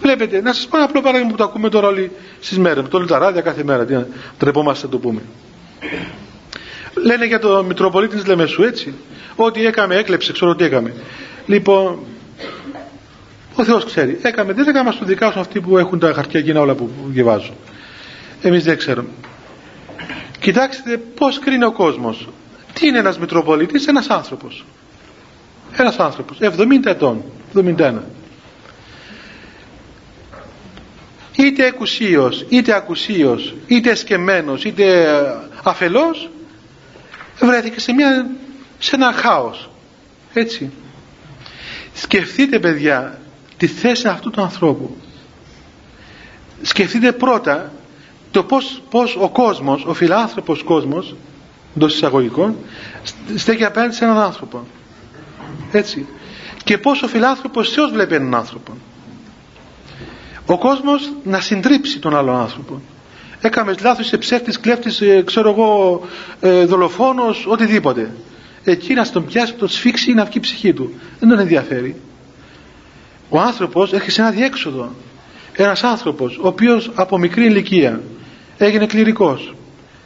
Βλέπετε, 0.00 0.40
να 0.40 0.52
σας 0.52 0.66
πω 0.66 0.76
ένα 0.76 0.86
απλό 0.86 1.00
παράδειγμα 1.00 1.30
που 1.30 1.36
το 1.36 1.44
ακούμε 1.44 1.68
τώρα 1.68 1.86
όλοι 1.88 2.10
στις 2.40 2.58
μέρες, 2.58 2.84
το 2.88 2.96
όλοι 2.96 3.06
τα 3.06 3.18
ράδια 3.18 3.40
κάθε 3.40 3.64
μέρα, 3.64 3.84
τι 3.84 3.94
τρεπόμαστε 4.38 4.86
να 4.86 4.92
το 4.92 4.98
πούμε. 4.98 5.22
Λένε 6.94 7.26
για 7.26 7.38
τον 7.38 7.66
Μητροπολίτης 7.66 8.18
της 8.18 8.26
Λεμεσού 8.26 8.62
έτσι, 8.62 8.94
Ό,τι 9.36 9.66
έκαμε, 9.66 9.94
έκλεψε, 9.94 10.32
ξέρω 10.32 10.54
τι 10.54 10.64
έκαμε. 10.64 10.94
Λοιπόν, 11.46 11.98
ο 13.54 13.64
Θεός 13.64 13.84
ξέρει. 13.84 14.18
Έκαμε, 14.22 14.52
δεν 14.52 14.68
έκαμε 14.68 14.90
στο 14.90 15.04
δικάσουν 15.04 15.40
αυτοί 15.40 15.60
που 15.60 15.78
έχουν 15.78 15.98
τα 15.98 16.12
χαρτιά 16.12 16.40
εκείνα 16.40 16.60
όλα 16.60 16.74
που 16.74 16.90
διαβάζουν. 17.06 17.54
Εμείς 18.42 18.64
δεν 18.64 18.78
ξέρουμε. 18.78 19.08
Κοιτάξτε 20.40 20.96
πώς 20.96 21.38
κρίνει 21.38 21.64
ο 21.64 21.72
κόσμος. 21.72 22.28
Τι 22.72 22.86
είναι 22.86 22.98
ένας 22.98 23.18
Μητροπολίτης, 23.18 23.86
ένας 23.86 24.08
άνθρωπος. 24.08 24.64
Ένας 25.76 25.98
άνθρωπος, 25.98 26.38
70 26.40 26.90
ετών, 26.90 27.24
71. 27.54 28.02
Είτε 31.36 31.66
εκουσίως, 31.66 32.46
είτε 32.48 32.74
ακουσίως, 32.74 33.54
είτε 33.66 33.90
εσκεμμένος, 33.90 34.64
είτε 34.64 35.06
αφελός, 35.62 36.30
βρέθηκε 37.40 37.80
σε, 37.80 37.92
μια, 37.92 38.30
σε 38.78 38.96
ένα 38.96 39.12
χάος. 39.12 39.70
Έτσι. 40.32 40.70
Σκεφτείτε 41.94 42.58
παιδιά 42.58 43.20
τη 43.56 43.66
θέση 43.66 44.08
αυτού 44.08 44.30
του 44.30 44.42
ανθρώπου. 44.42 44.96
Σκεφτείτε 46.62 47.12
πρώτα 47.12 47.72
το 48.30 48.44
πώς, 48.44 48.82
πώς 48.90 49.16
ο 49.20 49.28
κόσμος, 49.28 49.84
ο 49.84 49.94
φιλάνθρωπος 49.94 50.62
κόσμος, 50.62 51.14
εντός 51.76 51.94
εισαγωγικών, 51.94 52.56
στέκει 53.34 53.64
απέναντι 53.64 53.94
σε 53.94 54.04
έναν 54.04 54.18
άνθρωπο. 54.18 54.66
Έτσι. 55.72 56.06
Και 56.64 56.78
πώς 56.78 57.02
ο 57.02 57.08
φιλάνθρωπος 57.08 57.70
Θεός 57.70 57.90
βλέπει 57.90 58.14
έναν 58.14 58.34
άνθρωπο. 58.34 58.72
Ο 60.46 60.58
κόσμος 60.58 61.12
να 61.24 61.40
συντρίψει 61.40 61.98
τον 61.98 62.16
άλλον 62.16 62.36
άνθρωπο. 62.36 62.80
Έκαμες 63.40 63.80
λάθος, 63.80 64.06
είσαι 64.06 64.18
ψεύτης, 64.18 64.60
κλέφτης, 64.60 65.00
ε, 65.00 65.22
ξέρω 65.22 65.50
εγώ, 65.50 66.00
ε, 66.40 66.64
δολοφόνος, 66.64 67.46
οτιδήποτε. 67.48 68.10
Εκεί 68.64 68.94
να 68.94 69.10
τον 69.10 69.24
πιάσει, 69.26 69.54
τον 69.54 69.68
σφίξει 69.68 70.10
ή 70.10 70.14
να 70.14 70.24
βγει 70.24 70.36
η 70.36 70.40
ψυχή 70.40 70.72
του. 70.72 70.94
Δεν 71.20 71.28
τον 71.28 71.38
ενδιαφέρει. 71.38 71.96
Ο 73.28 73.40
άνθρωπος 73.40 73.92
έχει 73.92 74.10
σε 74.10 74.20
ένα 74.20 74.30
διέξοδο. 74.30 74.94
Ένας 75.52 75.84
άνθρωπος 75.84 76.38
ο 76.38 76.46
οποίος 76.46 76.90
από 76.94 77.18
μικρή 77.18 77.44
ηλικία 77.44 78.00
έγινε 78.58 78.86
κληρικός. 78.86 79.54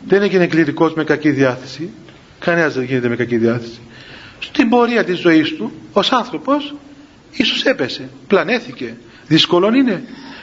Δεν 0.07 0.23
έγινε 0.23 0.47
κληρικός 0.47 0.95
με 0.95 1.05
κακή 1.05 1.31
διάθεση. 1.31 1.91
Κανένας 2.39 2.75
δεν 2.75 2.85
γίνεται 2.85 3.09
με 3.09 3.17
κακή 3.17 3.37
διάθεση. 3.37 3.81
Στην 4.41 4.69
πορεία 4.69 5.05
της 5.05 5.19
ζωής 5.19 5.57
του, 5.57 5.73
ως 5.93 6.13
άνθρωπος, 6.13 6.75
ίσως 7.31 7.65
έπεσε, 7.65 8.09
πλανέθηκε. 8.27 8.97
Δύσκολο 9.27 9.75
είναι 9.75 10.03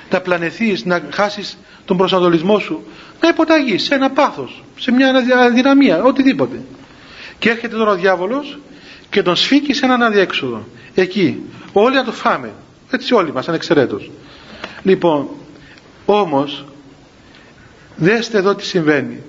να 0.10 0.22
πλανεθείς, 0.22 0.86
να 0.86 1.02
χάσεις 1.12 1.58
τον 1.86 1.98
προσανατολισμό 1.98 2.60
σου, 2.60 2.84
να 3.22 3.28
υποταγείς 3.28 3.84
σε 3.84 3.96
ένα 3.96 4.10
πάθος, 4.10 4.64
σε 4.80 4.91
μια 4.91 5.14
αδυναμία, 5.46 6.04
οτιδήποτε. 6.04 6.62
Και 7.39 7.50
έρχεται 7.50 7.76
τώρα 7.76 7.91
ο 7.91 7.96
διάβολος 7.96 8.60
και 9.10 9.22
τον 9.22 9.36
σφίγγει 9.36 9.74
σε 9.74 9.86
έναν 9.86 10.04
αδιέξοδο. 10.04 10.68
Εκεί. 10.96 11.41
Όλοι 11.74 11.96
να 11.96 12.04
το 12.04 12.12
φάμε. 12.12 12.54
Έτσι 12.91 13.14
όλοι 13.14 13.34
μας 13.34 13.48
ανεξαιρέτως. 13.48 14.12
Λοιπόν, 14.84 15.28
όμως, 16.06 16.66
δέστε 17.96 18.38
εδώ 18.38 18.56
τι 18.56 18.66
συμβαίνει. 18.66 19.22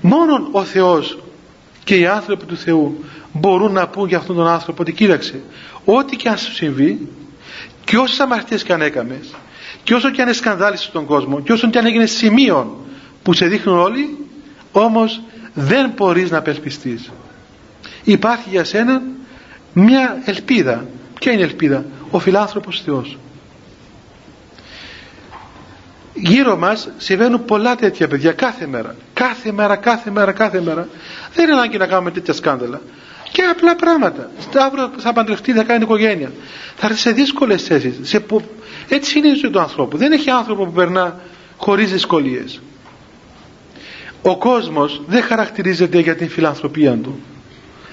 Μόνον 0.00 0.48
ο 0.52 0.64
Θεός 0.64 1.18
και 1.84 1.96
οι 1.96 2.06
άνθρωποι 2.06 2.44
του 2.44 2.56
Θεού 2.56 3.04
μπορούν 3.32 3.72
να 3.72 3.88
πούν 3.88 4.08
για 4.08 4.18
αυτόν 4.18 4.36
τον 4.36 4.46
άνθρωπο 4.46 4.82
ότι 4.82 4.92
κοίταξε, 4.92 5.40
ό,τι 5.84 6.16
και 6.16 6.28
αν 6.28 6.38
σου 6.38 6.52
συμβεί 6.54 7.08
και 7.84 7.96
όσες 7.96 8.20
αμαρτίες 8.20 8.62
και 8.62 8.72
αν 8.72 8.80
έκαμες 8.82 9.34
και 9.82 9.94
όσο 9.94 10.10
και 10.10 10.22
αν 10.22 10.28
εσκανδάλισε 10.28 10.90
τον 10.90 11.04
κόσμο 11.06 11.40
και 11.40 11.52
όσο 11.52 11.70
και 11.70 11.78
αν 11.78 11.86
έγινες 11.86 12.10
σημείο 12.10 12.86
που 13.22 13.32
σε 13.32 13.46
δείχνουν 13.46 13.78
όλοι 13.78 14.16
όμως 14.72 15.20
δεν 15.54 15.92
μπορείς 15.96 16.30
να 16.30 16.38
απελπιστείς. 16.38 17.10
Υπάρχει 18.04 18.48
για 18.48 18.64
σένα 18.64 19.02
μια 19.72 20.22
ελπίδα. 20.24 20.86
Ποια 21.20 21.32
είναι 21.32 21.40
η 21.40 21.44
ελπίδα; 21.44 21.84
Ο 22.10 22.18
φιλάνθρωπος 22.18 22.80
Θεός. 22.80 23.18
Γύρω 26.14 26.56
μας 26.56 26.88
συμβαίνουν 26.96 27.44
πολλά 27.44 27.74
τέτοια 27.74 28.08
παιδιά 28.08 28.32
κάθε 28.32 28.66
μέρα. 28.66 28.96
Κάθε 29.12 29.52
μέρα, 29.52 29.76
κάθε 29.76 30.10
μέρα, 30.10 30.32
κάθε 30.32 30.60
μέρα. 30.60 30.88
Δεν 31.34 31.44
είναι 31.44 31.54
ανάγκη 31.54 31.78
να 31.78 31.86
κάνουμε 31.86 32.10
τέτοια 32.10 32.34
σκάνδαλα 32.34 32.80
και 33.32 33.42
απλά 33.42 33.76
πράγματα. 33.76 34.30
Αύριο 34.54 34.90
θα 34.96 35.12
παντρευτεί, 35.12 35.52
θα 35.52 35.62
κάνει 35.62 35.82
οικογένεια. 35.82 36.32
Θα 36.76 36.86
έρθει 36.86 36.98
σε 36.98 37.10
δύσκολες 37.10 37.62
θέσεις. 37.62 37.94
Σε... 38.02 38.24
έτσι 38.88 39.18
είναι 39.18 39.28
η 39.28 39.34
ζωή 39.34 39.50
του 39.50 39.60
ανθρώπου. 39.60 39.96
Δεν 39.96 40.12
έχει 40.12 40.30
άνθρωπο 40.30 40.64
που 40.64 40.72
περνά 40.72 41.20
χωρίς 41.56 41.92
δυσκολίες. 41.92 42.60
Ο 44.22 44.36
κόσμος 44.36 45.02
δεν 45.06 45.22
χαρακτηρίζεται 45.22 45.98
για 45.98 46.16
την 46.16 46.28
φιλανθρωπία 46.28 46.92
του. 46.92 47.20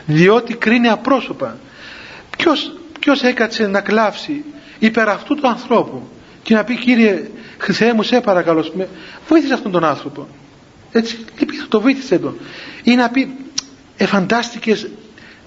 Διότι 0.05 0.53
κρίνει 0.53 0.89
απρόσωπα. 0.89 1.57
Ποιος, 2.37 2.73
ποιος 2.99 3.21
έκατσε 3.21 3.67
να 3.67 3.81
κλάψει 3.81 4.43
υπέρ 4.79 5.09
αυτού 5.09 5.35
του 5.35 5.47
ανθρώπου 5.47 6.07
και 6.43 6.53
να 6.55 6.63
πει 6.63 6.77
κύριε 6.77 7.29
Θεέ 7.57 7.93
μου 7.93 8.03
σε 8.03 8.21
παρακαλώ 8.21 8.65
βοήθησε 9.27 9.53
αυτόν 9.53 9.71
τον 9.71 9.83
άνθρωπο 9.83 10.27
έτσι 10.97 11.17
λυπήθω 11.39 11.67
το 11.67 11.81
βοήθησε 11.81 12.19
τον. 12.19 12.37
Ή 12.83 12.95
να 12.95 13.09
πει 13.09 13.35
εφαντάστηκες 13.97 14.89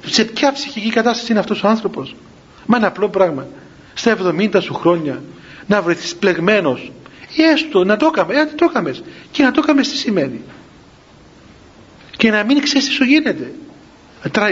σε 0.07 0.25
ποια 0.25 0.53
ψυχική 0.53 0.91
κατάσταση 0.91 1.31
είναι 1.31 1.41
αυτός 1.41 1.63
ο 1.63 1.69
άνθρωπος; 1.69 2.15
Μα 2.67 2.77
είναι 2.77 2.87
απλό 2.87 3.09
πράγμα. 3.09 3.47
Στα 3.95 4.11
70 4.11 4.59
σου 4.61 4.75
χρόνια 4.75 5.23
να 5.67 5.83
βρεθείς 5.83 6.17
πλεγμένος. 6.17 6.93
Ή 7.35 7.43
έστω 7.43 7.85
να 7.85 7.97
το 7.97 8.07
έκαμε, 8.07 8.35
ε, 8.35 8.45
το 8.45 8.67
έκαμες. 8.71 9.03
Και 9.31 9.43
να 9.43 9.51
το 9.51 9.61
έκαμες 9.65 9.89
τι 9.89 9.97
σημαίνει; 9.97 10.41
Και 12.17 12.31
να 12.31 12.45
μην 12.45 12.63
ξέρεις 12.63 12.89
τι 12.89 12.93
σου 12.95 13.05
γίνεται. 13.05 13.53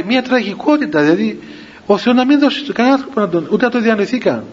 Μια 0.06 0.22
τραγικότητα 0.22 1.02
δηλαδή 1.02 1.38
ο 1.86 1.98
Θεός 1.98 2.16
να 2.16 2.24
μην 2.24 2.38
δώσει 2.38 2.72
κανένα 2.72 2.94
άνθρωπο 2.94 3.20
να 3.20 3.28
τον, 3.28 3.48
ούτε 3.50 3.64
να 3.64 3.70
το 3.70 3.80
διανοηθεί 3.80 4.18
καν. 4.18 4.44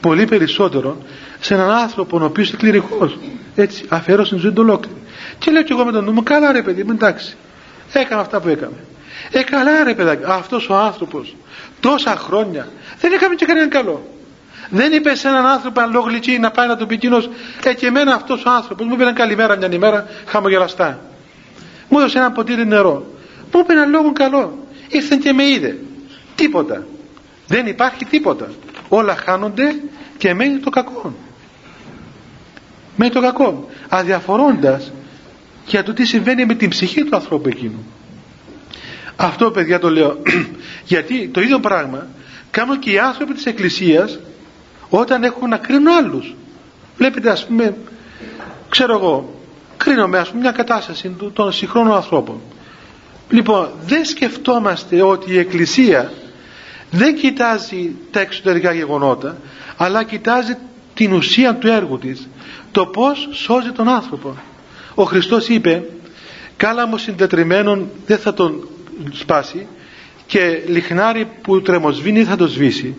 Πολύ 0.00 0.24
περισσότερο 0.24 0.98
σε 1.40 1.54
έναν 1.54 1.70
άνθρωπο 1.70 2.18
ο 2.20 2.24
οποίος 2.24 2.48
είναι 2.48 2.56
κληρικός. 2.58 3.18
Έτσι 3.54 3.84
αφιέρωσε 3.88 4.30
την 4.30 4.38
ζωή 4.38 4.52
του 4.52 4.62
ολόκληρη. 4.62 4.96
Και 5.38 5.50
λέω 5.50 5.62
και 5.62 5.72
εγώ 5.72 5.84
με 5.84 5.92
τον 5.92 6.04
νου 6.04 6.12
μου 6.12 6.22
καλά 6.22 6.52
ρε 6.52 6.62
παιδί 6.62 6.84
μου 6.84 6.92
εντάξει. 6.92 7.36
Έκανα 7.92 8.20
αυτά 8.20 8.40
που 8.40 8.48
έκαμε 8.48 8.76
ε 9.30 9.42
καλά 9.42 9.84
ρε 9.84 9.94
παιδάκι 9.94 10.22
αυτός 10.26 10.68
ο 10.68 10.74
άνθρωπος 10.74 11.36
τόσα 11.80 12.16
χρόνια 12.16 12.68
δεν 13.00 13.12
έκαμε 13.12 13.34
και 13.34 13.44
κανέναν 13.44 13.68
καλό. 13.68 14.08
Δεν 14.70 14.92
είπε 14.92 15.14
σε 15.14 15.28
έναν 15.28 15.46
άνθρωπο 15.46 15.80
αν 15.80 15.90
λόγω 15.92 16.06
να 16.40 16.50
πάει 16.50 16.66
να 16.66 16.76
του 16.76 16.86
πει 16.86 16.94
εκείνος 16.94 17.30
ε 17.64 17.74
και 17.74 17.86
εμένα 17.86 18.14
αυτός 18.14 18.44
ο 18.44 18.50
άνθρωπος 18.50 18.86
μου 18.86 18.94
είπε 18.94 19.02
ένα 19.02 19.12
καλημέρα 19.12 19.56
μια 19.56 19.68
ημέρα 19.72 20.06
χαμογελαστά. 20.26 21.00
Μου 21.88 21.98
έδωσε 21.98 22.18
ένα 22.18 22.32
ποτήρι 22.32 22.66
νερό. 22.66 23.06
Μου 23.52 23.60
είπε 23.60 23.72
ένα 23.72 23.84
λόγο 23.84 24.12
καλό. 24.12 24.66
Ήρθε 24.88 25.16
και 25.16 25.32
με 25.32 25.44
είδε. 25.44 25.78
Τίποτα. 26.34 26.86
Δεν 27.46 27.66
υπάρχει 27.66 28.04
τίποτα. 28.04 28.50
Όλα 28.88 29.16
χάνονται 29.16 29.74
και 30.18 30.34
μένει 30.34 30.58
το 30.58 30.70
κακό. 30.70 31.14
Μένει 32.96 33.12
το 33.12 33.20
κακό. 33.20 33.68
Αδιαφορώντας 33.88 34.92
για 35.66 35.82
το 35.82 35.92
τι 35.92 36.04
συμβαίνει 36.04 36.44
με 36.44 36.54
την 36.54 36.68
ψυχή 36.68 37.04
του 37.04 37.16
ανθρώπου 37.16 37.48
εκείνου 37.48 37.84
αυτό 39.16 39.50
παιδιά 39.50 39.78
το 39.78 39.90
λέω. 39.90 40.18
Γιατί 40.92 41.28
το 41.28 41.40
ίδιο 41.40 41.60
πράγμα 41.60 42.06
κάνουν 42.50 42.78
και 42.78 42.90
οι 42.90 42.98
άνθρωποι 42.98 43.32
της 43.34 43.46
Εκκλησίας 43.46 44.18
όταν 44.88 45.22
έχουν 45.22 45.48
να 45.48 45.56
κρίνουν 45.56 45.88
άλλους. 45.88 46.34
Βλέπετε 46.96 47.30
ας 47.30 47.46
πούμε 47.46 47.76
ξέρω 48.68 48.94
εγώ 48.96 49.34
κρίνομαι 49.76 50.18
ας 50.18 50.28
πούμε 50.28 50.40
μια 50.40 50.52
κατάσταση 50.52 51.16
των 51.32 51.52
συγχρόνων 51.52 51.94
ανθρώπων. 51.94 52.40
Λοιπόν 53.30 53.68
δεν 53.86 54.04
σκεφτόμαστε 54.04 55.02
ότι 55.02 55.32
η 55.32 55.38
Εκκλησία 55.38 56.12
δεν 56.90 57.14
κοιτάζει 57.14 57.94
τα 58.10 58.20
εξωτερικά 58.20 58.72
γεγονότα 58.72 59.36
αλλά 59.76 60.04
κοιτάζει 60.04 60.56
την 60.94 61.12
ουσία 61.12 61.54
του 61.54 61.68
έργου 61.68 61.98
της 61.98 62.28
το 62.72 62.86
πως 62.86 63.28
σώζει 63.32 63.70
τον 63.70 63.88
άνθρωπο. 63.88 64.36
Ο 64.94 65.02
Χριστός 65.04 65.48
είπε 65.48 65.82
κάλαμος 66.56 67.02
συντετριμένων 67.02 67.90
δεν 68.06 68.18
θα 68.18 68.34
τον 68.34 68.68
σπάσει 69.12 69.66
και 70.26 70.62
λιχνάρι 70.66 71.28
που 71.42 71.62
τρεμοσβήνει 71.62 72.24
θα 72.24 72.36
το 72.36 72.46
σβήσει. 72.46 72.94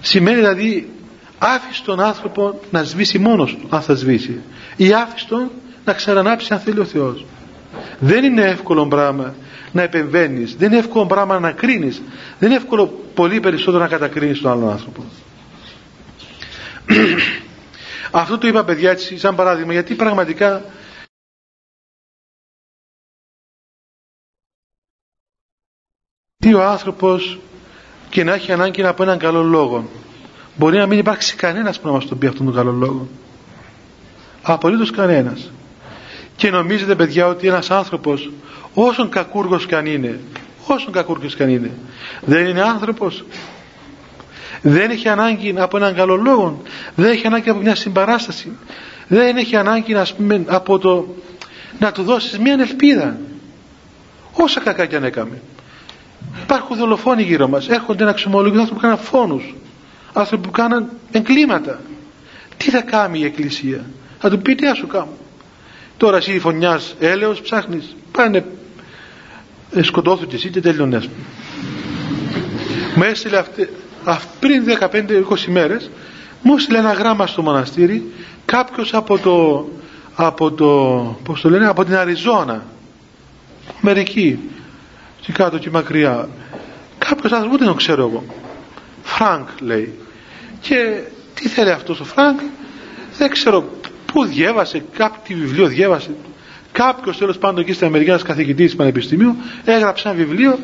Σημαίνει 0.00 0.36
δηλαδή 0.36 0.90
άφησε 1.38 1.82
τον 1.84 2.00
άνθρωπο 2.00 2.60
να 2.70 2.82
σβήσει 2.82 3.18
μόνος 3.18 3.56
του 3.60 3.66
αν 3.70 3.82
θα 3.82 3.94
σβήσει 3.94 4.40
ή 4.76 4.92
άφησε 4.92 5.26
τον 5.28 5.50
να 5.84 5.92
ξανανάψει 5.92 6.52
αν 6.52 6.60
θέλει 6.60 6.78
ο 6.78 6.84
Θεός. 6.84 7.24
Δεν 7.98 8.24
είναι 8.24 8.42
εύκολο 8.42 8.86
πράγμα 8.86 9.34
να 9.72 9.82
επεμβαίνεις 9.82 10.56
δεν 10.56 10.70
είναι 10.70 10.78
εύκολο 10.78 11.06
πράγμα 11.06 11.38
να 11.38 11.52
κρίνεις 11.52 12.02
δεν 12.38 12.48
είναι 12.48 12.58
εύκολο 12.58 13.04
πολύ 13.14 13.40
περισσότερο 13.40 13.82
να 13.82 13.88
κατακρίνεις 13.88 14.40
τον 14.40 14.50
άλλον 14.50 14.70
άνθρωπο. 14.70 15.04
Αυτό 18.10 18.38
το 18.38 18.46
είπα 18.46 18.64
παιδιά 18.64 18.90
έτσι 18.90 19.18
σαν 19.18 19.34
παράδειγμα 19.34 19.72
γιατί 19.72 19.94
πραγματικά 19.94 20.64
τι 26.44 26.54
ο 26.54 26.64
άνθρωπος 26.64 27.38
και 28.10 28.24
να 28.24 28.34
έχει 28.34 28.52
ανάγκη 28.52 28.82
να 28.82 28.94
πω 28.94 29.02
έναν 29.02 29.18
καλό 29.18 29.42
λόγο. 29.42 29.88
Μπορεί 30.56 30.76
να 30.76 30.86
μην 30.86 30.98
υπάρξει 30.98 31.36
κανένας 31.36 31.80
που 31.80 31.86
να 31.86 31.92
μας 31.92 32.06
τον 32.06 32.18
πει 32.18 32.26
αυτόν 32.26 32.46
τον 32.46 32.54
καλό 32.54 32.72
λόγο. 32.72 33.08
Απολύτως 34.42 34.90
κανένας. 34.90 35.50
Και 36.36 36.50
νομίζετε 36.50 36.94
παιδιά 36.94 37.26
ότι 37.26 37.46
ένας 37.46 37.70
άνθρωπος 37.70 38.30
όσον 38.74 39.08
κακούργος 39.08 39.66
και 39.66 39.76
αν 39.76 39.86
είναι 39.86 40.20
όσον 40.66 40.92
κακούργος 40.92 41.34
και 41.34 41.42
αν 41.42 41.48
είναι 41.48 41.70
δεν 42.24 42.46
είναι 42.46 42.62
άνθρωπος. 42.62 43.24
Δεν 44.62 44.90
έχει 44.90 45.08
ανάγκη 45.08 45.54
από 45.56 45.76
έναν 45.76 45.94
καλό 45.94 46.16
λόγο. 46.16 46.62
Δεν 46.94 47.10
έχει 47.10 47.26
ανάγκη 47.26 47.50
από 47.50 47.60
μια 47.60 47.74
συμπαράσταση. 47.74 48.52
Δεν 49.08 49.36
έχει 49.36 49.56
ανάγκη 49.56 49.92
να 49.92 50.06
πούμε, 50.16 50.44
από 50.46 50.78
το 50.78 51.14
να 51.78 51.92
του 51.92 52.02
δώσεις 52.02 52.38
μια 52.38 52.52
ελπίδα. 52.52 53.18
Όσα 54.32 54.60
κακά 54.60 54.86
κι 54.86 54.96
αν 54.96 55.04
έκαμε 55.04 55.40
υπάρχουν 56.42 56.76
δολοφόνοι 56.76 57.22
γύρω 57.22 57.48
μας. 57.48 57.68
Έρχονται 57.68 58.04
να 58.04 58.12
ξεμολογούν 58.12 58.58
άνθρωποι 58.58 58.80
που 58.80 58.86
κάναν 58.86 59.04
φόνους. 59.04 59.54
Άνθρωποι 60.12 60.42
που 60.46 60.50
κάναν 60.52 60.90
εγκλήματα. 61.10 61.80
Τι 62.56 62.70
θα 62.70 62.80
κάνει 62.80 63.18
η 63.18 63.24
εκκλησία; 63.24 63.84
Θα 64.18 64.30
του 64.30 64.38
πει 64.38 64.54
τι 64.54 64.66
θα 64.66 64.74
σου 64.74 64.86
κάνω 64.86 65.12
τώρα 65.96 66.16
εσύ 66.16 66.38
φωνιάς 66.38 66.94
έλεος 66.98 67.40
ψάχνεις. 67.40 67.96
Πάνε 68.12 68.44
ε, 69.74 69.82
σκοτώθου 69.82 70.26
και 70.26 70.36
εσύ 70.36 70.50
και 70.50 70.60
τέλειωνες 70.60 71.08
μου 72.96 73.02
έστειλε 73.02 73.38
αυτή, 73.38 73.68
πριν 74.40 74.64
15-20 74.80 75.44
μέρες 75.46 75.90
μου 76.42 76.54
έστειλε 76.54 76.78
ένα 76.78 76.92
γράμμα 76.92 77.26
στο 77.26 77.42
μοναστήρι. 77.42 78.12
Κάποιος 78.44 78.94
από 78.94 79.18
το 79.18 79.68
από 80.14 80.52
το 80.52 80.66
πώς 81.22 81.40
το 81.40 81.50
λένε 81.50 81.66
από 81.66 81.84
την 81.84 81.94
Αριζόνα. 81.96 82.64
Μερικοί 83.80 84.38
και 85.26 85.32
κάτω 85.32 85.58
και 85.58 85.70
μακριά. 85.70 86.28
Κάποιος 86.98 87.32
άνθρωπος 87.32 87.58
δεν 87.58 87.68
το 87.68 87.74
ξέρω 87.74 88.08
εγώ. 88.08 88.24
Φρανκ 89.02 89.48
λέει. 89.60 89.98
Και 90.60 91.00
τι 91.34 91.48
θέλει 91.48 91.70
αυτός 91.70 92.00
ο 92.00 92.04
Φρανκ; 92.04 92.40
Δεν 93.18 93.30
ξέρω 93.30 93.64
πού 94.06 94.24
διέβασε 94.24 94.84
κάποιο 94.96 95.36
βιβλίο 95.36 95.66
διέβασε. 95.66 96.10
Κάποιος 96.72 97.16
τέλος 97.18 97.38
πάντων 97.38 97.60
εκεί 97.60 97.72
στην 97.72 97.86
Αμερική 97.86 98.10
ένας 98.10 98.22
καθηγητής 98.22 98.76
πανεπιστημίου 98.76 99.36
έγραψε 99.64 100.08
ένα 100.08 100.16
βιβλίο. 100.16 100.58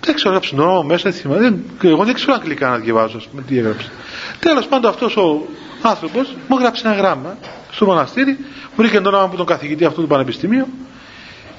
Δεν 0.00 0.14
ξέρω 0.14 0.28
έγραψε 0.28 0.54
νόμο 0.54 0.82
μέσα 0.82 1.10
δεν, 1.10 1.62
εγώ 1.82 2.04
δεν 2.04 2.14
ξέρω 2.14 2.32
αγγλικά 2.32 2.68
να 2.68 2.76
διαβάζω 2.76 3.20
με 3.32 3.42
τι 3.42 3.58
έγραψε. 3.58 3.90
Τέλος 4.38 4.66
πάντων 4.66 4.90
αυτός 4.90 5.16
ο 5.16 5.46
άνθρωπος 5.82 6.36
μου 6.48 6.56
έγραψε 6.56 6.86
ένα 6.86 6.96
γράμμα 6.96 7.36
στο 7.70 7.84
μοναστήρι. 7.84 8.36
Μου 8.40 8.74
βρήκε 8.76 9.00
το 9.00 9.08
όνομα 9.08 9.24
από 9.24 9.36
τον 9.36 9.46
καθηγητή 9.46 9.84
αυτού 9.84 10.00
του 10.00 10.06
πανεπιστημίου 10.06 10.66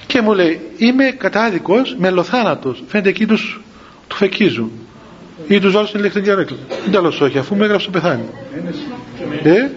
και 0.08 0.22
μου 0.22 0.34
λέει 0.34 0.62
είμαι 0.78 1.12
κατάδικος 1.18 1.96
μελοθάνατος 2.00 2.84
φαίνεται 2.88 3.10
εκεί 3.10 3.26
τους 3.26 3.62
του 4.08 4.16
φεκίζουν 4.16 4.72
ή 5.48 5.60
τους 5.60 5.72
βάλουν 5.72 5.88
στην 5.88 6.00
ηλεκτρική 6.00 6.32
αρέκλα 6.32 6.58
δεν 6.84 6.92
τέλος 6.92 7.22
όχι 7.22 7.38
αφού 7.38 7.56
με 7.56 7.66
έγραψε 7.66 7.90
πεθάνει 7.90 8.24
ε; 9.44 9.70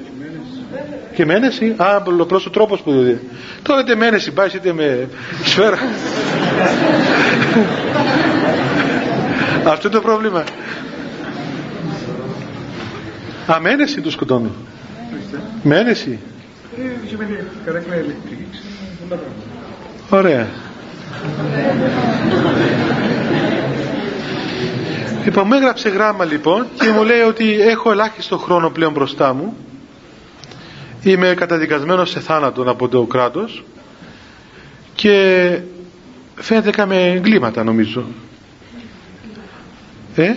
και 1.14 1.24
μένεση 1.24 1.74
α 1.76 2.00
πρώτος 2.02 2.46
ο 2.46 2.50
τρόπος 2.50 2.80
που 2.80 2.92
δίδει 2.92 3.20
τώρα 3.62 3.80
είτε 3.80 3.94
μένεση 3.94 4.32
πάει 4.32 4.48
είτε 4.54 4.72
με 4.72 5.08
σφαίρα. 5.44 5.78
Αυτό 9.64 9.88
είναι 9.88 9.96
το 9.96 10.02
πρόβλημα. 10.02 10.44
Αμένεση 13.46 14.00
του 14.00 14.10
σκοτώνουν 14.10 14.52
μένεση 15.62 16.18
Ωραία. 20.10 20.48
Λοιπόν, 25.24 25.46
μου 25.46 25.54
έγραψε 25.54 25.88
γράμμα 25.88 26.24
λοιπόν 26.24 26.66
και 26.80 26.90
μου 26.90 27.02
λέει 27.04 27.20
ότι 27.20 27.60
έχω 27.60 27.90
ελάχιστο 27.90 28.38
χρόνο 28.38 28.70
πλέον 28.70 28.92
μπροστά 28.92 29.34
μου. 29.34 29.56
Είμαι 31.02 31.34
καταδικασμένος 31.34 32.10
σε 32.10 32.20
θάνατον 32.20 32.68
από 32.68 32.88
το 32.88 33.02
κράτος 33.02 33.64
και 34.94 35.58
φαίνεται 36.34 36.70
κάμε 36.70 37.10
εγκλήματα 37.10 37.64
νομίζω. 37.64 38.04
Ε; 40.14 40.34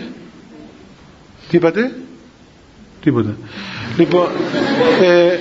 Τι 1.50 1.58
είπατε; 1.58 1.92
Τίποτα. 3.02 3.36
Λοιπόν, 3.98 4.30
ε, 5.02 5.38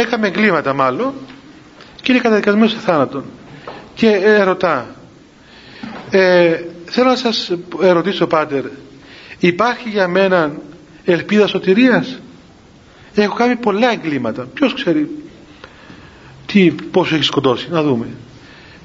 έκαμε 0.00 0.26
εγκλήματα 0.26 0.72
μάλλον 0.72 1.12
και 2.02 2.12
είναι 2.12 2.20
καταδικασμένος 2.20 2.70
σε 2.70 2.78
θάνατον 2.78 3.24
και 3.94 4.08
ε, 4.08 4.42
ρωτά 4.42 4.86
ε, 6.10 6.60
θέλω 6.84 7.08
να 7.08 7.16
σας 7.16 7.52
ερωτήσω 7.82 8.26
πάτερ 8.26 8.64
υπάρχει 9.38 9.88
για 9.88 10.08
μένα 10.08 10.52
ελπίδα 11.04 11.46
σωτηρίας; 11.46 12.18
Έχω 13.14 13.34
κάνει 13.34 13.56
πολλά 13.56 13.92
εγκλήματα. 13.92 14.46
Ποιος 14.54 14.74
ξέρει 14.74 15.08
τι, 16.46 16.70
πόσο 16.90 17.14
έχει 17.14 17.24
σκοτώσει 17.24 17.68
να 17.70 17.82
δούμε. 17.82 18.06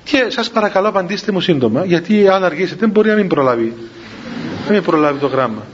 Και 0.04 0.26
σας 0.28 0.50
παρακαλώ 0.52 0.88
απαντήστε 0.88 1.32
μου 1.32 1.40
σύντομα 1.40 1.86
γιατί 1.86 2.28
αν 2.28 2.44
αργήσετε 2.44 2.88
μπορεί 2.88 3.10
να 3.10 3.16
μην 3.16 3.28
προλάβει. 3.28 3.74
Να 4.68 4.74
μην 4.74 4.82
προλάβει 4.84 5.20
το 5.20 5.28
γράμμα. 5.28 5.66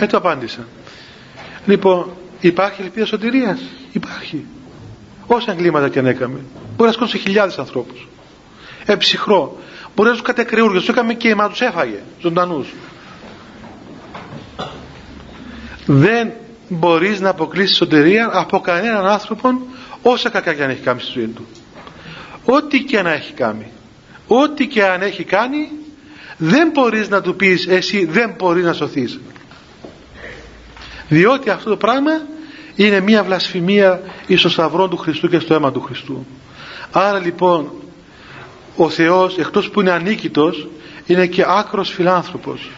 Έτσι 0.00 0.16
απάντησα. 0.16 0.66
Λοιπόν 1.66 2.10
υπάρχει 2.40 2.82
ελπίδα 2.82 3.06
σωτηρίας; 3.06 3.60
Υπάρχει 3.92 4.44
όσα 5.28 5.52
εγκλήματα 5.52 5.88
και 5.88 5.98
αν 5.98 6.06
έκαμε. 6.06 6.38
Μπορεί 6.76 6.88
να 6.88 6.92
σκότωσε 6.92 7.18
χιλιάδες 7.18 7.58
ανθρώπους. 7.58 8.08
Εψυχρό. 8.84 9.58
Μπορεί 9.94 10.10
να 10.10 10.16
του 10.16 10.22
κατεκριούργησε. 10.22 10.84
Του 10.86 10.90
έκαμε 10.90 11.14
και 11.14 11.34
μα 11.34 11.48
τους 11.48 11.60
έφαγε 11.60 11.98
ζωντανούς. 12.20 12.74
Δεν 15.86 16.32
μπορείς 16.68 17.20
να 17.20 17.28
αποκλείσεις 17.28 17.76
σωτηρία 17.76 18.30
από 18.32 18.60
κανέναν 18.60 19.06
άνθρωπο 19.06 19.48
όσα 20.02 20.28
κακά 20.28 20.54
και 20.54 20.62
αν 20.62 20.70
έχει 20.70 20.80
κάνει 20.82 21.00
στη 21.00 21.10
ζωή 21.12 21.26
του. 21.26 21.46
Ό,τι 22.44 22.82
και 22.84 23.02
να 23.02 23.12
έχει 23.12 23.32
κάνει. 23.32 23.66
Ό,τι 24.26 24.66
και 24.66 24.84
αν 24.84 25.02
έχει 25.02 25.24
κάνει 25.24 25.68
δεν 26.36 26.70
μπορείς 26.70 27.08
να 27.08 27.20
του 27.20 27.36
πεις 27.36 27.66
εσύ 27.66 28.04
δεν 28.04 28.34
μπορείς 28.38 28.64
να 28.64 28.72
σωθείς 28.72 29.20
διότι 31.08 31.50
αυτό 31.50 31.70
το 31.70 31.76
πράγμα 31.76 32.10
είναι 32.86 33.00
μια 33.00 33.22
βλασφημία 33.22 34.00
εις 34.26 34.42
το 34.42 34.48
σταυρό 34.48 34.88
του 34.88 34.96
Χριστού 34.96 35.28
και 35.28 35.38
στο 35.38 35.54
αίμα 35.54 35.72
του 35.72 35.80
Χριστού. 35.80 36.26
Άρα 36.92 37.18
λοιπόν 37.18 37.70
ο 38.76 38.88
Θεός 38.88 39.38
εκτός 39.38 39.70
που 39.70 39.80
είναι 39.80 39.90
ανίκητος 39.90 40.68
είναι 41.06 41.26
και 41.26 41.44
άκρος 41.46 41.90
φιλάνθρωπος. 41.90 42.70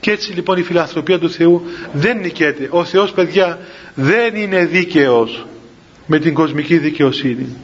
Και 0.00 0.10
έτσι 0.10 0.32
λοιπόν 0.32 0.58
η 0.58 0.62
φιλανθρωπία 0.62 1.18
του 1.18 1.30
Θεού 1.30 1.62
δεν 1.92 2.18
νικέται. 2.18 2.68
Ο 2.70 2.84
Θεός 2.84 3.12
παιδιά 3.12 3.58
δεν 3.94 4.34
είναι 4.34 4.64
δίκαιος 4.64 5.46
με 6.06 6.18
την 6.18 6.34
κοσμική 6.34 6.78
δικαιοσύνη. 6.78 7.56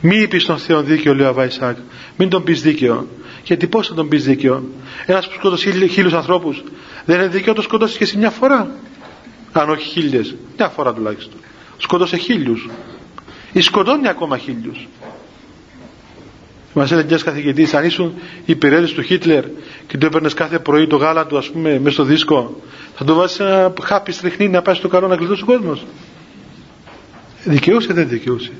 Μη 0.00 0.16
είπεις 0.16 0.44
τον 0.44 0.58
Θεό 0.58 0.82
δίκαιο 0.82 1.14
λέει 1.14 1.26
ο 1.26 1.28
Αβαϊσάκ 1.28 1.76
μην 2.16 2.28
τον 2.28 2.42
πεις 2.42 2.62
δίκαιο. 2.62 3.08
Γιατί 3.44 3.66
πώς 3.66 3.88
θα 3.88 3.94
τον 3.94 4.08
πεις 4.08 4.24
δίκαιο; 4.24 4.64
Ένας 5.06 5.28
που 5.28 5.34
σκότωσε 5.34 5.70
χίλιους 5.70 6.12
ανθρώπους 6.12 6.62
δεν 7.04 7.16
είναι 7.16 7.28
δίκαιο 7.28 7.52
το 7.54 7.62
σκοτώσεις 7.62 7.96
και 7.96 8.04
εσύ 8.04 8.16
μια 8.16 8.30
φορά 8.30 8.70
αν 9.52 9.70
όχι 9.70 9.88
χίλιες 9.88 10.34
μια 10.56 10.68
φορά 10.68 10.94
τουλάχιστον 10.94 11.40
σκότωσε 11.76 12.16
χίλιους 12.16 12.68
ή 13.52 13.60
σκοτώνει 13.60 14.08
ακόμα 14.08 14.38
χίλιους 14.38 14.88
Μας 16.72 16.90
έλεγε 16.90 17.08
ένας 17.08 17.22
καθηγητής, 17.22 17.74
αν 17.74 17.84
ήσουν 17.84 18.14
υπηρέτης 18.44 18.92
του 18.92 19.02
Χίτλερ 19.02 19.44
και 19.86 19.98
του 19.98 20.06
έπαιρνες 20.06 20.34
κάθε 20.34 20.58
πρωί 20.58 20.86
το 20.86 20.96
γάλα 20.96 21.26
του, 21.26 21.38
ας 21.38 21.50
πούμε, 21.50 21.78
μέσα 21.78 21.90
στο 21.90 22.04
δίσκο, 22.04 22.60
θα 22.94 23.04
το 23.04 23.14
βάζεις 23.14 23.40
ένα 23.40 23.72
χάπι 23.82 24.12
στριχνή 24.12 24.48
να 24.48 24.62
πάει 24.62 24.74
στο 24.74 24.88
καλό 24.88 25.06
να 25.06 25.16
κλειδώσει 25.16 25.42
ο 25.42 25.46
κόσμος. 25.46 25.84
Δικαιούσε, 27.44 27.92
δεν 27.92 28.08
δικαιούσε. 28.08 28.52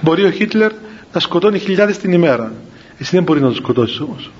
Μπορεί 0.00 0.24
ο 0.24 0.30
Χίτλερ 0.30 0.72
να 1.12 1.20
σκοτώνει 1.20 1.58
χιλιάδες 1.58 1.98
την 1.98 2.12
ημέρα. 2.12 2.52
Εσύ 2.98 3.10
δεν 3.14 3.22
μπορεί 3.22 3.40
να 3.40 3.48
το 3.48 3.54
σκοτώσεις 3.54 4.00
όμως. 4.00 4.30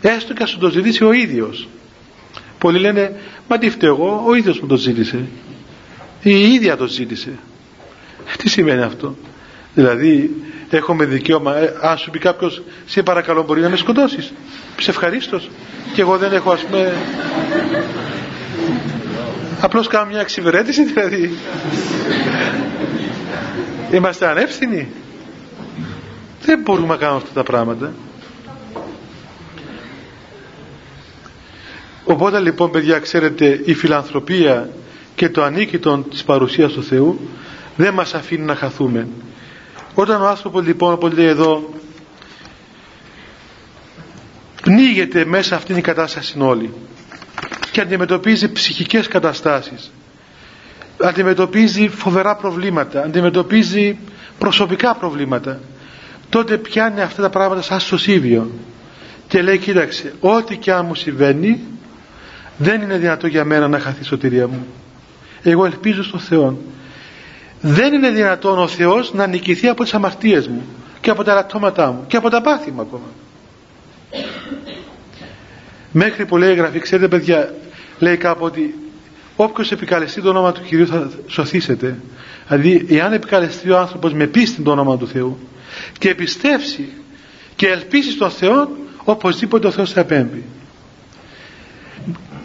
Έστω 0.00 0.32
και 0.32 0.42
ας 0.42 0.50
σου 0.50 0.58
το 0.58 0.70
ζητήσει 0.70 1.04
ο 1.04 1.12
ίδιος. 1.12 1.68
Πολλοί 2.58 2.78
λένε, 2.78 3.16
μα 3.48 3.58
τι 3.58 3.70
φταίω 3.70 3.94
εγώ, 3.94 4.22
ο 4.26 4.34
ίδιος 4.34 4.60
μου 4.60 4.66
το 4.66 4.76
ζήτησε. 4.76 5.24
Η 6.22 6.52
ίδια 6.52 6.76
το 6.76 6.86
ζήτησε. 6.86 7.38
Τι 8.38 8.48
σημαίνει 8.48 8.82
αυτό; 8.82 9.16
Δηλαδή, 9.74 10.30
έχουμε 10.70 11.04
δικαίωμα, 11.04 11.56
ε, 11.56 11.74
αν 11.80 11.98
σου 11.98 12.10
πει 12.10 12.18
κάποιος, 12.18 12.62
σε 12.86 13.02
παρακαλώ, 13.02 13.42
μπορεί 13.42 13.60
να 13.60 13.68
με 13.68 13.76
σκοτώσεις. 13.76 14.32
Σε 14.80 14.90
ευχαρίστως. 14.90 15.50
Και 15.94 16.00
εγώ 16.00 16.16
δεν 16.18 16.32
έχω, 16.32 16.52
ας 16.52 16.60
πούμε. 16.64 16.92
Απλώς 19.60 19.86
κάνω 19.86 20.06
μια 20.06 20.20
εξυπηρέτηση, 20.20 20.84
δηλαδή. 20.84 21.34
Είμαστε 23.92 24.26
ανεύθυνοι. 24.26 24.88
Δεν 26.42 26.60
μπορούμε 26.60 26.86
να 26.86 26.96
κάνουμε 26.96 27.18
αυτά 27.18 27.32
τα 27.34 27.42
πράγματα. 27.42 27.92
Οπότε 32.04 32.40
λοιπόν 32.40 32.70
παιδιά 32.70 32.98
ξέρετε 32.98 33.60
η 33.64 33.74
φιλανθρωπία 33.74 34.68
και 35.14 35.28
το 35.28 35.42
ανίκητο 35.42 36.04
της 36.10 36.24
παρουσίας 36.24 36.72
του 36.72 36.82
Θεού 36.84 37.20
δεν 37.76 37.94
μας 37.94 38.14
αφήνει 38.14 38.44
να 38.44 38.54
χαθούμε. 38.54 39.08
Όταν 39.94 40.22
ο 40.22 40.26
άνθρωπος 40.26 40.66
λοιπόν 40.66 40.92
όπως 40.92 41.12
λέει 41.12 41.26
εδώ 41.26 41.74
πνίγεται 44.62 45.24
μέσα 45.24 45.56
αυτήν 45.56 45.74
την 45.74 45.84
κατάσταση 45.84 46.36
όλη 46.40 46.72
και 47.70 47.80
αντιμετωπίζει 47.80 48.52
ψυχικές 48.52 49.08
καταστάσεις 49.08 49.92
αντιμετωπίζει 51.00 51.88
φοβερά 51.88 52.36
προβλήματα 52.36 53.02
αντιμετωπίζει 53.02 53.98
προσωπικά 54.38 54.94
προβλήματα 54.94 55.60
τότε 56.28 56.56
πιάνει 56.56 57.00
αυτά 57.00 57.22
τα 57.22 57.30
πράγματα 57.30 57.62
σαν 57.62 57.80
σωσίβιο 57.80 58.50
και 59.28 59.42
λέει 59.42 59.58
κοίταξε 59.58 60.12
ό,τι 60.20 60.56
και 60.56 60.72
αν 60.72 60.86
μου 60.86 60.94
συμβαίνει 60.94 61.60
δεν 62.56 62.82
είναι 62.82 62.98
δυνατό 62.98 63.26
για 63.26 63.44
μένα 63.44 63.68
να 63.68 63.78
χαθεί 63.78 64.00
η 64.00 64.04
σωτηρία 64.04 64.48
μου. 64.48 64.66
Εγώ 65.42 65.64
ελπίζω 65.64 66.02
στον 66.02 66.20
Θεό 66.20 66.58
δεν 67.60 67.92
είναι 67.92 68.10
δυνατόν 68.10 68.58
ο 68.58 68.68
Θεός 68.68 69.12
να 69.14 69.26
νικηθεί 69.26 69.68
από 69.68 69.82
τις 69.82 69.94
αμαρτίες 69.94 70.48
μου 70.48 70.62
και 71.00 71.10
από 71.10 71.24
τα 71.24 71.34
ρατώματά 71.34 71.92
μου 71.92 72.04
και 72.06 72.16
από 72.16 72.30
τα 72.30 72.40
πάθη 72.40 72.70
μου 72.70 72.80
ακόμα. 72.80 73.06
Μέχρι 75.92 76.26
που 76.26 76.36
λέει 76.36 76.52
η 76.52 76.54
Γραφή 76.54 76.78
ξέρετε 76.78 77.08
παιδιά 77.08 77.54
λέει 77.98 78.16
κάπου 78.16 78.44
ότι 78.44 78.74
όποιος 79.36 79.72
επικαλεστεί 79.72 80.20
το 80.20 80.28
όνομα 80.28 80.52
του 80.52 80.62
Κυρίου 80.62 80.86
θα 80.86 81.10
σωθήσετε. 81.26 81.96
Δηλαδή 82.48 82.86
εάν 82.88 83.12
επικαλεστεί 83.12 83.70
ο 83.70 83.78
άνθρωπος 83.78 84.14
με 84.14 84.26
πίστη 84.26 84.62
το 84.62 84.70
όνομα 84.70 84.96
του 84.96 85.08
Θεού 85.08 85.38
και 85.98 86.14
πιστέψει 86.14 86.88
και 87.56 87.66
ελπίσει 87.66 88.10
στον 88.10 88.30
Θεό 88.30 88.68
οπωσδήποτε 89.04 89.66
ο 89.66 89.70
Θεός 89.70 89.92
θα 89.92 90.00
επέμβει 90.00 90.44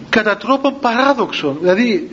κατά 0.09 0.37
τρόπο 0.37 0.71
παράδοξο. 0.71 1.57
Δηλαδή 1.59 2.11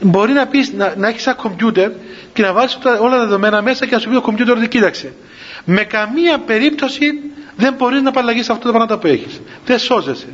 μπορεί 0.00 0.32
να 0.32 0.46
πεις 0.46 0.72
να, 0.72 0.94
να 0.96 1.08
έχεις 1.08 1.26
ένα 1.26 1.36
κομπιούτερ 1.36 1.90
και 2.32 2.42
να 2.42 2.52
βάλεις 2.52 2.78
όλα 3.00 3.16
τα 3.16 3.24
δεδομένα 3.24 3.62
μέσα 3.62 3.86
και 3.86 3.94
να 3.94 4.00
σου 4.00 4.08
πει 4.08 4.14
το 4.14 4.20
κομπιούτερ 4.20 4.56
ότι 4.56 4.68
κοίταξε. 4.68 5.12
Με 5.64 5.84
καμία 5.84 6.38
περίπτωση 6.38 7.06
δεν 7.56 7.74
μπορείς 7.74 8.02
να 8.02 8.08
απαλλαγείς 8.08 8.50
αυτά 8.50 8.64
τα 8.64 8.70
πράγματα 8.70 8.98
που 8.98 9.06
έχεις. 9.06 9.40
Δεν 9.64 9.78
σώζεσαι. 9.78 10.28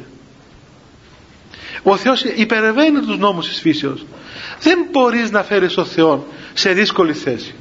Ο 1.82 1.96
Θεός 1.96 2.22
υπερβαίνει 2.24 3.00
τους 3.00 3.18
νόμους 3.18 3.48
της 3.48 3.60
φύσεως. 3.60 4.06
Δεν 4.60 4.78
μπορείς 4.90 5.30
να 5.30 5.42
φέρεις 5.42 5.74
τον 5.74 5.84
Θεό 5.86 6.26
σε 6.54 6.72
δύσκολη 6.72 7.12
θέση. 7.12 7.54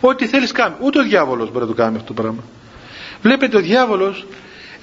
Ό,τι 0.00 0.26
θέλεις 0.26 0.52
κάνει 0.52 0.74
ούτε 0.80 0.98
ο 0.98 1.02
διάβολος 1.02 1.48
μπορεί 1.50 1.60
να 1.64 1.66
το 1.70 1.76
κάνει 1.82 1.96
αυτό 1.96 2.12
το 2.12 2.22
πράγμα. 2.22 2.42
Βλέπετε 3.22 3.56
ο 3.56 3.60
διάβολος 3.60 4.26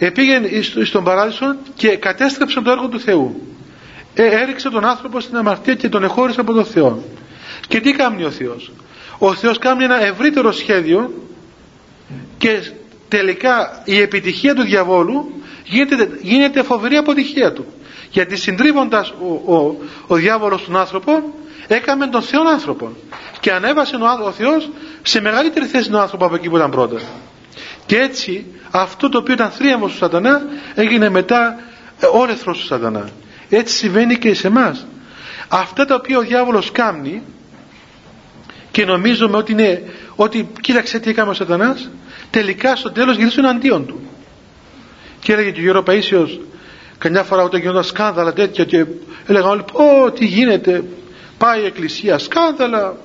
πήγαινε 0.07 0.49
στον 0.83 1.03
παράδεισο 1.03 1.55
και 1.75 1.95
κατέστρεψε 1.95 2.61
το 2.61 2.71
έργο 2.71 2.87
του 2.87 2.99
Θεού. 2.99 3.41
Ε, 4.13 4.23
έριξε 4.23 4.69
τον 4.69 4.85
άνθρωπο 4.85 5.19
στην 5.19 5.37
αμαρτία 5.37 5.75
και 5.75 5.89
τον 5.89 6.03
εχώρισε 6.03 6.41
από 6.41 6.53
τον 6.53 6.65
Θεό. 6.65 7.03
Και 7.67 7.79
τι 7.79 7.91
κάνει 7.91 8.23
ο 8.23 8.31
Θεός; 8.31 8.71
Ο 9.17 9.33
Θεός 9.33 9.57
κάνει 9.57 9.83
ένα 9.83 10.03
ευρύτερο 10.03 10.51
σχέδιο 10.51 11.13
και 12.37 12.61
τελικά 13.07 13.81
η 13.85 13.99
επιτυχία 13.99 14.55
του 14.55 14.61
διαβόλου 14.61 15.41
γίνεται, 15.63 16.09
γίνεται 16.21 16.63
φοβερή 16.63 16.95
αποτυχία 16.95 17.53
του. 17.53 17.65
Γιατί 18.11 18.35
συντρίβοντας 18.35 19.09
ο, 19.09 19.53
ο, 19.55 19.75
ο 20.07 20.15
διάβολος 20.15 20.65
τον 20.65 20.77
άνθρωπο 20.77 21.33
έκαμε 21.67 22.07
τον 22.07 22.21
Θεό 22.21 22.41
άνθρωπο 22.47 22.91
και 23.39 23.51
ανέβασε 23.51 23.95
ο, 23.95 24.25
ο 24.25 24.31
Θεός 24.31 24.69
σε 25.01 25.21
μεγαλύτερη 25.21 25.65
θέση 25.65 25.89
τον 25.89 25.99
άνθρωπο 25.99 26.25
από 26.25 26.35
εκεί 26.35 26.49
που 26.49 26.55
ήταν 26.55 26.71
πρώτα 26.71 26.99
και 27.89 27.97
έτσι 27.97 28.45
αυτό 28.71 29.09
το 29.09 29.17
οποίο 29.17 29.33
ήταν 29.33 29.49
θρίαμβος 29.49 29.91
του 29.91 29.97
σατανά 29.97 30.41
έγινε 30.75 31.09
μετά 31.09 31.59
ε, 31.99 32.05
όλεθρος 32.13 32.59
του 32.59 32.65
σατανά. 32.65 33.09
Έτσι 33.49 33.75
συμβαίνει 33.75 34.17
και 34.17 34.33
σε 34.33 34.47
εμάς. 34.47 34.87
αυτά 35.47 35.85
τα 35.85 35.95
οποία 35.95 36.17
ο 36.17 36.21
διάβολος 36.21 36.71
κάνει 36.71 37.21
και 38.71 38.85
νομίζουμε 38.85 39.37
ότι 39.37 39.51
είναι 39.51 39.83
ότι 40.15 40.49
κοίταξε 40.61 40.99
τι 40.99 41.09
έκανε 41.09 41.29
ο 41.29 41.33
σατανάς 41.33 41.89
τελικά 42.29 42.75
στο 42.75 42.91
τέλος 42.91 43.15
γυρίσουν 43.15 43.45
αντίον 43.45 43.85
του. 43.85 43.99
Και 45.19 45.33
έλεγε 45.33 45.51
και 45.51 45.59
ο 45.59 45.63
Γιώργος 45.63 45.83
Παΐσιος 45.87 46.39
καμιά 46.97 47.23
φορά 47.23 47.43
όταν 47.43 47.59
γινόταν 47.59 47.83
σκάνδαλα 47.83 48.33
τέτοια 48.33 48.65
και 48.65 48.85
έλεγαν 49.27 49.49
όλοι 49.49 49.63
πω 49.73 50.11
τι 50.11 50.25
γίνεται 50.25 50.83
πάει 51.37 51.61
η 51.61 51.65
εκκλησία 51.65 52.17
σκάνδαλα 52.17 52.95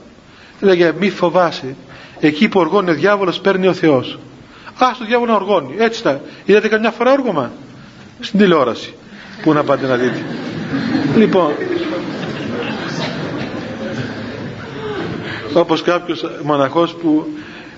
έλεγε 0.61 0.93
μη 0.99 1.11
φοβάσαι 1.11 1.77
εκεί 2.21 2.49
που 2.49 2.61
οργώνει 2.61 2.91
ο 2.91 2.95
διάβολος 2.95 3.41
παίρνει 3.41 3.67
ο 3.67 3.73
Θεός 3.73 4.19
α 4.79 4.87
το 4.99 5.05
διάβολο 5.05 5.31
να 5.31 5.37
οργώνει. 5.37 5.75
Έτσι 5.79 6.03
τα 6.03 6.21
είδατε 6.45 6.69
καμιά 6.69 6.91
φορά 6.91 7.13
όργωμα 7.13 7.53
στην 8.21 8.39
τηλεόραση. 8.39 8.95
Που 9.43 9.53
να 9.53 9.63
πάτε 9.65 9.87
να 9.87 9.97
δείτε. 9.97 10.23
Λοιπόν. 11.17 11.53
Όπως 15.55 15.83
κάποιος 15.83 16.25
μοναχός 16.43 16.95
που 16.95 17.27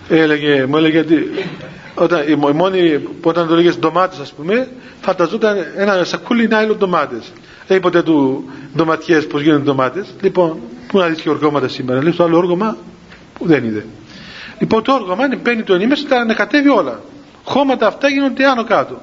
έλεγε, 0.08 0.66
μου 0.66 0.76
έλεγε 0.76 0.98
ότι 0.98 1.30
όταν, 1.94 2.28
η 2.28 2.34
μόνη, 2.34 3.00
όταν 3.22 3.48
το 3.48 3.54
λέγε 3.54 3.70
ντομάτες 3.70 4.18
ας 4.18 4.32
πούμε 4.32 4.68
φανταζόταν 5.00 5.56
ένα 5.76 6.04
σακούλι 6.04 6.48
να 6.48 6.66
ντομάτες. 6.66 7.32
Λέει 7.68 7.80
ποτέ 7.80 8.02
του 8.02 8.44
ντοματιές 8.76 9.26
πως 9.26 9.42
γίνονται 9.42 9.62
ντομάτες. 9.62 10.14
Λοιπόν 10.20 10.58
πού 10.86 10.98
να 10.98 11.06
δεις 11.06 11.20
και 11.20 11.28
οργώματα 11.28 11.68
σήμερα. 11.68 12.02
Λέει 12.02 12.12
στο 12.12 12.24
άλλο 12.24 12.36
όργωμα 12.36 12.76
που 13.38 13.46
δεν 13.46 13.64
είδε 13.64 13.84
λοιπόν 14.58 14.82
το 14.82 14.92
όργωμα 14.92 15.24
αν 15.24 15.38
μπαίνει 15.42 15.62
το 15.62 15.74
ενήμεση 15.74 16.06
τα 16.06 16.16
ανακατεύει 16.16 16.68
όλα. 16.68 17.00
Χώματα 17.44 17.86
αυτά 17.86 18.08
γίνονται 18.08 18.46
άνω 18.46 18.64
κάτω. 18.64 19.00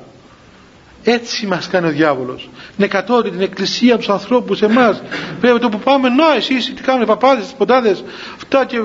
Έτσι 1.03 1.45
μας 1.47 1.67
κάνει 1.67 1.87
ο 1.87 1.89
διάβολος. 1.89 2.49
Νεκατόρει 2.77 3.29
την 3.29 3.41
εκκλησία 3.41 3.97
τους 3.97 4.09
ανθρώπους 4.09 4.61
εμάς. 4.61 5.01
Πρέπει 5.41 5.59
το 5.59 5.69
που 5.69 5.79
πάμε 5.79 6.09
να 6.09 6.33
εσείς 6.35 6.73
τι 6.73 6.81
κάνουν 6.81 7.01
οι 7.01 7.05
παπάδες, 7.05 7.51
οι 7.51 7.55
ποντάδες 7.57 8.03
αυτά 8.35 8.65
και 8.65 8.77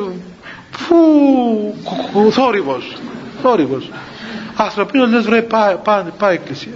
φου 0.70 2.30
θόρυβος. 2.30 2.96
Θόρυβος. 3.42 3.90
Ανθρωπίνος 4.56 5.10
λες 5.10 5.24
βρε 5.24 5.42
πάει, 5.42 5.76
πάει, 5.84 6.02
πάει 6.18 6.34
εκκλησία. 6.34 6.72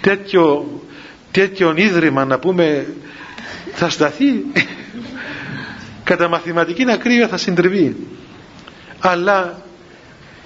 Τέτοιο 0.00 0.66
τέτοιο 1.30 1.72
ίδρυμα 1.76 2.24
να 2.24 2.38
πούμε 2.38 2.86
θα 3.72 3.88
σταθεί. 3.88 4.32
Κατά 6.04 6.28
μαθηματική 6.28 6.90
ακρίβεια 6.90 7.28
θα 7.28 7.36
συντριβεί 7.36 7.96
αλλά 9.00 9.62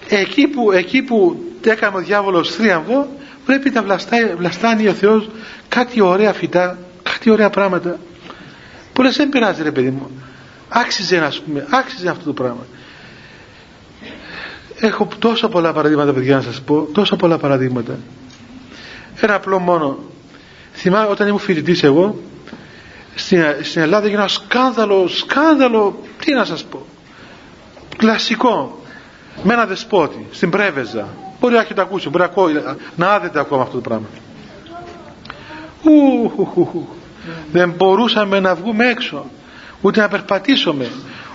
εκεί 0.09 0.47
που, 0.47 0.73
εκεί 0.73 1.03
που 1.03 1.43
έκανε 1.65 1.97
ο 1.97 2.01
διάβολος 2.01 2.51
θρίαμβο 2.51 3.09
πρέπει 3.45 3.71
να 3.71 3.83
βλαστά, 3.83 4.17
βλαστάνει 4.37 4.89
ο 4.89 4.93
Θεός 4.93 5.29
κάτι 5.69 6.01
ωραία 6.01 6.33
φυτά 6.33 6.79
κάτι 7.03 7.31
ωραία 7.31 7.51
πράγματα. 7.51 7.99
Που 8.93 9.03
λες 9.03 9.17
δεν 9.17 9.29
πειράζει 9.29 9.63
ρε 9.63 9.71
παιδί 9.71 9.91
μου. 9.91 10.11
Άξιζε 10.69 11.19
να 11.19 11.33
πούμε 11.47 11.67
άξιζε 11.71 12.09
αυτό 12.09 12.25
το 12.25 12.33
πράγμα 12.33 12.67
έχω 14.87 15.09
τόσα 15.19 15.49
πολλά 15.49 15.73
παραδείγματα 15.73 16.13
παιδιά 16.13 16.37
να 16.37 16.43
σας 16.43 16.61
πω 16.61 16.89
τόσα 16.93 17.17
πολλά 17.17 17.39
παραδείγματα. 17.39 17.99
Ένα 19.21 19.35
απλό 19.35 19.59
μόνο. 19.59 19.99
Θυμάμαι 20.73 21.09
όταν 21.11 21.27
ήμουν 21.29 21.41
φοιτητής 21.41 21.83
εγώ 21.83 22.21
στην, 23.15 23.45
στην 23.63 23.83
Ελλάδα 23.83 24.05
έγινε 24.05 24.21
ένα 24.21 24.29
σκάνδαλο 24.29 25.09
σκάνδαλο 25.09 26.03
τι 26.25 26.33
να 26.35 26.45
σας 26.45 26.65
πω 26.65 26.87
κλασικό. 28.03 28.81
Με 29.43 29.53
ένα 29.53 29.67
δεσπότη 29.67 30.27
στην 30.33 30.51
Πρέβεζα. 30.51 31.09
Μπορεί 31.41 31.55
να 31.55 31.61
έχετε 31.61 31.81
ακούσει 31.81 32.09
μπορεί 32.09 32.25
να, 32.37 32.77
να 32.97 33.13
άδετε 33.13 33.41
ακόμα 33.41 33.63
αυτό 33.63 33.75
το 33.75 33.81
πράγμα. 33.81 34.07
Ου, 35.83 36.83
δεν 37.53 37.71
μπορούσαμε 37.77 38.41
να 38.41 38.55
βγούμε 38.55 38.87
έξω. 38.87 39.25
Ούτε 39.81 40.01
να 40.01 40.09
περπατήσουμε. 40.09 40.87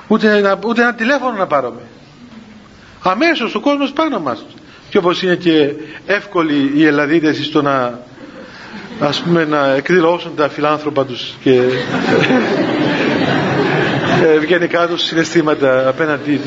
Ούτε, 0.08 0.40
να, 0.42 0.60
ούτε 0.66 0.82
ένα 0.82 0.94
τηλέφωνο 0.94 1.38
να 1.38 1.48
πάρουμε. 1.48 1.82
Αμέσως 3.02 3.56
ο 3.56 3.60
κόσμος 3.60 3.92
πάνω 3.92 4.20
μας. 4.20 4.46
Και 4.90 4.98
όπως 4.98 5.22
είναι 5.22 5.36
και 5.36 5.74
εύκολοι 6.06 6.72
οι 6.76 6.86
Ελλαδίτες 6.86 7.46
στο 7.46 7.62
να 7.62 8.00
ας 9.00 9.22
πούμε 9.22 9.46
να 9.46 9.68
εκδηλώσουν 9.74 10.36
τα 10.36 10.50
φιλάνθρωπα 10.50 11.06
τους 11.06 11.34
και 11.44 11.54
ε, 11.54 11.66
ευγενικά 14.24 14.88
τους 14.88 15.02
συναισθήματα 15.04 15.88
απέναντι 15.88 16.40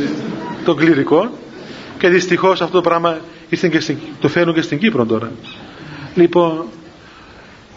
των 0.65 0.77
κληρικών 0.77 1.31
και 1.99 2.09
δυστυχώς 2.09 2.61
αυτό 2.61 2.73
το 2.73 2.81
πράγμα 2.89 3.19
και 3.49 3.57
στην, 3.81 3.99
το 4.21 4.29
φέρνουν 4.29 4.55
και 4.55 4.63
στην 4.63 4.79
Κύπρο 4.79 5.07
τώρα 5.07 5.33
λοιπόν 6.15 6.65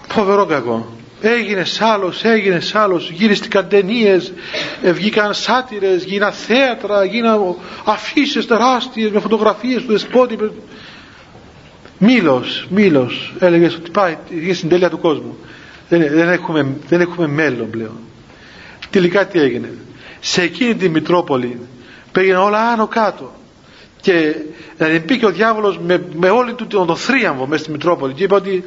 φοβερό 0.07 0.45
κακό 0.45 0.87
έγινε 1.23 1.63
άλλος, 1.79 2.23
έγινε 2.23 2.59
άλλος, 2.73 3.09
γύριστηκαν 3.09 3.67
ταινίες, 3.67 4.33
ε, 4.83 4.91
βγήκαν 4.91 5.33
σάτυρες, 5.33 6.03
γίναν 6.03 6.31
θέατρα, 6.31 7.03
γίναν 7.05 7.55
αφήσεις 7.83 8.45
τεράστιες 8.45 9.11
με 9.11 9.19
φωτογραφίες 9.19 9.81
του 9.81 9.91
δεσπότη. 9.91 10.37
Μήλος, 11.97 12.67
Μήλος, 12.69 13.33
έλεγες 13.39 13.75
ότι 13.75 13.91
πάει, 13.91 14.17
είναι 14.29 14.53
στην 14.53 14.69
τέλεια 14.69 14.89
του 14.89 14.99
κόσμου. 14.99 15.37
Δεν, 15.89 16.07
δεν, 16.11 16.29
έχουμε, 16.29 16.75
δεν 16.87 17.01
έχουμε 17.01 17.27
μέλλον 17.27 17.69
πλέον. 17.69 17.97
Τελικά 18.89 19.25
τι 19.27 19.39
έγινε. 19.39 19.69
Σε 20.25 20.41
εκείνη 20.41 20.75
τη 20.75 20.89
Μητρόπολη 20.89 21.59
πήγαινε 22.11 22.37
όλα 22.37 22.59
άνω 22.71 22.87
κάτω. 22.87 23.31
Και 24.01 24.35
δηλαδή 24.77 24.99
πήγε 24.99 25.25
ο 25.25 25.29
διάβολος 25.31 25.79
με, 25.79 26.05
με 26.13 26.29
όλη 26.29 26.53
του 26.53 26.67
τον 26.67 26.95
θρίαμβο 26.95 27.47
μέσα 27.47 27.63
στη 27.63 27.71
Μητρόπολη 27.71 28.13
και 28.13 28.23
είπε 28.23 28.35
ότι 28.35 28.63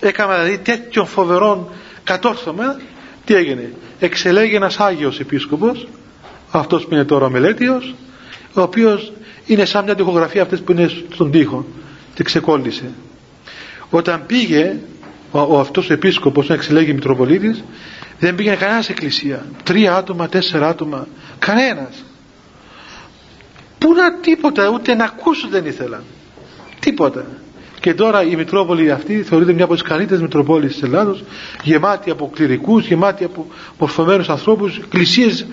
έκανα 0.00 0.34
δηλαδή 0.36 0.58
τέτοιων 0.58 1.06
φοβερών 1.06 1.68
κατόρθωμα 2.04 2.80
τι 3.24 3.34
έγινε; 3.34 3.72
Εξελέγει 3.98 4.54
ένας 4.54 4.80
Άγιος 4.80 5.20
Επίσκοπος 5.20 5.88
αυτός 6.50 6.86
που 6.86 6.94
είναι 6.94 7.04
τώρα 7.04 7.26
ο 7.26 7.30
Μελέτιος 7.30 7.94
ο 8.54 8.60
οποίος 8.60 9.12
είναι 9.46 9.64
σαν 9.64 9.84
μια 9.84 9.94
τυχογραφία 9.94 10.42
αυτές 10.42 10.60
που 10.60 10.72
είναι 10.72 10.88
στον 11.12 11.30
τοίχο 11.30 11.66
και 12.14 12.22
ξεκόλλησε 12.22 12.90
όταν 13.90 14.26
πήγε 14.26 14.76
ο, 15.30 15.38
ο 15.40 15.58
αυτός 15.60 15.90
ο 15.90 15.92
επίσκοπος 15.92 16.48
να 16.48 16.54
εξελέγει 16.54 16.92
Μητροπολίτης 16.92 17.64
δεν 18.18 18.34
πήγαινε 18.34 18.56
κανένας 18.56 18.84
σε 18.84 18.92
εκκλησία 18.92 19.46
τρία 19.62 19.96
άτομα, 19.96 20.28
τέσσερα 20.28 20.68
άτομα 20.68 21.06
κανένας 21.38 22.04
Πού 23.78 23.92
να 23.92 24.14
τίποτα, 24.14 24.68
ούτε 24.68 24.94
να 24.94 25.04
ακούσουν 25.04 25.50
δεν 25.50 25.66
ήθελαν. 25.66 26.02
Τίποτα. 26.80 27.26
Και 27.80 27.94
τώρα 27.94 28.22
η 28.22 28.36
Μητρόπολη 28.36 28.90
αυτή 28.90 29.22
θεωρείται 29.22 29.52
μια 29.52 29.64
από 29.64 29.72
τις 29.72 29.82
καλύτερες 29.82 30.22
Μητροπόλεις 30.22 30.72
της 30.72 30.82
Ελλάδος, 30.82 31.24
γεμάτη 31.62 32.10
από 32.10 32.30
κληρικούς, 32.34 32.86
γεμάτη 32.86 33.24
από 33.24 33.46
μορφωμένους 33.78 34.28
ανθρώπους, 34.28 34.76
εκκλησίες 34.76 35.46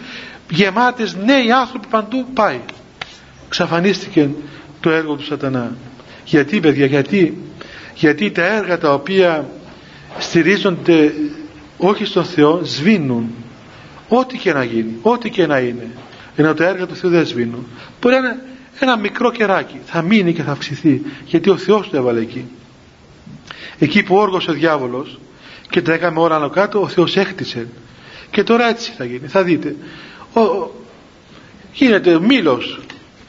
γεμάτες 0.50 1.16
νέοι 1.16 1.52
άνθρωποι 1.52 1.88
παντού 1.88 2.26
πάει. 2.34 2.60
Ξαφανίστηκε 3.50 4.30
το 4.80 4.90
έργο 4.90 5.16
του 5.16 5.24
Σατανά. 5.24 5.76
Γιατί, 6.26 6.60
παιδιά, 6.60 6.86
γιατί, 6.86 7.38
γιατί 7.96 8.32
τα 8.32 8.46
έργα 8.46 8.78
τα 8.78 8.94
οποία 8.94 9.46
στηρίζονται 10.18 11.14
όχι 11.78 12.06
στον 12.06 12.26
Θεό 12.26 12.62
σβήνουν. 12.64 13.30
Ό,τι 14.10 14.38
και 14.38 14.54
να 14.54 14.64
γίνει, 14.64 14.98
ό,τι 15.02 15.30
και 15.30 15.48
να 15.48 15.60
είναι 15.60 15.92
ενώ 16.36 16.54
τα 16.54 16.66
έργα 16.68 16.86
του 16.86 16.96
Θεού 16.96 17.10
δεν 17.10 17.26
σβήνουν. 17.26 17.68
Μπορεί 18.02 18.16
να 18.16 18.20
είναι 18.20 18.44
ένα 18.80 18.98
μικρό 18.98 19.32
κεράκι, 19.32 19.80
θα 19.86 20.02
μείνει 20.02 20.34
και 20.34 20.44
θα 20.44 20.52
αυξηθεί, 20.52 21.02
γιατί 21.26 21.50
ο 21.50 21.58
Θεός 21.58 21.90
το 21.90 21.98
έβαλε 21.98 22.20
εκεί. 22.20 22.46
Εκεί 23.80 24.04
που 24.04 24.16
όργωσε 24.16 24.52
ο 24.52 24.54
διάβολος 24.54 25.20
και 25.70 25.82
τα 25.82 25.94
έκαμε 25.94 26.20
όλα 26.20 26.36
άνω 26.36 26.50
κάτω, 26.50 26.82
ο 26.82 26.88
Θεός 26.88 27.18
έκτισε. 27.18 27.68
Και 28.32 28.44
τώρα 28.44 28.68
έτσι 28.70 28.92
θα 28.98 29.06
γίνει, 29.06 29.28
θα 29.28 29.44
δείτε. 29.44 29.76
Ο, 30.34 30.72
γίνεται 31.74 32.20
μήλος, 32.20 32.80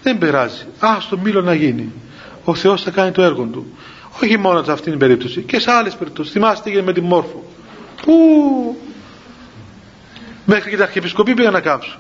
δεν 0.02 0.18
περάζει. 0.18 0.66
Ας 0.78 1.08
το 1.08 1.18
μήλο 1.18 1.42
να 1.42 1.54
γίνει. 1.54 1.92
Ο 2.44 2.54
Θεός 2.54 2.82
θα 2.82 2.90
κάνει 2.90 3.10
το 3.10 3.22
έργο 3.22 3.44
του. 3.44 3.66
Όχι 4.22 4.36
μόνο 4.36 4.62
σε 4.62 4.72
αυτήν 4.72 4.90
την 4.90 5.00
περίπτωση, 5.00 5.40
και 5.40 5.58
σε 5.58 5.70
άλλες 5.70 5.94
περιπτώσεις. 5.94 6.32
Θυμάστε 6.32 6.70
τι 6.70 6.82
με 6.82 6.92
τη 6.92 7.00
Μόρφο. 7.00 7.44
Που 8.02 8.14
μέχρι 10.44 10.70
και 10.70 10.76
τα 10.76 10.82
αρχιεπισκοπή 10.82 11.34
πήγαν 11.34 11.52
να 11.52 11.60
κάψουν. 11.60 11.98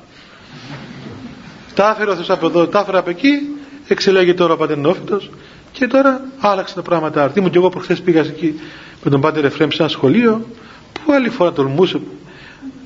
Τα 1.74 1.90
έφερε 1.90 2.10
ο 2.10 2.14
Θεός 2.14 2.30
από 2.30 2.46
εδώ, 2.46 2.66
τα 2.66 2.78
έφερε 2.78 2.98
από 2.98 3.10
εκεί, 3.10 3.40
εξελέγει 3.88 4.34
τώρα 4.34 4.52
ο 4.52 4.56
Πατερνόφυτος 4.56 5.30
και 5.72 5.86
τώρα 5.86 6.20
άλλαξε 6.38 6.74
τα 6.74 6.82
πράγματα. 6.82 7.22
Αρθεί 7.22 7.40
μου 7.40 7.50
και 7.50 7.58
εγώ 7.58 7.68
προχθές 7.68 8.00
πήγα 8.00 8.20
εκεί 8.20 8.60
με 9.04 9.10
τον 9.10 9.20
Πάτερ 9.20 9.44
Εφρέμ 9.44 9.68
σε 9.68 9.82
ένα 9.82 9.90
σχολείο 9.90 10.46
που 10.92 11.12
άλλη 11.12 11.28
φορά 11.28 11.52
τολμούσε 11.52 12.00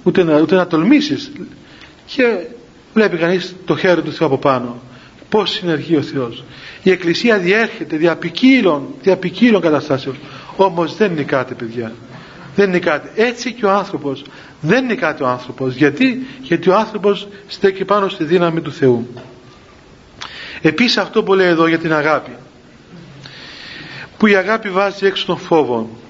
ούτε 0.03 0.23
να, 0.23 0.41
ούτε 0.41 0.57
να 0.57 0.67
τολμήσεις. 0.67 1.33
Και 2.07 2.47
βλέπει 2.95 3.17
κανείς 3.17 3.55
το 3.65 3.77
χέρι 3.77 4.03
του 4.03 4.13
Θεού 4.13 4.27
από 4.27 4.39
πάνω. 4.39 4.83
Πώς 5.29 5.51
συνεργεί 5.51 5.97
ο 5.97 6.03
Θεός. 6.03 6.45
Η 6.83 6.91
Εκκλησία 6.91 7.39
διέρχεται 7.39 7.97
δια 7.97 8.17
ποικίλων 9.17 9.61
καταστάσεων. 9.61 10.17
Όμως 10.57 10.97
δεν 10.97 11.13
νικάται 11.13 11.55
παιδιά 11.55 11.93
δεν 12.55 12.71
νικάται 12.71 13.11
έτσι 13.15 13.53
και 13.53 13.67
ο 13.67 13.71
άνθρωπος. 13.71 14.25
Δεν 14.61 14.85
είναι 14.85 14.95
κάτι 14.95 15.23
ο 15.23 15.27
άνθρωπος. 15.27 15.75
Γιατί, 15.75 16.27
γιατί 16.43 16.71
ο 16.71 16.77
άνθρωπος 16.77 17.29
στέκει 17.47 17.85
πάνω 17.85 18.09
στη 18.09 18.25
δύναμη 18.25 18.61
του 18.61 18.73
Θεού. 18.73 19.09
Επίσης 20.63 20.97
αυτό 20.97 21.23
που 21.23 21.35
λέει 21.35 21.49
εδώ 21.49 21.67
για 21.67 21.79
την 21.79 21.93
αγάπη. 21.93 22.37
Που 24.19 24.27
η 24.27 24.35
αγάπη 24.35 24.71
βάζει 24.71 25.07
έξω 25.07 25.27
τον 25.27 25.39
φόβο 25.39 26.01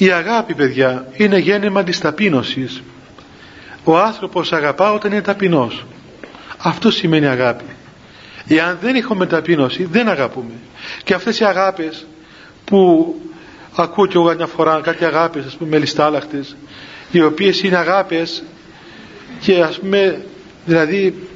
η 0.00 0.10
αγάπη 0.10 0.54
παιδιά 0.54 1.06
είναι 1.16 1.38
γέννημα 1.38 1.82
της 1.82 1.98
ταπείνωσης 1.98 2.82
ο 3.84 3.98
άνθρωπος 3.98 4.52
αγαπά 4.52 4.92
όταν 4.92 5.12
είναι 5.12 5.20
ταπεινός. 5.20 5.86
Αυτό 6.58 6.90
σημαίνει 6.90 7.26
αγάπη. 7.26 7.64
Εάν 8.48 8.78
δεν 8.80 8.94
έχουμε 8.94 9.26
ταπείνωση 9.26 9.84
δεν 9.84 10.08
αγαπούμε. 10.08 10.52
Και 11.04 11.14
αυτές 11.14 11.40
οι 11.40 11.44
αγάπες 11.44 12.06
που 12.64 13.14
ακούω 13.76 14.06
και 14.06 14.16
εγώ 14.16 14.34
μια 14.34 14.46
φορά 14.46 14.80
κάτι 14.82 15.04
αγάπες 15.04 15.44
ας 15.46 15.56
πούμε 15.56 15.70
μελιστάλαχτες 15.70 16.56
οι 17.10 17.22
οποίες 17.22 17.62
είναι 17.62 17.76
αγάπες 17.76 18.42
και 19.40 19.62
ας 19.62 19.78
πούμε 19.78 20.24
δηλαδή 20.66 21.28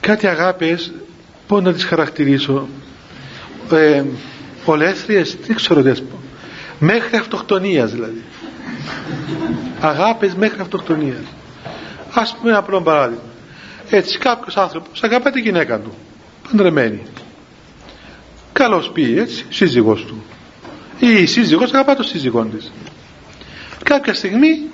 κάτι 0.00 0.26
αγάπες 0.26 0.92
πώς 1.46 1.62
να 1.62 1.72
τις 1.72 1.84
χαρακτηρίσω 1.84 2.68
ε, 3.72 4.02
ολέθριες 4.64 5.36
δεν 5.46 5.56
ξέρω 5.56 5.82
τι 5.82 6.00
πω 6.00 6.18
μέχρι 6.80 7.16
αυτοκτονίας 7.16 7.92
δηλαδή. 7.92 8.22
Αγάπες 9.80 10.34
μέχρι 10.34 10.60
αυτοκτονίας. 10.60 11.22
Ας 12.14 12.36
πούμε 12.36 12.50
ένα 12.50 12.58
απλό 12.58 12.82
παράδειγμα. 12.82 13.22
Έτσι 13.90 14.18
κάποιος 14.18 14.56
άνθρωπος 14.56 15.02
αγαπά 15.02 15.30
τη 15.30 15.40
γυναίκα 15.40 15.78
του 15.78 15.94
παντρεμένη. 16.50 17.02
Καλώς 18.52 18.90
πει 18.90 19.18
έτσι 19.18 19.46
σύζυγός 19.48 20.04
του. 20.04 20.22
Ή 20.98 21.22
η 21.22 21.26
σύζυγος 21.26 21.72
αγαπά 21.72 21.96
το 21.96 22.02
σύζυγό 22.02 22.44
της. 22.44 22.72
Κάποια 23.82 24.14
στιγμή 24.14 24.68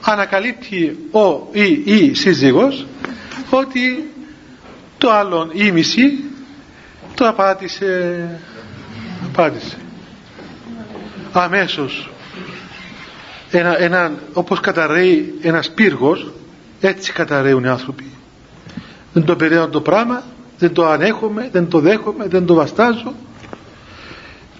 ανακαλύπτει 0.00 0.98
ο 1.10 1.48
ή 1.52 1.82
η 1.84 2.14
σύζυγος 2.14 2.86
ότι 3.50 4.10
το 4.98 5.10
άλλον 5.10 5.50
ή 5.52 5.70
μισή 5.70 6.24
το 7.14 7.28
απάτησε. 7.28 8.40
Απάτησε. 9.24 9.76
Αμέσως 11.32 12.10
ένα, 13.50 13.80
ένα, 13.80 14.12
όπως 14.32 14.60
καταραίει 14.60 15.34
ένας 15.42 15.70
πύργος 15.70 16.32
έτσι 16.80 17.12
καταραίουν 17.12 17.64
οι 17.64 17.68
άνθρωποι. 17.68 18.04
Δεν 19.12 19.24
το 19.24 19.36
περιμένω 19.36 19.68
το 19.68 19.80
πράγμα 19.80 20.22
δεν 20.58 20.72
το 20.72 20.86
ανέχομαι, 20.86 21.48
δεν 21.52 21.68
το 21.68 21.78
δέχομαι, 21.78 22.28
δεν 22.28 22.46
το 22.46 22.54
βαστάζω. 22.54 23.14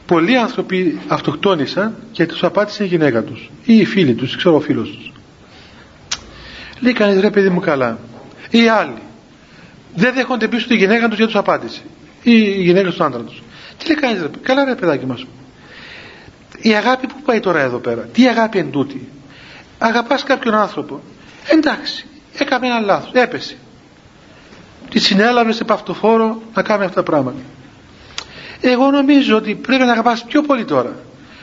Πολλοί 0.06 0.36
άνθρωποι 0.36 1.00
αυτοκτόνησαν 1.08 1.94
και 2.12 2.26
τους 2.26 2.44
απάτησε 2.44 2.84
η 2.84 2.86
γυναίκα 2.86 3.22
τους 3.22 3.50
ή 3.64 3.76
οι 3.76 3.84
φίλοι 3.84 4.14
τους, 4.14 4.36
ξέρω 4.36 4.54
ο 4.56 4.60
φίλος 4.60 4.90
τους. 4.90 5.12
Λέει 6.80 6.92
κανείς 6.92 7.20
ρε 7.20 7.30
παιδί 7.30 7.48
μου 7.48 7.60
καλά 7.60 7.98
ή 8.50 8.68
άλλοι 8.68 9.02
δεν 9.94 10.14
δέχονται 10.14 10.48
πίσω 10.48 10.66
τη 10.66 10.76
γυναίκα 10.76 11.08
τους 11.08 11.16
γιατί 11.16 11.32
τους 11.32 11.40
απάτησε 11.40 11.80
ή 12.22 12.32
η 12.32 12.62
γυναίκα 12.62 12.90
του 12.90 13.04
άντρα 13.04 13.20
τους. 13.20 13.42
Τι 13.78 13.86
λέει 13.86 13.96
κανείς 13.96 14.22
ρε 14.22 14.28
καλά 14.42 14.64
ρε 14.64 14.74
παιδάκι 14.74 15.06
μας 15.06 15.24
η 16.60 16.74
αγάπη 16.74 17.06
που 17.06 17.22
πάει 17.24 17.40
τώρα 17.40 17.60
εδώ 17.60 17.78
πέρα 17.78 18.02
τι 18.02 18.28
αγάπη 18.28 18.58
εν 18.58 18.70
τούτη 18.70 19.08
αγαπάς 19.78 20.22
κάποιον 20.22 20.54
άνθρωπο 20.54 21.00
εντάξει 21.46 22.06
έκαμε 22.38 22.66
ένα 22.66 22.80
λάθος 22.80 23.10
έπεσε 23.12 23.56
τη 24.94 25.00
συνέλαβε 25.00 25.52
σε 25.52 25.64
παυτοφόρο 25.64 26.42
να 26.54 26.62
κάνει 26.62 26.84
αυτά 26.84 27.02
τα 27.02 27.10
πράγματα. 27.10 27.38
Εγώ 28.60 28.90
νομίζω 28.90 29.36
ότι 29.36 29.54
πρέπει 29.54 29.84
να 29.84 29.92
αγαπάς 29.92 30.24
πιο 30.24 30.42
πολύ 30.42 30.64
τώρα. 30.64 30.96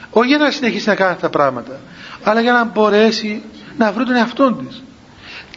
Όχι 0.10 0.28
για 0.28 0.38
να 0.38 0.52
συνεχίσει 0.52 0.88
να 0.90 0.96
κάνει 0.96 1.12
αυτά 1.12 1.22
τα 1.22 1.38
πράγματα 1.38 1.80
αλλά 2.24 2.42
για 2.42 2.52
να 2.52 2.64
μπορέσει 2.66 3.42
να 3.78 3.92
βρει 3.92 4.06
τον 4.06 4.16
εαυτό 4.16 4.52
της. 4.54 4.84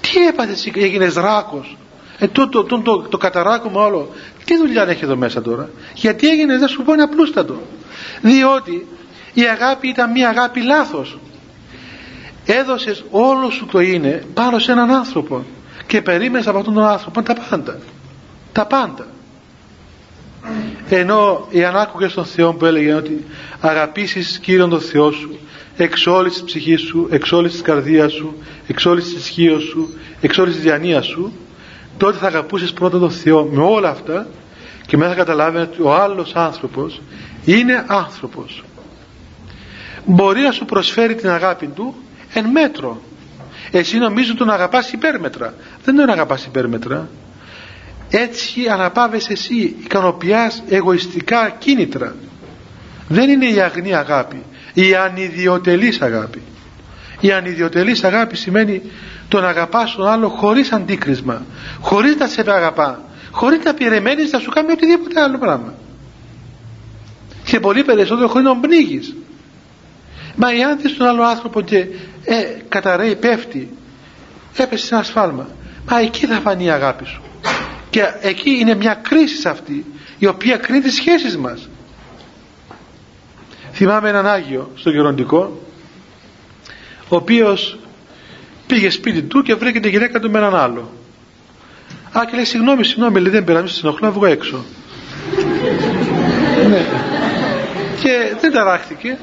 τι 0.01 0.27
έπαθε 0.27 0.53
εσύ 0.53 0.73
έγινες 0.77 1.15
ράκος 1.15 1.77
ε, 2.19 2.29
το, 2.29 2.49
το, 2.49 2.65
το, 2.65 2.81
το, 2.81 2.99
το 2.99 3.17
καταράκωμα 3.19 3.85
όλο. 3.85 4.11
Τι 4.45 4.57
δουλειά 4.57 4.89
έχει 4.89 5.05
εδώ 5.05 5.17
μέσα 5.17 5.43
τώρα; 5.43 5.69
Γιατί 5.95 6.29
έγινε 6.29 6.59
δεν 6.59 6.69
σου 6.69 6.83
πω 6.83 6.93
είναι 6.93 7.03
απλούστατο. 7.03 7.63
Διότι 8.21 8.87
η 9.33 9.43
αγάπη 9.43 9.89
ήταν 9.89 10.11
μια 10.11 10.29
αγάπη 10.29 10.61
λάθος. 10.63 11.19
Έδωσες 12.47 13.05
όλο 13.11 13.51
σου 13.51 13.67
το 13.67 13.81
είναι 13.81 14.27
πάνω 14.35 14.59
σε 14.59 14.73
έναν 14.73 14.91
άνθρωπο 14.91 15.45
και 15.87 16.03
περίμενες 16.03 16.47
από 16.47 16.59
αυτόν 16.59 16.75
τον 16.75 16.85
άνθρωπο. 16.85 17.23
Τα 17.23 17.35
πάντα. 17.49 17.79
Τα 18.53 18.67
πάντα. 18.67 19.07
Ενώ 20.89 21.47
οι 21.51 21.65
ανάκουγες 21.65 22.13
των 22.13 22.25
Θεών 22.25 22.57
που 22.57 22.65
έλεγε 22.65 22.93
ότι 22.93 23.25
αγαπήσεις 23.61 24.39
Κύριον 24.39 24.71
τον 24.71 24.81
Θεό 24.81 25.11
σου 25.11 25.39
εξ 25.77 26.07
όλης 26.07 26.33
της 26.33 26.43
ψυχής 26.43 26.81
σου, 26.81 27.09
εξ 27.11 27.33
όλης 27.33 27.53
της 27.53 27.63
καρδίας 27.63 28.13
σου, 28.13 28.35
εξ 28.67 28.87
όλης 28.87 29.05
της 29.05 29.15
ισχύως 29.15 29.63
σου, 29.63 29.95
εξ 30.21 30.39
όλης 30.39 30.55
της 30.55 30.63
διανοίας 30.63 31.07
σου 31.07 31.33
τότε 31.97 32.19
θα 32.19 32.27
αγαπούσες 32.27 32.73
πρώτα 32.73 32.99
τον 32.99 33.11
Θεό 33.11 33.45
με 33.45 33.63
όλα 33.63 33.89
αυτά 33.89 34.27
και 34.87 34.97
μετά 34.97 35.11
θα 35.11 35.17
καταλάβει 35.17 35.59
ότι 35.59 35.83
ο 35.83 35.95
άλλος 35.95 36.35
άνθρωπος 36.35 37.01
είναι 37.45 37.85
άνθρωπος. 37.87 38.65
Μπορεί 40.05 40.41
να 40.41 40.53
σου 40.53 40.65
προσφέρει 40.65 41.15
την 41.15 41.29
αγάπη 41.29 41.67
του 41.67 41.95
εν 42.33 42.47
μέτρο. 42.47 43.01
Εσύ 43.71 43.99
νομίζω 43.99 44.35
τον 44.35 44.51
αγαπάς 44.51 44.93
υπέρμετρα 44.93 45.55
δεν 45.85 45.97
τον 45.97 46.11
αγαπάς 46.11 46.45
υπέρμετρα. 46.45 47.09
Έτσι 48.11 48.69
αναπάβεσαι 48.69 49.33
εσύ 49.33 49.77
ικανοποιάς 49.85 50.63
εγωιστικά 50.69 51.51
κίνητρα. 51.59 52.15
Δεν 53.09 53.31
είναι 53.31 53.47
η 53.47 53.61
αγνή 53.61 53.95
αγάπη 53.95 54.43
η 54.75 54.95
ανιδιοτελής 54.95 56.01
αγάπη. 56.01 56.43
Η 57.21 57.33
ανιδιοτελής 57.33 58.05
αγάπη 58.05 58.37
σημαίνει 58.37 58.83
τον 59.29 59.45
αγαπάς 59.47 59.95
τον 59.95 60.07
άλλο 60.07 60.29
χωρίς 60.29 60.73
αντίκρισμα 60.73 61.43
χωρίς 61.81 62.17
να 62.17 62.27
σε 62.27 62.45
αγαπά 62.47 63.03
χωρίς 63.31 63.65
να 63.65 63.75
πειρεμένεις 63.75 64.33
να 64.33 64.39
σου 64.39 64.51
κάνει 64.51 64.71
οτιδήποτε 64.73 65.21
άλλο 65.21 65.39
πράγμα. 65.39 65.75
Και 67.45 67.61
πολύ 67.61 67.85
περισσότερο 67.85 68.29
χωρίς 68.29 68.47
να 68.47 68.53
τον 68.53 68.61
πνίγεις 68.61 69.15
μα 70.37 70.51
εάν 70.51 70.79
δεις 70.81 70.97
τον 70.97 71.07
άλλο 71.07 71.23
άνθρωπο 71.23 71.61
και 71.61 71.79
ε, 72.25 72.45
καταραίει 72.69 73.17
πέφτει 73.17 73.71
έπεσε 74.57 74.87
σε 74.87 74.95
ένα 74.95 75.03
σφάλμα 75.05 75.49
μα 75.91 75.99
εκεί 76.01 76.27
θα 76.27 76.41
φανεί 76.41 76.65
η 76.65 76.71
αγάπη 76.71 77.05
σου. 77.07 77.23
Και 77.91 78.03
εκεί 78.21 78.51
είναι 78.51 78.75
μια 78.75 78.95
κρίση 78.95 79.49
αυτή 79.49 79.85
η 80.19 80.27
οποία 80.27 80.57
κρίνει 80.57 80.81
τις 80.81 80.95
σχέσεις 80.95 81.37
μας. 81.37 81.69
Θυμάμαι 83.73 84.09
έναν 84.09 84.27
Άγιο 84.27 84.71
στο 84.75 84.91
Γεροντικό 84.91 85.61
ο 87.09 87.17
οποίος 87.17 87.79
πήγε 88.67 88.91
σπίτι 88.91 89.23
του 89.23 89.43
και 89.43 89.55
βρήκε 89.55 89.81
τη 89.81 89.89
γυναίκα 89.89 90.21
του 90.21 90.31
με 90.31 90.39
έναν 90.39 90.57
άλλο. 90.57 90.93
Α 92.19 92.25
και 92.25 92.35
λέει 92.35 92.45
συγγνώμη 92.45 92.85
συγγνώμη 92.85 93.21
λέει 93.21 93.31
δεν 93.31 93.45
πειράζει 93.45 93.75
στην 93.75 94.11
βγω 94.13 94.27
έξω 94.27 94.65
ναι. 96.69 96.85
και 98.01 98.37
δεν 98.41 98.53
ταράχτηκε 98.53 99.19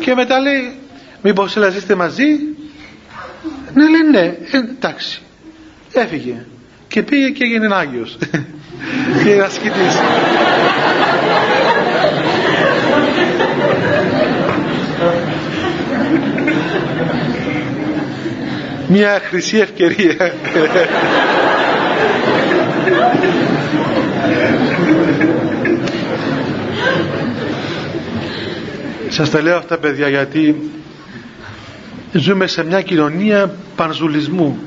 και 0.00 0.14
μετά 0.14 0.40
λέει 0.40 0.78
μήπως 1.22 1.56
έλα 1.56 1.68
ζήστε 1.70 1.94
μαζί; 1.94 2.24
Ναι 3.74 3.88
λέει 3.88 4.10
ναι 4.10 4.36
ε, 4.50 4.58
εντάξει 4.58 5.22
έφυγε. 5.94 6.44
Και 6.88 7.02
πήγε 7.02 7.28
και 7.28 7.44
έγινε 7.44 7.74
Άγιος. 7.74 8.18
Και 9.24 9.40
ασκητής. 9.42 9.94
Μια 18.88 19.20
χρυσή 19.28 19.58
ευκαιρία. 19.58 20.34
Σας 29.08 29.30
τα 29.30 29.42
λέω 29.42 29.56
αυτά 29.56 29.78
παιδιά 29.78 30.08
γιατί 30.08 30.70
ζούμε 32.12 32.46
σε 32.46 32.64
μια 32.64 32.82
κοινωνία 32.82 33.54
πανζουλισμού 33.76 34.58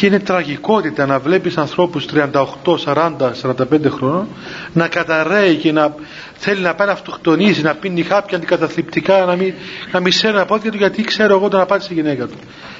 και 0.00 0.06
είναι 0.06 0.18
τραγικότητα 0.18 1.06
να 1.06 1.18
βλέπεις 1.18 1.56
ανθρώπους 1.56 2.06
38, 2.14 2.26
40, 2.84 3.12
45 3.42 3.90
χρόνων 3.90 4.28
να 4.72 4.88
καταραίει 4.88 5.56
και 5.56 5.72
να 5.72 5.94
θέλει 6.34 6.60
να 6.60 6.74
πάει 6.74 6.86
να 6.86 6.92
αυτοκτονήσει, 6.92 7.62
να 7.62 7.74
πίνει 7.74 8.02
χάπια 8.02 8.36
αντικαταθλιπτικά, 8.36 9.24
να 9.24 9.36
μην, 9.36 9.54
να 9.92 10.00
μην 10.00 10.12
σέρνει 10.12 10.38
από 10.38 10.58
του 10.58 10.76
γιατί 10.76 11.02
ξέρω 11.02 11.34
εγώ 11.34 11.48
τον 11.48 11.60
απάντησε 11.60 11.88
η 11.92 11.94
γυναίκα 11.94 12.26
του. 12.26 12.34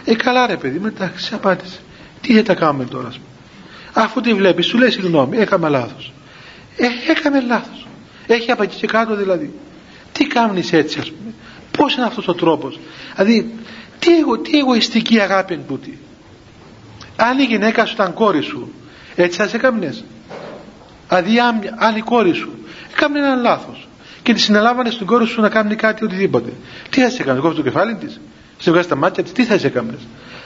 Ε, 0.05 0.15
καλά 0.15 0.47
ρε 0.47 0.57
παιδί, 0.57 0.79
μετά 0.79 1.13
σε 1.17 1.35
απάντησε. 1.35 1.79
Τι 2.21 2.35
θα 2.35 2.43
τα 2.43 2.55
κάνουμε 2.55 2.85
τώρα, 2.85 3.09
πούμε. 3.09 4.05
Αφού 4.05 4.21
τη 4.21 4.35
βλέπεις, 4.35 4.67
σου 4.67 4.79
λέει 4.79 4.91
συγγνώμη, 4.91 5.37
έκαμε 5.37 5.69
λάθος. 5.69 6.13
Ε, 6.77 6.87
έκαμε 7.11 7.41
λάθος. 7.41 7.87
Έχει 8.27 8.51
από 8.51 8.63
εκεί 8.63 8.77
και 8.77 8.87
κάτω 8.87 9.17
δηλαδή. 9.17 9.53
Τι 10.13 10.27
κάνεις 10.27 10.73
έτσι, 10.73 10.99
ας 10.99 11.11
πούμε. 11.11 11.35
Πώς 11.77 11.95
είναι 11.95 12.07
αυτός 12.07 12.29
ο 12.29 12.35
τρόπος. 12.35 12.79
Δηλαδή, 13.17 13.55
τι, 13.99 14.17
εγω, 14.17 14.39
τι 14.39 14.59
εγωιστική 14.59 15.21
αγάπη 15.21 15.55
είναι 15.55 15.65
τούτη. 15.69 15.99
Αν 17.29 17.39
η 17.39 17.43
γυναίκα 17.43 17.85
σου 17.85 17.93
ήταν 17.95 18.15
κόρη 18.15 18.43
σου, 18.43 18.73
έτσι 19.15 19.39
θα 19.39 19.49
σε 19.49 19.57
έκαμνες. 19.57 20.05
Δηλαδή 21.09 21.39
αν 21.77 21.97
η 21.97 22.01
κόρη 22.01 22.33
σου 22.33 22.51
έκανε 22.93 23.19
ένα 23.19 23.35
λάθος 23.35 23.89
και 24.23 24.33
τη 24.33 24.41
συνελάβανε 24.41 24.91
στην 24.91 25.07
κόρη 25.07 25.27
σου 25.27 25.41
να 25.41 25.49
κάνει 25.49 25.75
κάτι 25.75 26.05
οτιδήποτε. 26.05 26.53
Τι 26.91 27.01
θα 27.01 27.11
σε 27.11 27.23
έκανε, 27.23 27.41
κόβει 27.41 27.55
το 27.55 27.63
κεφάλι 27.63 27.95
της, 27.95 28.21
σε 28.59 28.71
βγάζει 28.71 28.89
τα 28.89 28.97
μάτια 28.97 29.23
της, 29.23 29.33
τι 29.33 29.45
θα 29.45 29.59
σε 29.59 29.67
έκανε. 29.67 29.99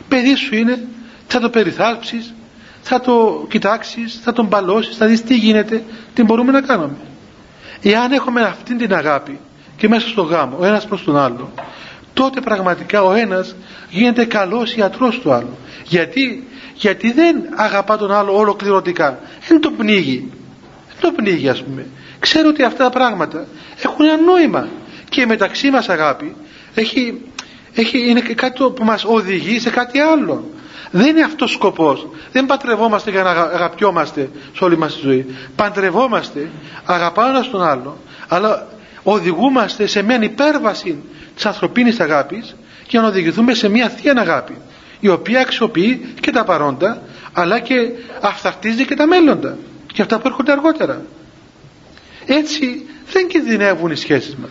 Παιδί 0.09 0.35
σου 0.35 0.55
είναι, 0.55 0.85
θα 1.27 1.41
το 1.41 1.51
περιθάλψεις, 1.51 2.35
θα 2.83 3.01
το 3.01 3.47
κοιτάξεις, 3.49 4.21
θα 4.23 4.33
τον 4.33 4.49
παλώσεις, 4.49 4.97
θα 4.97 5.07
δεις 5.07 5.23
τι 5.23 5.37
γίνεται, 5.37 5.83
τι 6.15 6.23
μπορούμε 6.23 6.53
να 6.53 6.61
κάνουμε. 6.61 6.97
Εάν 7.83 8.13
έχουμε 8.13 8.41
αυτή 8.43 8.77
την 8.77 8.95
αγάπη 8.95 9.39
και 9.77 9.89
μέσα 9.89 10.09
στο 10.09 10.23
γάμο, 10.23 10.57
ο 10.61 10.65
ένας 10.65 10.87
προς 10.87 11.05
τον 11.05 11.17
άλλο, 11.17 11.53
τότε 12.15 12.41
πραγματικά 12.41 13.03
ο 13.03 13.13
ένας 13.13 13.55
γίνεται 13.91 14.25
καλός 14.25 14.75
ιατρός 14.75 15.19
του 15.19 15.33
άλλου. 15.33 15.59
Γιατί, 15.85 16.49
γιατί 16.75 17.13
δεν 17.13 17.37
αγαπά 17.55 17.97
τον 17.97 18.13
άλλο 18.13 18.37
ολοκληρωτικά, 18.37 19.19
δεν 19.49 19.61
τον 19.61 19.77
πνίγει. 19.77 20.33
Δεν 20.89 21.01
τον 21.01 21.15
πνίγει, 21.15 21.49
ας 21.49 21.63
πούμε. 21.63 21.87
Ξέρω 22.19 22.49
ότι 22.49 22.63
αυτά 22.63 22.85
τα 22.85 22.91
πράγματα 22.91 23.47
έχουν 23.83 24.05
ένα 24.05 24.17
νόημα 24.17 24.69
και 25.09 25.27
μεταξύ 25.27 25.71
μας 25.71 25.89
αγάπη 25.89 26.37
έχει, 26.75 27.21
έχει, 27.75 28.09
είναι 28.09 28.21
κάτι 28.21 28.63
που 28.75 28.85
μας 28.85 29.05
οδηγεί 29.05 29.61
σε 29.61 29.71
κάτι 29.71 29.99
άλλο. 29.99 30.49
Δεν 30.91 31.07
είναι 31.07 31.23
αυτός 31.23 31.51
ο 31.51 31.55
σκοπός. 31.55 32.09
Δεν 32.33 32.47
παντρευόμαστε 32.47 33.11
για 33.11 33.23
να 33.23 33.31
αγαπιόμαστε 33.31 34.31
σε 34.57 34.65
όλη 34.65 34.79
μας 34.79 34.95
τη 34.95 35.01
ζωή. 35.01 35.27
Παντρευόμαστε 35.57 36.51
αγαπάοντας 36.85 37.51
τον 37.51 37.63
άλλο, 37.63 37.99
αλλά 38.29 38.67
οδηγούμαστε 39.03 39.87
σε 39.87 40.03
μια 40.03 40.23
υπέρβαση 40.23 41.03
της 41.35 41.47
ανθρωπίνης 41.47 42.01
αγάπης 42.01 42.57
και 42.87 42.99
να 42.99 43.07
οδηγηθούμε 43.07 43.55
σε 43.55 43.69
μια 43.69 43.89
θεία 43.89 44.15
αγάπη 44.17 44.57
η 45.01 45.09
οποία 45.09 45.41
αξιοποιεί 45.41 46.15
και 46.21 46.31
τα 46.31 46.45
παρόντα 46.45 47.03
αλλά 47.33 47.61
και 47.61 47.75
αυθαρτίζει 48.21 48.85
και 48.85 48.95
τα 48.95 49.07
μέλλοντα 49.07 49.57
και 49.93 50.03
αυτά 50.03 50.17
που 50.19 50.27
έρχονται 50.27 50.53
αργότερα. 50.53 51.03
Έτσι 52.27 52.87
δεν 53.13 53.27
κινδυνεύουν 53.29 53.91
οι 53.91 53.97
σχέσεις 53.97 54.37
μας. 54.37 54.51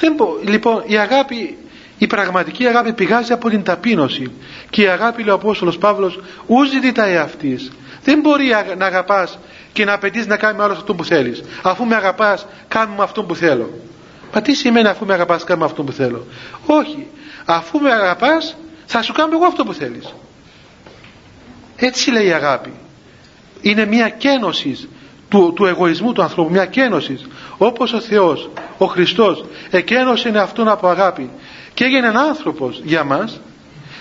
Δεν 0.00 0.14
λοιπόν 0.44 0.82
η 0.86 0.96
αγάπη 0.98 1.56
η 1.98 2.06
πραγματική 2.06 2.66
αγάπη 2.66 2.92
πηγάζει 2.92 3.32
από 3.32 3.48
την 3.50 3.62
ταπείνωση 3.62 4.32
και 4.70 4.82
η 4.82 4.86
αγάπη 4.88 5.22
λέει 5.22 5.30
ο 5.32 5.34
Απόστολος 5.34 5.78
Παύλος 5.78 6.20
ου 6.46 6.64
ζητάει 6.82 7.16
αυτής 7.16 7.70
δεν 8.04 8.20
μπορεί 8.20 8.44
να 8.78 8.86
αγαπάς 8.86 9.38
και 9.72 9.84
να 9.84 9.92
απαιτείς 9.92 10.26
να 10.26 10.36
κάνουμε 10.36 10.62
άλλος 10.64 10.76
αυτό 10.76 10.94
που 10.94 11.04
θέλεις. 11.04 11.42
Αφού 11.62 11.84
με 11.84 11.94
αγαπάς 11.94 12.46
κάνουμε 12.68 13.02
αυτό 13.02 13.22
που 13.24 13.34
θέλω. 13.34 13.70
Μα 14.34 14.42
τι 14.42 14.54
σημαίνει 14.54 14.88
αφού 14.88 15.04
με 15.06 15.12
αγαπάς 15.12 15.44
κάνουμε 15.44 15.66
αυτό 15.66 15.82
που 15.82 15.92
θέλω. 15.92 16.26
Όχι. 16.66 17.06
Αφού 17.44 17.78
με 17.80 17.92
αγαπάς 17.92 18.56
θα 18.92 19.02
σου 19.02 19.12
κάνω 19.12 19.30
εγώ 19.34 19.44
αυτό 19.44 19.64
που 19.64 19.74
θέλεις 19.74 20.14
έτσι 21.76 22.10
λέει 22.10 22.26
η 22.26 22.32
αγάπη 22.32 22.72
είναι 23.60 23.86
μια 23.86 24.08
κένωση 24.08 24.88
του, 25.28 25.52
του 25.56 25.66
εγωισμού 25.66 26.12
του 26.12 26.22
ανθρώπου, 26.22 26.50
μια 26.50 26.66
κένωση. 26.66 27.18
Όπως 27.58 27.92
ο 27.92 28.00
Θεός, 28.00 28.50
ο 28.78 28.86
Χριστός, 28.86 29.44
εκένωσε 29.70 30.28
αυτόν 30.28 30.68
από 30.68 30.88
αγάπη 30.88 31.30
και 31.74 31.84
έγινε 31.84 32.12
άνθρωπος 32.28 32.80
για 32.84 33.04
μας 33.04 33.40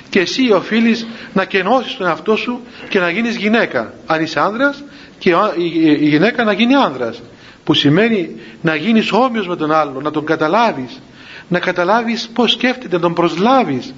και 0.09 0.19
εσύ 0.19 0.51
οφείλεις 0.51 1.07
να 1.33 1.45
κενώσεις 1.45 1.95
τον 1.95 2.07
εαυτό 2.07 2.35
σου 2.35 2.59
και 2.89 2.99
να 2.99 3.09
γίνεις 3.09 3.35
γυναίκα. 3.35 3.93
Αν 4.05 4.21
είσαι 4.21 4.39
άνδρας 4.39 4.83
και 5.17 5.35
η 5.57 6.07
γυναίκα 6.09 6.43
να 6.43 6.51
γίνει 6.51 6.75
άνδρας. 6.75 7.21
Που 7.63 7.73
σημαίνει 7.73 8.35
να 8.61 8.75
γίνεις 8.75 9.11
όμοιος 9.11 9.47
με 9.47 9.55
τον 9.55 9.71
άλλο, 9.71 10.01
να 10.01 10.11
τον 10.11 10.25
καταλάβεις, 10.25 11.01
να 11.47 11.59
καταλάβεις 11.59 12.29
πώς 12.33 12.51
σκέφτεται, 12.51 12.95
να 12.95 13.01
τον 13.01 13.13
προσλάβεις, 13.13 13.93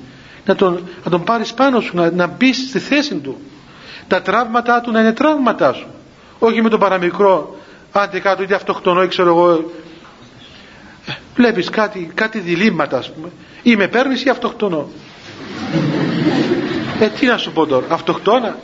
να 0.45 0.55
τον, 0.55 0.87
να 1.03 1.11
τον 1.11 1.23
πάρεις 1.23 1.53
πάνω 1.53 1.79
σου, 1.79 1.95
να, 1.95 2.11
να 2.11 2.27
μπεις 2.27 2.57
στη 2.57 2.79
θέση 2.79 3.15
του. 3.15 3.37
Τα 4.07 4.21
τραύματά 4.21 4.81
του 4.81 4.91
να 4.91 4.99
είναι 4.99 5.13
τραύματά 5.13 5.73
σου. 5.73 5.87
Όχι 6.39 6.61
με 6.61 6.69
τον 6.69 6.79
παραμικρό 6.79 7.55
άντε 7.91 8.19
κάτω 8.19 8.43
είτε 8.43 8.55
αυτοκτονώ 8.55 9.03
ή 9.03 9.07
ξέρω 9.07 9.29
εγώ. 9.29 9.71
Βλέπεις 11.35 11.69
κάτι, 11.69 12.11
κάτι 12.13 12.39
διλήμματα 12.39 12.97
ας 12.97 13.11
πούμε. 13.11 13.29
Ή 13.63 13.75
με 13.75 13.87
παίρνεις 13.87 14.23
ή 14.23 14.29
αυτοκτονώ. 14.29 14.89
Ε 16.99 17.07
τι 17.07 17.25
να 17.25 17.37
σου 17.37 17.51
πω 17.51 17.65
τώρα 17.65 17.85
αυτοκτόνα. 17.89 18.57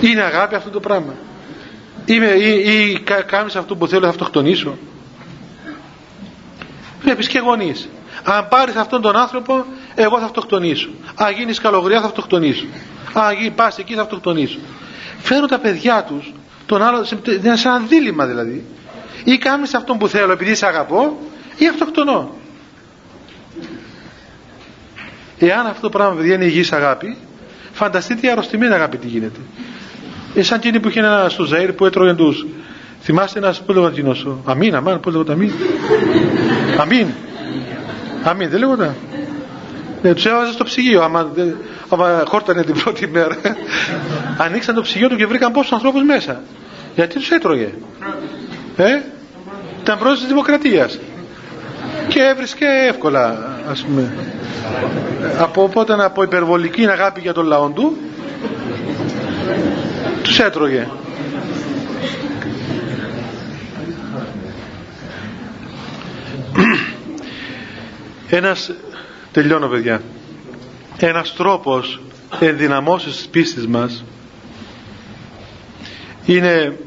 Είναι 0.00 0.22
αγάπη 0.22 0.54
αυτό 0.54 0.70
το 0.70 0.80
πράγμα. 0.80 1.14
Είμαι, 2.04 2.26
ή, 2.26 2.90
ή 2.90 3.00
κάνεις 3.26 3.56
αυτό 3.56 3.76
που 3.76 3.86
θέλω 3.86 4.02
θα 4.02 4.08
αυτοκτονήσω 4.08 4.76
βλέπεις 7.06 7.28
και 7.28 7.38
γονείς 7.38 7.88
αν 8.22 8.48
πάρεις 8.48 8.76
αυτόν 8.76 9.00
τον 9.02 9.16
άνθρωπο 9.16 9.64
εγώ 9.94 10.18
θα 10.18 10.24
αυτοκτονήσω 10.24 10.88
αν 11.14 11.32
γίνεις 11.32 11.60
καλογριά 11.60 12.00
θα 12.00 12.06
αυτοκτονήσω 12.06 12.64
Α, 13.18 13.50
πας 13.54 13.78
εκεί 13.78 13.94
θα 13.94 14.02
αυτοκτονήσω. 14.02 14.58
Φέρνουν 15.18 15.48
τα 15.48 15.58
παιδιά 15.58 16.04
τους, 16.08 16.32
τον 16.66 16.82
άλλο, 16.82 17.04
σε, 17.04 17.18
σε 17.54 17.68
ένα 17.68 17.78
δίλημα 17.78 18.26
δηλαδή. 18.26 18.64
Ή 19.24 19.38
κάνεις 19.38 19.74
αυτό 19.74 19.94
που 19.94 20.08
θέλω 20.08 20.32
επειδή 20.32 20.54
σε 20.54 20.66
αγαπώ, 20.66 21.18
ή 21.56 21.68
αυτοκτονώ. 21.68 22.34
Εάν 25.38 25.66
αυτό 25.66 25.80
το 25.80 25.88
πράγμα 25.88 26.14
παιδιά 26.14 26.34
είναι 26.34 26.44
υγιής 26.44 26.72
αγάπη, 26.72 27.16
φανταστείτε 27.72 28.26
η 28.26 28.30
αρρωστημένη 28.30 28.74
αγάπη 28.74 28.96
τι 28.96 29.06
γίνεται. 29.06 29.40
Ε, 30.34 30.42
σαν 30.42 30.58
εκείνη 30.58 30.80
που 30.80 30.88
είχε 30.88 30.98
ένα 30.98 31.28
στο 31.28 31.46
Ζαΐρ 31.52 31.70
που 31.76 31.86
έτρωγε 31.86 32.14
του. 32.14 32.50
Θυμάστε 33.02 33.38
ένας 33.38 33.62
που 33.62 33.72
λέγονταν 33.72 33.92
εκείνο. 33.92 34.42
Αμήν, 34.44 34.74
αμάν, 34.74 35.00
πώ 35.00 35.10
λέγονταν 35.10 35.34
αμήν. 35.34 35.52
Αμήν. 36.78 37.06
Αμήν, 38.22 38.48
δεν 38.48 38.58
λέγονταν. 38.58 38.94
Ε, 40.02 40.14
τους 40.14 40.26
έβαζε 40.26 40.52
στο 40.52 40.64
ψυγείο. 40.64 41.02
Άμα, 41.02 41.32
άμα 41.88 42.22
χόρτανε 42.26 42.62
την 42.62 42.74
πρώτη 42.82 43.06
μέρα, 43.06 43.36
ανοίξαν 44.36 44.74
το 44.74 44.82
ψυγείο 44.82 45.08
του 45.08 45.16
και 45.16 45.26
βρήκαν 45.26 45.52
πόσους 45.52 45.72
ανθρώπους 45.72 46.02
μέσα. 46.02 46.42
Γιατί 46.94 47.14
τους 47.14 47.30
έτρωγε. 47.30 47.68
Ε, 48.76 49.00
ήταν 49.80 49.98
πρόεδρος 49.98 50.18
της 50.18 50.28
Δημοκρατίας. 50.28 50.98
Και 52.08 52.20
έβρισκε 52.20 52.66
εύκολα, 52.88 53.56
ας 53.70 53.82
πούμε. 53.82 54.12
Από, 55.38 55.62
οπότε 55.62 56.04
από 56.04 56.22
υπερβολική 56.22 56.86
αγάπη 56.86 57.20
για 57.20 57.32
τον 57.32 57.46
λαό 57.46 57.68
του, 57.68 57.96
τους 60.22 60.38
έτρωγε. 60.40 60.88
Ένας 68.28 68.70
τελειώνω 69.32 69.68
παιδιά. 69.68 70.02
Ένας 70.98 71.34
τρόπος 71.34 72.00
ενδυναμώσεως 72.40 73.16
της 73.16 73.26
πίστης 73.26 73.66
μας 73.66 74.04
είναι 76.24 76.78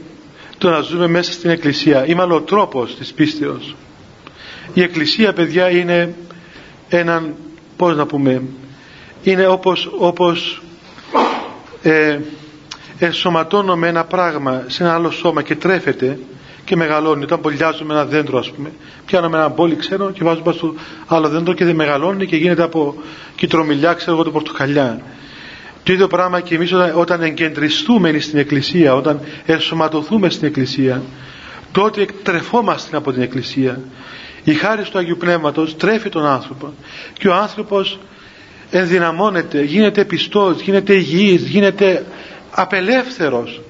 το 0.58 0.70
να 0.70 0.80
ζούμε 0.82 1.08
μέσα 1.08 1.32
στην 1.32 1.50
Εκκλησία. 1.50 2.06
Ή 2.06 2.14
μάλλον 2.14 2.38
ο 2.38 2.42
τρόπος 2.42 2.96
της 2.96 3.14
πίστεως. 3.14 3.76
Η 4.74 4.82
Εκκλησία 4.82 5.34
παιδιά 5.34 5.70
είναι 5.70 6.14
έναν 6.90 7.36
πώς 7.78 7.96
να 7.96 8.06
πούμε 8.06 8.42
είναι 9.24 9.48
όπως, 9.48 9.90
όπως 9.98 10.62
ε, 11.82 12.20
ενσωματώνουμε 13.00 13.88
ένα 13.88 14.04
πράγμα 14.06 14.64
σε 14.68 14.84
ένα 14.84 14.94
άλλο 14.94 15.12
σώμα 15.12 15.42
και 15.42 15.56
τρέφεται 15.56 16.20
και 16.70 16.76
μεγαλώνει. 16.76 17.24
Όταν 17.24 17.42
πολιάζουμε 17.42 17.94
ένα 17.94 18.06
δέντρο, 18.06 18.38
ας 18.38 18.52
πούμε, 18.52 18.72
πιάνουμε 19.06 19.38
ένα 19.38 19.48
μπόλι, 19.48 19.76
ξέρω, 19.76 20.12
και 20.12 20.24
βάζουμε 20.24 20.54
στο 20.54 20.74
άλλο 21.08 21.30
δέντρο 21.30 21.54
και 21.54 21.66
δεν 21.66 21.76
μεγαλώνει 21.76 22.26
και 22.26 22.36
γίνεται 22.36 22.64
από 22.64 22.96
κυτρομιλιά, 23.36 23.94
ξέρω 23.94 24.12
εγώ, 24.12 24.24
το 24.24 24.32
πορτοκαλιά. 24.32 25.02
Το 25.84 25.94
ίδιο 25.94 26.08
πράγμα 26.08 26.40
και 26.42 26.56
εμείς 26.56 26.74
όταν, 26.74 26.92
όταν 26.96 27.22
εγκεντριστούμε 27.22 28.20
στην 28.20 28.40
Εκκλησία, 28.40 28.96
όταν 28.96 29.20
ενσωματωθούμε 29.46 30.30
στην 30.30 30.48
Εκκλησία, 30.48 31.02
τότε 31.72 32.06
τρεφόμαστε 32.24 32.98
από 32.98 33.12
την 33.12 33.22
Εκκλησία. 33.22 33.82
Η 34.44 34.54
χάρη 34.54 34.84
του 34.84 34.98
Αγίου 34.98 35.18
Πνεύματος 35.18 35.78
τρέφει 35.78 36.10
τον 36.10 36.26
άνθρωπο 36.26 36.74
και 37.18 37.28
ο 37.28 37.34
άνθρωπος 37.34 38.00
ενδυναμώνεται, 38.72 39.62
γίνεται 39.64 40.06
πιστός, 40.06 40.62
γίνεται 40.62 40.94
υγιής, 40.94 41.42
γίνεται 41.48 42.06
απελεύθερος 42.52 43.62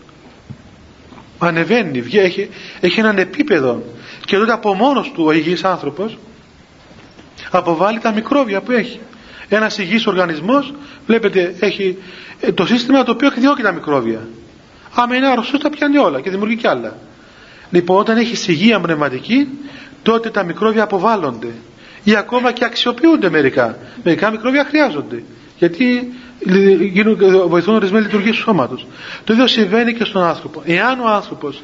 ανεβαίνει, 1.39 2.03
έχει, 2.11 2.49
έχει 2.79 2.99
έναν 2.99 3.17
επίπεδο. 3.17 3.83
Και 4.25 4.37
τότε 4.37 4.51
από 4.51 4.73
μόνος 4.73 5.11
του 5.11 5.23
ο 5.25 5.31
υγιής 5.31 5.63
άνθρωπος 5.63 6.17
αποβάλλει 7.51 7.99
τα 7.99 8.11
μικρόβια 8.11 8.61
που 8.61 8.71
έχει. 8.71 8.99
Ένας 9.49 9.77
υγιής 9.77 10.07
οργανισμός 10.07 10.73
βλέπετε 11.05 11.55
έχει 11.59 11.97
ε, 12.39 12.51
το 12.51 12.65
σύστημα 12.65 13.03
το 13.03 13.11
οποίο 13.11 13.27
εκδιώκει 13.27 13.61
τα 13.61 13.71
μικρόβια. 13.71 14.27
Άμα 14.95 15.15
είναι 15.15 15.27
αρρωστός 15.27 15.59
τα 15.59 15.69
πιάνει 15.69 15.97
όλα 15.97 16.21
και 16.21 16.29
δημιουργεί 16.29 16.55
κι 16.55 16.67
άλλα. 16.67 16.97
Λοιπόν 17.71 17.99
όταν 17.99 18.17
έχει 18.17 18.51
υγεία 18.51 18.79
πνευματική 18.79 19.47
τότε 20.03 20.29
τα 20.29 20.43
μικρόβια 20.43 20.83
αποβάλλονται. 20.83 21.47
Ή 22.03 22.15
ακόμα 22.15 22.51
και 22.51 22.65
αξιοποιούνται 22.65 23.29
μερικά. 23.29 23.77
Μερικά 24.03 24.31
μικρόβια 24.31 24.63
χρειάζονται. 24.65 25.23
Γιατί 25.57 26.13
βοηθούν 27.47 27.75
ορισμένε 27.75 28.05
λειτουργίες 28.05 28.35
του 28.35 28.41
σώματος. 28.41 28.87
Το 29.23 29.33
ίδιο 29.33 29.47
συμβαίνει 29.47 29.93
και 29.93 30.03
στον 30.03 30.23
άνθρωπο. 30.23 30.61
Εάν 30.65 30.99
ο 30.99 31.07
άνθρωπος 31.07 31.61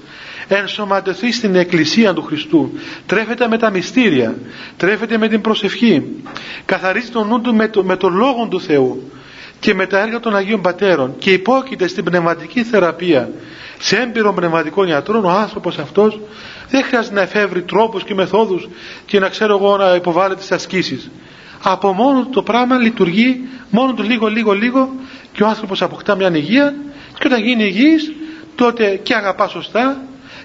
ενσωματωθεί 0.47 1.31
στην 1.31 1.55
εκκλησία 1.55 2.13
του 2.13 2.21
Χριστού, 2.21 2.71
τρέφεται 3.05 3.47
με 3.47 3.57
τα 3.57 3.69
μυστήρια, 3.69 4.35
τρέφεται 4.77 5.17
με 5.17 5.27
την 5.27 5.41
προσευχή, 5.41 6.03
καθαρίζει 6.65 7.09
τον 7.09 7.27
νου 7.27 7.41
του 7.41 7.55
με 7.55 7.67
το, 7.67 7.83
με 7.83 7.95
το 7.95 8.09
λόγο 8.09 8.47
του 8.49 8.61
Θεού 8.61 9.11
και 9.59 9.73
με 9.73 9.85
τα 9.85 9.99
έργα 9.99 10.19
των 10.19 10.35
Αγίων 10.35 10.61
Πατέρων 10.61 11.15
και 11.17 11.31
υπόκειται 11.31 11.87
στην 11.87 12.03
πνευματική 12.03 12.63
θεραπεία 12.63 13.29
σε 13.79 13.95
έμπειρο 13.97 14.33
πνευματικών 14.33 14.87
ιατρών, 14.87 15.25
ο 15.25 15.29
άνθρωπος 15.29 15.77
αυτός 15.77 16.19
δεν 16.69 16.83
χρειάζεται 16.83 17.15
να 17.15 17.21
εφεύρει 17.21 17.61
τρόπους 17.61 18.03
και 18.03 18.13
μεθόδους 18.13 18.67
και 19.05 19.19
να 19.19 19.29
ξέρω 19.29 19.55
εγώ 19.57 19.77
να 19.77 19.95
υποβάλλεται 19.95 20.41
στις 20.41 20.51
ασκήσεις 20.51 21.09
από 21.67 21.93
μόνο 21.93 22.25
το 22.25 22.43
πράγμα 22.43 22.77
λειτουργεί 22.77 23.47
μόνο 23.69 23.93
του 23.93 24.03
λίγο 24.03 24.27
λίγο 24.27 24.53
λίγο 24.53 24.89
και 25.31 25.43
ο 25.43 25.47
άνθρωπος 25.47 25.81
αποκτά 25.81 26.15
μια 26.15 26.31
υγεία 26.35 26.75
και 27.19 27.27
όταν 27.27 27.43
γίνει 27.43 27.63
υγιής 27.63 28.11
τότε 28.55 28.99
και 29.03 29.15
αγαπά 29.15 29.47
σωστά 29.47 30.01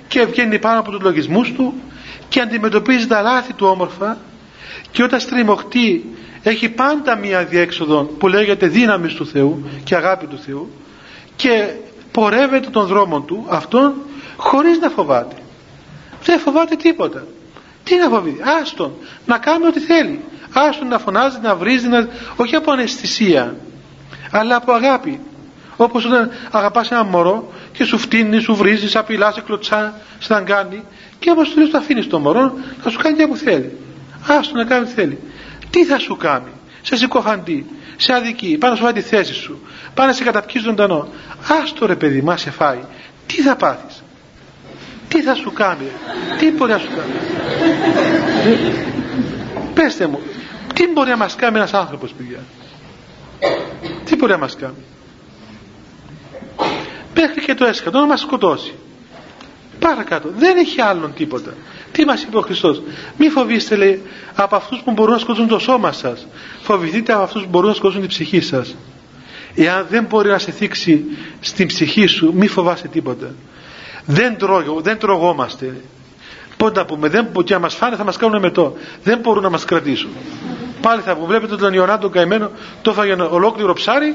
και 0.08 0.24
βγαίνει 0.24 0.58
πάνω 0.58 0.80
από 0.80 0.90
τους 0.90 1.00
λογισμούς 1.00 1.52
του 1.52 1.74
και 2.28 2.40
αντιμετωπίζει 2.40 3.06
τα 3.06 3.22
λάθη 3.22 3.52
του 3.52 3.66
όμορφα 3.66 4.18
και 4.90 5.02
όταν 5.02 5.20
στριμωχτεί 5.20 6.04
έχει 6.42 6.68
πάντα 6.68 7.16
μια 7.16 7.44
διέξοδο 7.44 8.02
που 8.02 8.28
λέγεται 8.28 8.66
δύναμη 8.66 9.08
του 9.08 9.26
Θεού 9.26 9.64
και 9.84 9.94
αγάπη 9.94 10.26
του 10.26 10.38
Θεού 10.38 10.70
και 11.36 11.70
πορεύεται 12.12 12.70
τον 12.70 12.86
δρόμο 12.86 13.20
του 13.20 13.46
αυτόν 13.48 13.94
χωρίς 14.36 14.78
να 14.78 14.88
φοβάται. 14.88 15.36
Δεν 16.24 16.38
φοβάται 16.38 16.76
τίποτα 16.76 17.24
τι 17.90 17.96
να 17.96 18.08
φοβηθεί, 18.08 18.40
άστον 18.60 18.92
να 19.26 19.38
κάνει 19.38 19.66
ό,τι 19.66 19.80
θέλει 19.80 20.20
άστον 20.52 20.88
να 20.88 20.98
φωνάζει, 20.98 21.38
να 21.42 21.54
βρίζει, 21.54 21.88
να... 21.88 22.08
όχι 22.36 22.56
από 22.56 22.72
αναισθησία, 22.72 23.56
αλλά 24.30 24.56
από 24.56 24.72
αγάπη. 24.72 25.20
Όπως 25.76 26.04
όταν 26.04 26.30
αγαπάς 26.50 26.90
ένα 26.90 27.04
μωρό 27.04 27.52
και 27.72 27.84
σου 27.84 27.98
φτύνεις, 27.98 28.42
σου 28.42 28.54
βρίζεις, 28.54 28.90
σε 28.90 28.98
απειλάς, 28.98 29.34
σε 29.34 29.40
κλωτσά, 29.40 29.94
σε 30.18 30.42
κάνει 30.46 30.84
και 31.18 31.30
όπως 31.30 31.50
του 31.50 31.70
το 31.70 31.78
αφήνεις 31.78 32.06
το 32.06 32.18
μωρό 32.18 32.54
να 32.84 32.90
σου 32.90 32.98
κάνει 32.98 33.16
και 33.16 33.26
που 33.26 33.36
θέλει. 33.36 33.78
Άστον 34.26 34.56
να 34.58 34.64
κάνει 34.64 34.82
ό,τι 34.82 34.92
θέλει. 34.92 35.18
Τι 35.70 35.84
θα 35.84 35.98
σου 35.98 36.16
κάνει, 36.16 36.50
σε 36.82 36.96
συκοφαντεί, 36.96 37.66
σε 37.96 38.12
αδική, 38.12 38.56
πάνω 38.60 38.74
σου 38.74 38.92
τη 38.92 39.00
θέση 39.00 39.34
σου, 39.34 39.60
πάνε 39.94 40.12
σε 40.12 40.24
καταπιεί 40.24 40.62
ζωντανό. 40.64 41.08
Άστο 41.62 41.86
ρε 41.86 41.96
παιδί, 41.96 42.22
μα 42.22 42.36
σε 42.36 42.50
φάει. 42.50 42.80
Τι 43.26 43.42
θα 43.42 43.56
πάθεις; 43.56 43.99
Τι 45.10 45.22
θα 45.22 45.34
σου 45.34 45.52
κάνει, 45.52 45.86
τι 46.38 46.50
μπορεί 46.50 46.72
να 46.72 46.78
σου 46.78 46.88
κάνει. 46.96 47.12
Πέστε 49.74 50.06
μου, 50.06 50.20
τι 50.74 50.86
μπορεί 50.86 51.10
να 51.10 51.16
μας 51.16 51.34
κάνει 51.34 51.56
ένας 51.56 51.74
άνθρωπος 51.74 52.12
παιδιά; 52.12 52.38
Τι 54.04 54.16
μπορεί 54.16 54.32
να 54.32 54.38
μας 54.38 54.56
κάνει; 54.56 54.84
Μέχρι 57.14 57.40
και 57.40 57.54
το 57.54 57.64
έσκατο 57.64 57.98
να 57.98 58.06
μας 58.06 58.20
σκοτώσει. 58.20 58.74
Παρακάτω. 59.78 60.28
Δεν 60.36 60.56
έχει 60.56 60.80
άλλον 60.80 61.14
τίποτα. 61.14 61.54
Τι 61.92 62.04
μας 62.04 62.22
είπε 62.22 62.36
ο 62.36 62.40
Χριστός; 62.40 62.82
Μη 63.18 63.28
φοβήστε 63.28 63.76
λέει 63.76 64.02
από 64.34 64.56
αυτούς 64.56 64.80
που 64.84 64.90
μπορούν 64.90 65.12
να 65.12 65.18
σκοτώσουν 65.18 65.48
το 65.48 65.58
σώμα 65.58 65.92
σας. 65.92 66.26
Φοβηθείτε 66.62 67.12
από 67.12 67.22
αυτούς 67.22 67.42
που 67.42 67.48
μπορούν 67.48 67.68
να 67.68 67.74
σκοτώσουν 67.74 68.00
την 68.00 68.08
ψυχή 68.10 68.40
σας. 68.40 68.76
Εάν 69.54 69.86
δεν 69.90 70.04
μπορεί 70.04 70.28
να 70.30 70.38
σε 70.38 70.50
θίξει 70.50 71.04
στην 71.40 71.66
ψυχή 71.66 72.06
σου 72.06 72.32
μη 72.34 72.46
φοβάσαι 72.46 72.88
τίποτα. 72.88 73.34
Δεν, 74.06 74.36
τρώγω, 74.36 74.80
δεν 74.80 74.98
τρογόμαστε. 74.98 75.74
Πότε 76.56 76.78
να 76.78 76.86
πούμε, 76.86 77.08
δεν, 77.08 77.28
και 77.44 77.54
να 77.54 77.60
μας 77.60 77.74
φάνε 77.74 77.96
θα 77.96 78.04
μας 78.04 78.16
κάνουν 78.16 78.40
μετό. 78.40 78.76
Δεν 79.02 79.18
μπορούν 79.18 79.42
να 79.42 79.50
μας 79.50 79.64
κρατήσουν. 79.64 80.10
Πάλι 80.80 81.02
θα 81.02 81.14
βλέπετε 81.14 81.56
τον 81.56 81.72
Ιωνάτο 81.72 82.08
καημένο, 82.08 82.50
το 82.82 82.90
έφαγε 82.90 83.12
ολόκληρο 83.12 83.72
ψάρι 83.72 84.14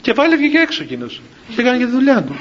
και 0.00 0.12
πάλι 0.12 0.36
βγήκε 0.36 0.58
έξω 0.58 0.82
εκείνος. 0.82 1.22
Και 1.54 1.60
έκανε 1.60 1.78
και 1.78 1.84
τη 1.84 1.90
δουλειά 1.90 2.22
του. 2.22 2.36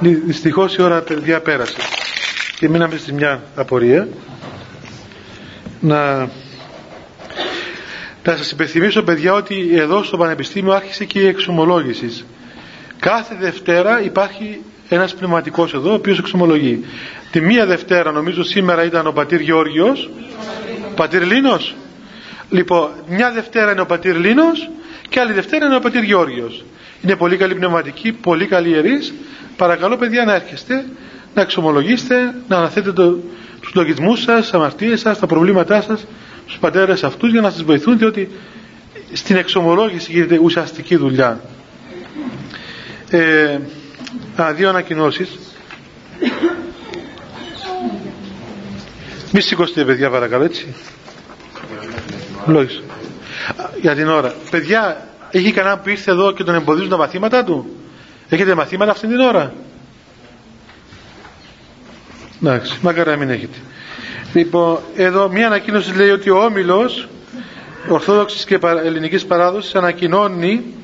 Δυστυχώς 0.00 0.76
η 0.76 0.82
ώρα 0.82 1.00
παιδιά 1.00 1.40
πέρασε 1.40 1.76
και 2.58 2.68
μείναμε 2.68 2.96
στη 2.96 3.12
μια 3.12 3.42
απορία. 3.54 4.08
Να, 5.80 6.16
να 8.24 8.36
σας 8.36 8.50
υπενθυμίσω 8.50 9.02
παιδιά 9.02 9.32
ότι 9.32 9.68
εδώ 9.78 10.02
στο 10.02 10.16
Πανεπιστήμιο 10.16 10.72
άρχισε 10.72 11.04
και 11.04 11.20
η 11.20 11.26
εξομολόγηση. 11.26 12.24
Κάθε 13.00 13.36
Δευτέρα 13.40 14.02
υπάρχει 14.02 14.60
ένας 14.88 15.14
πνευματικός 15.14 15.74
εδώ 15.74 15.90
ο 15.90 15.94
οποίος 15.94 16.18
εξομολογεί. 16.18 16.84
Τη 17.30 17.40
μία 17.40 17.66
Δευτέρα 17.66 18.12
νομίζω 18.12 18.42
σήμερα 18.44 18.84
ήταν 18.84 19.06
ο 19.06 19.12
πατήρ 19.12 19.40
Γεώργιος. 19.40 20.10
Πατήρ 20.94 21.24
Λίνος. 21.26 21.74
Λοιπόν 22.50 22.90
μια 23.08 23.30
Δευτέρα 23.32 23.72
είναι 23.72 23.80
ο 23.80 23.86
πατήρ 23.86 24.16
Λίνος 24.16 24.70
και 25.08 25.20
άλλη 25.20 25.32
Δευτέρα 25.32 25.66
είναι 25.66 25.76
ο 25.76 25.80
πατήρ 25.80 26.02
Γεώργιος. 26.02 26.64
Είναι 27.02 27.16
πολύ 27.16 27.36
καλή 27.36 27.54
πνευματική 27.54 28.12
πολύ 28.12 28.46
καλή 28.46 28.68
ιερής 28.68 29.14
παρακαλώ 29.56 29.96
παιδιά 29.96 30.24
να 30.24 30.34
έρχεστε 30.34 30.84
να 31.34 31.42
εξομολογήσετε 31.42 32.34
να 32.48 32.56
αναθέτετε 32.56 32.92
το, 32.92 33.18
τους 33.60 33.74
λογισμούς 33.74 34.20
σας, 34.22 34.40
τις 34.40 34.54
αμαρτίες 34.54 35.00
σας, 35.00 35.18
τα 35.18 35.26
προβλήματά 35.26 35.80
σας 35.82 36.06
στους 36.46 36.58
πατέρες 36.58 37.04
αυτούς 37.04 37.30
για 37.30 37.40
να 37.40 37.50
σας 37.50 37.62
βοηθούν 37.62 37.98
διότι 37.98 38.28
στην 39.12 39.36
εξομολόγηση 39.36 40.12
γίνεται 40.12 40.38
ουσιαστική 40.38 40.96
δουλειά 40.96 41.40
ε, 43.10 43.58
α, 44.36 44.52
δύο 44.52 44.68
ανακοινώσεις 44.68 45.38
μη 49.32 49.40
σηκώστε 49.40 49.84
παιδιά 49.84 50.10
παρακαλώ 50.10 50.44
έτσι. 50.44 50.74
Λόγεις. 52.46 52.82
Για 53.80 53.94
την 53.94 54.08
ώρα. 54.08 54.34
Παιδιά, 54.50 55.08
έχει 55.30 55.52
κανένα 55.52 55.78
που 55.78 55.88
ήρθε 55.88 56.10
εδώ 56.10 56.32
και 56.32 56.44
τον 56.44 56.54
εμποδίζουν 56.54 56.88
τα 56.88 56.96
μαθήματα 56.96 57.44
του; 57.44 57.76
Έχετε 58.28 58.54
μαθήματα 58.54 58.90
αυτή 58.90 59.06
την 59.06 59.18
ώρα; 59.20 59.52
Εντάξει, 62.42 62.78
μακάρι 62.82 63.10
να 63.10 63.16
μην 63.16 63.30
έχετε. 63.30 63.58
Λοιπόν, 64.32 64.78
εδώ 64.96 65.28
μία 65.28 65.46
ανακοίνωση 65.46 65.94
λέει 65.96 66.10
ότι 66.10 66.30
ο 66.30 66.44
Όμιλος 66.44 67.08
Ορθόδοξης 67.88 68.44
και 68.44 68.58
Ελληνικής 68.84 69.26
Παράδοσης 69.26 69.74
ανακοινώνει 69.74 70.74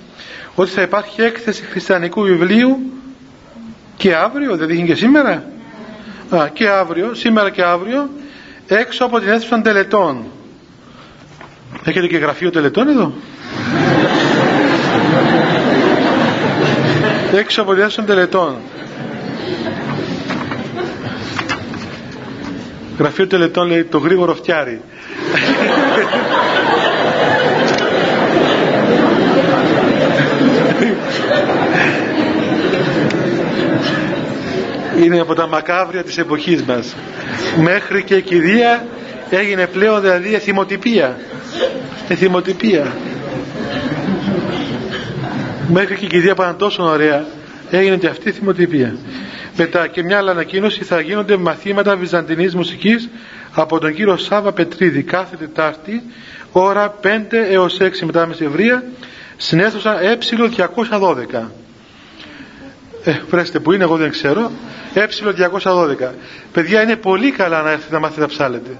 ότι 0.55 0.70
θα 0.70 0.82
υπάρχει 0.82 1.22
έκθεση 1.22 1.62
χριστιανικού 1.62 2.22
βιβλίου 2.22 2.78
και 3.96 4.14
αύριο, 4.14 4.57
δεν 4.57 4.68
είχε 4.70 4.82
και 4.84 4.94
σήμερα. 4.94 5.44
Α, 6.30 6.48
και 6.52 6.68
αύριο, 6.68 7.14
σήμερα 7.14 7.50
και 7.50 7.62
αύριο 7.62 8.11
έξω 8.66 9.05
από 9.05 9.18
την 9.20 9.28
αίθουσα 9.28 9.48
των 9.48 9.62
τελετών. 9.62 10.24
Έχετε 11.84 12.07
και 12.07 12.16
γραφείο 12.16 12.50
τελετών 12.50 12.88
εδώ; 12.88 13.12
έξω 17.32 17.62
από 17.62 17.72
την 17.72 17.80
αίθουσα 17.80 17.96
των 17.96 18.07
τελετών. 18.07 18.57
Γραφείο 22.98 23.26
τελετών 23.26 23.66
λέει 23.68 23.84
το 23.84 23.98
γρήγορο 23.98 24.34
φτιάρι. 24.34 24.80
Είναι 35.03 35.20
από 35.20 35.34
τα 35.34 35.47
μακάβρια 35.47 36.03
της 36.03 36.18
εποχής 36.18 36.62
μας. 36.62 36.95
Μέχρι 37.62 38.03
και 38.03 38.14
η 38.14 38.22
κηδεία 38.22 38.86
έγινε 39.30 39.66
πλέον 39.66 40.01
δηλαδή 40.01 40.34
εθιμοτυπία. 40.34 41.16
Εθιμοτυπία. 42.09 42.92
Μέχρι 45.68 45.95
και 45.95 46.05
η 46.05 46.09
κηδεία 46.09 46.34
πάνε 46.34 46.53
τόσο 46.53 46.82
ωραία 46.82 47.26
έγινε 47.70 47.97
και 47.97 48.07
αυτή 48.07 48.28
η 48.28 48.32
θυμοτυπία 48.32 48.95
μετά 49.57 49.86
και 49.86 50.03
μια 50.03 50.18
άλλη 50.18 50.30
ανακοίνωση 50.30 50.84
θα 50.84 51.01
γίνονται 51.01 51.36
μαθήματα 51.36 51.97
βυζαντινής 51.97 52.55
μουσικής 52.55 53.09
από 53.55 53.78
τον 53.78 53.95
κύριο 53.95 54.16
Σάβα 54.16 54.53
Πετρίδη. 54.53 55.03
Κάθε 55.03 55.36
Τετάρτη 55.36 56.03
ώρα 56.53 56.95
5 57.03 57.07
έως 57.51 57.78
6 57.80 57.88
μετά 58.05 58.26
μεσημβρία 58.26 58.84
στην 59.36 59.61
αίθουσα 59.61 59.97
ε212 60.01 61.49
ε, 63.05 63.20
βρέστε 63.28 63.61
που 63.61 63.72
είναι, 63.72 63.84
εγώ 63.84 63.96
δεν 63.96 64.11
ξέρω. 64.11 64.50
Ε212 64.94 66.11
παιδιά 66.52 66.82
είναι 66.82 66.96
πολύ 66.96 67.30
καλά 67.30 67.62
να 67.62 67.70
έρθετε 67.70 67.92
να 67.94 68.00
μάθετε 68.00 68.20
να 68.20 68.26
ψάλετε. 68.26 68.70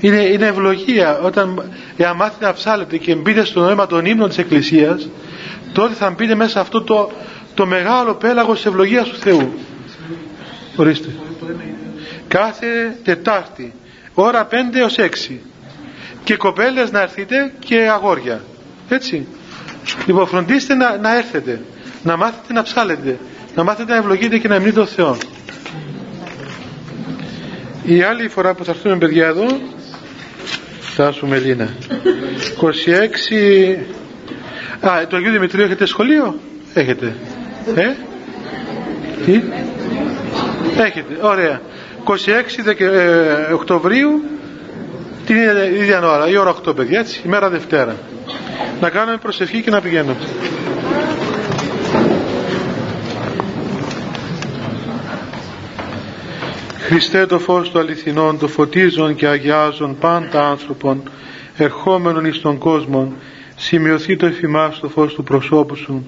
Είναι, 0.00 0.20
είναι 0.20 0.46
ευλογία. 0.46 1.18
Όταν 1.18 1.70
εάν 1.96 2.16
μάθετε 2.16 2.44
να 2.44 2.52
ψάλετε 2.52 2.96
και 2.96 3.14
μπείτε 3.14 3.44
στο 3.44 3.60
νόημα 3.60 3.86
των 3.86 4.04
ύμνων 4.04 4.28
της 4.28 4.38
Εκκλησίας 4.38 5.08
τότε 5.72 5.94
θα 5.94 6.10
μπείτε 6.10 6.34
μέσα 6.34 6.50
σε 6.50 6.58
αυτό 6.60 6.82
το, 6.82 7.10
το 7.54 7.66
μεγάλο 7.66 8.14
πέλαγος 8.14 8.56
της 8.56 8.66
ευλογίας 8.66 9.08
του 9.08 9.16
Θεού. 9.16 9.52
Ορίστε. 10.76 11.08
Κάθε 12.28 12.96
Τετάρτη 13.04 13.74
ώρα 14.14 14.48
5 14.50 14.54
έως 14.74 14.94
6 14.98 15.38
και 16.24 16.36
κοπέλες 16.36 16.90
να 16.90 17.00
έρθετε 17.00 17.52
και 17.58 17.76
αγόρια. 17.76 18.42
Έτσι. 18.88 19.26
Λοιπόν 20.06 20.26
φροντίστε 20.26 20.74
να, 20.74 20.96
να 20.96 21.16
έρθετε 21.16 21.60
να 22.02 22.16
μάθετε 22.16 22.52
να 22.52 22.62
ψάλετε 22.62 23.18
να 23.54 23.62
μάθετε 23.62 23.92
να 23.92 23.98
ευλογείτε 23.98 24.38
και 24.38 24.48
να 24.48 24.60
μνείτε 24.60 24.74
τον 24.78 24.86
Θεό 24.86 25.16
η 27.82 28.02
άλλη 28.02 28.28
φορά 28.28 28.54
που 28.54 28.64
θα 28.64 28.70
έρθουμε 28.70 28.96
παιδιά 28.98 29.26
εδώ 29.26 29.46
φτάσουμε 30.80 31.36
Ελλήνα 31.36 31.68
26 32.60 32.68
Α, 34.80 35.06
το 35.06 35.16
Αγίου 35.16 35.30
Δημητρίου 35.30 35.64
έχετε 35.64 35.86
σχολείο; 35.86 36.38
Έχετε. 36.74 37.14
Ε; 37.74 37.94
Τι; 39.24 39.42
Έχετε. 40.78 41.16
Ωραία. 41.20 41.60
26 42.04 42.76
ε, 42.80 43.52
Οκτωβρίου 43.52 44.22
την 45.26 45.36
ίδια 45.80 45.98
ώρα, 45.98 46.28
η 46.28 46.36
ώρα 46.36 46.54
8 46.68 46.76
παιδιά, 46.76 46.98
έτσι, 46.98 47.20
η 47.24 47.28
μέρα 47.28 47.48
Δευτέρα. 47.48 47.96
Να 48.80 48.90
κάνουμε 48.90 49.16
προσευχή 49.16 49.62
και 49.62 49.70
να 49.70 49.80
πηγαίνουμε. 49.80 50.16
Χριστέ 56.88 57.26
το 57.26 57.38
φως 57.38 57.70
του 57.70 57.78
αληθινών, 57.78 58.38
το 58.38 58.48
φωτίζον 58.48 59.14
και 59.14 59.26
αγιάζον 59.26 59.98
πάντα 59.98 60.48
άνθρωπον, 60.48 61.02
ερχόμενον 61.56 62.24
εις 62.24 62.40
τον 62.40 62.58
κόσμο, 62.58 63.12
σημειωθεί 63.56 64.16
το 64.16 64.26
εφημάς 64.26 64.80
το 64.80 64.88
φως 64.88 65.14
του 65.14 65.22
προσώπου 65.22 65.76
σου. 65.76 66.04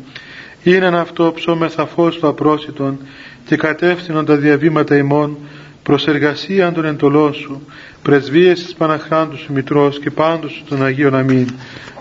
Είναι 0.62 0.86
αυτό 0.86 1.32
ψώμεθα 1.34 1.86
φως 1.86 2.18
του 2.18 2.28
απρόσιτον 2.28 2.98
και 3.44 3.56
κατεύθυνον 3.56 4.24
τα 4.24 4.36
διαβήματα 4.36 4.96
ημών, 4.96 5.36
προς 5.82 6.06
εργασία 6.06 6.72
των 6.72 6.84
εντολών 6.84 7.34
σου, 7.34 7.66
πρεσβείες 8.02 8.64
της 8.64 8.74
Παναχράντου 8.74 9.36
σου 9.36 9.52
Μητρός 9.52 9.98
και 9.98 10.10
πάντως 10.10 10.64
των 10.68 10.84
Αγίων 10.84 11.14
Αμήν. 11.14 11.48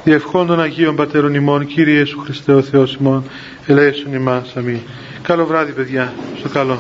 Διευχών 0.04 0.48
των 0.48 0.62
Αγίων 0.62 0.96
Πατέρων 0.96 1.34
ημών, 1.34 1.66
Κύριε 1.66 1.98
Ιησού 1.98 2.20
Χριστέ 2.20 2.54
ο 2.54 2.62
Θεός 2.62 2.98
ημών, 3.00 3.24
ελέησον 3.66 4.14
ημάς. 4.14 4.56
Αμήν. 4.56 4.80
Καλό 5.22 5.46
βράδυ 5.46 5.72
παιδιά, 5.72 6.14
στο 6.38 6.50
καλό. 6.50 6.80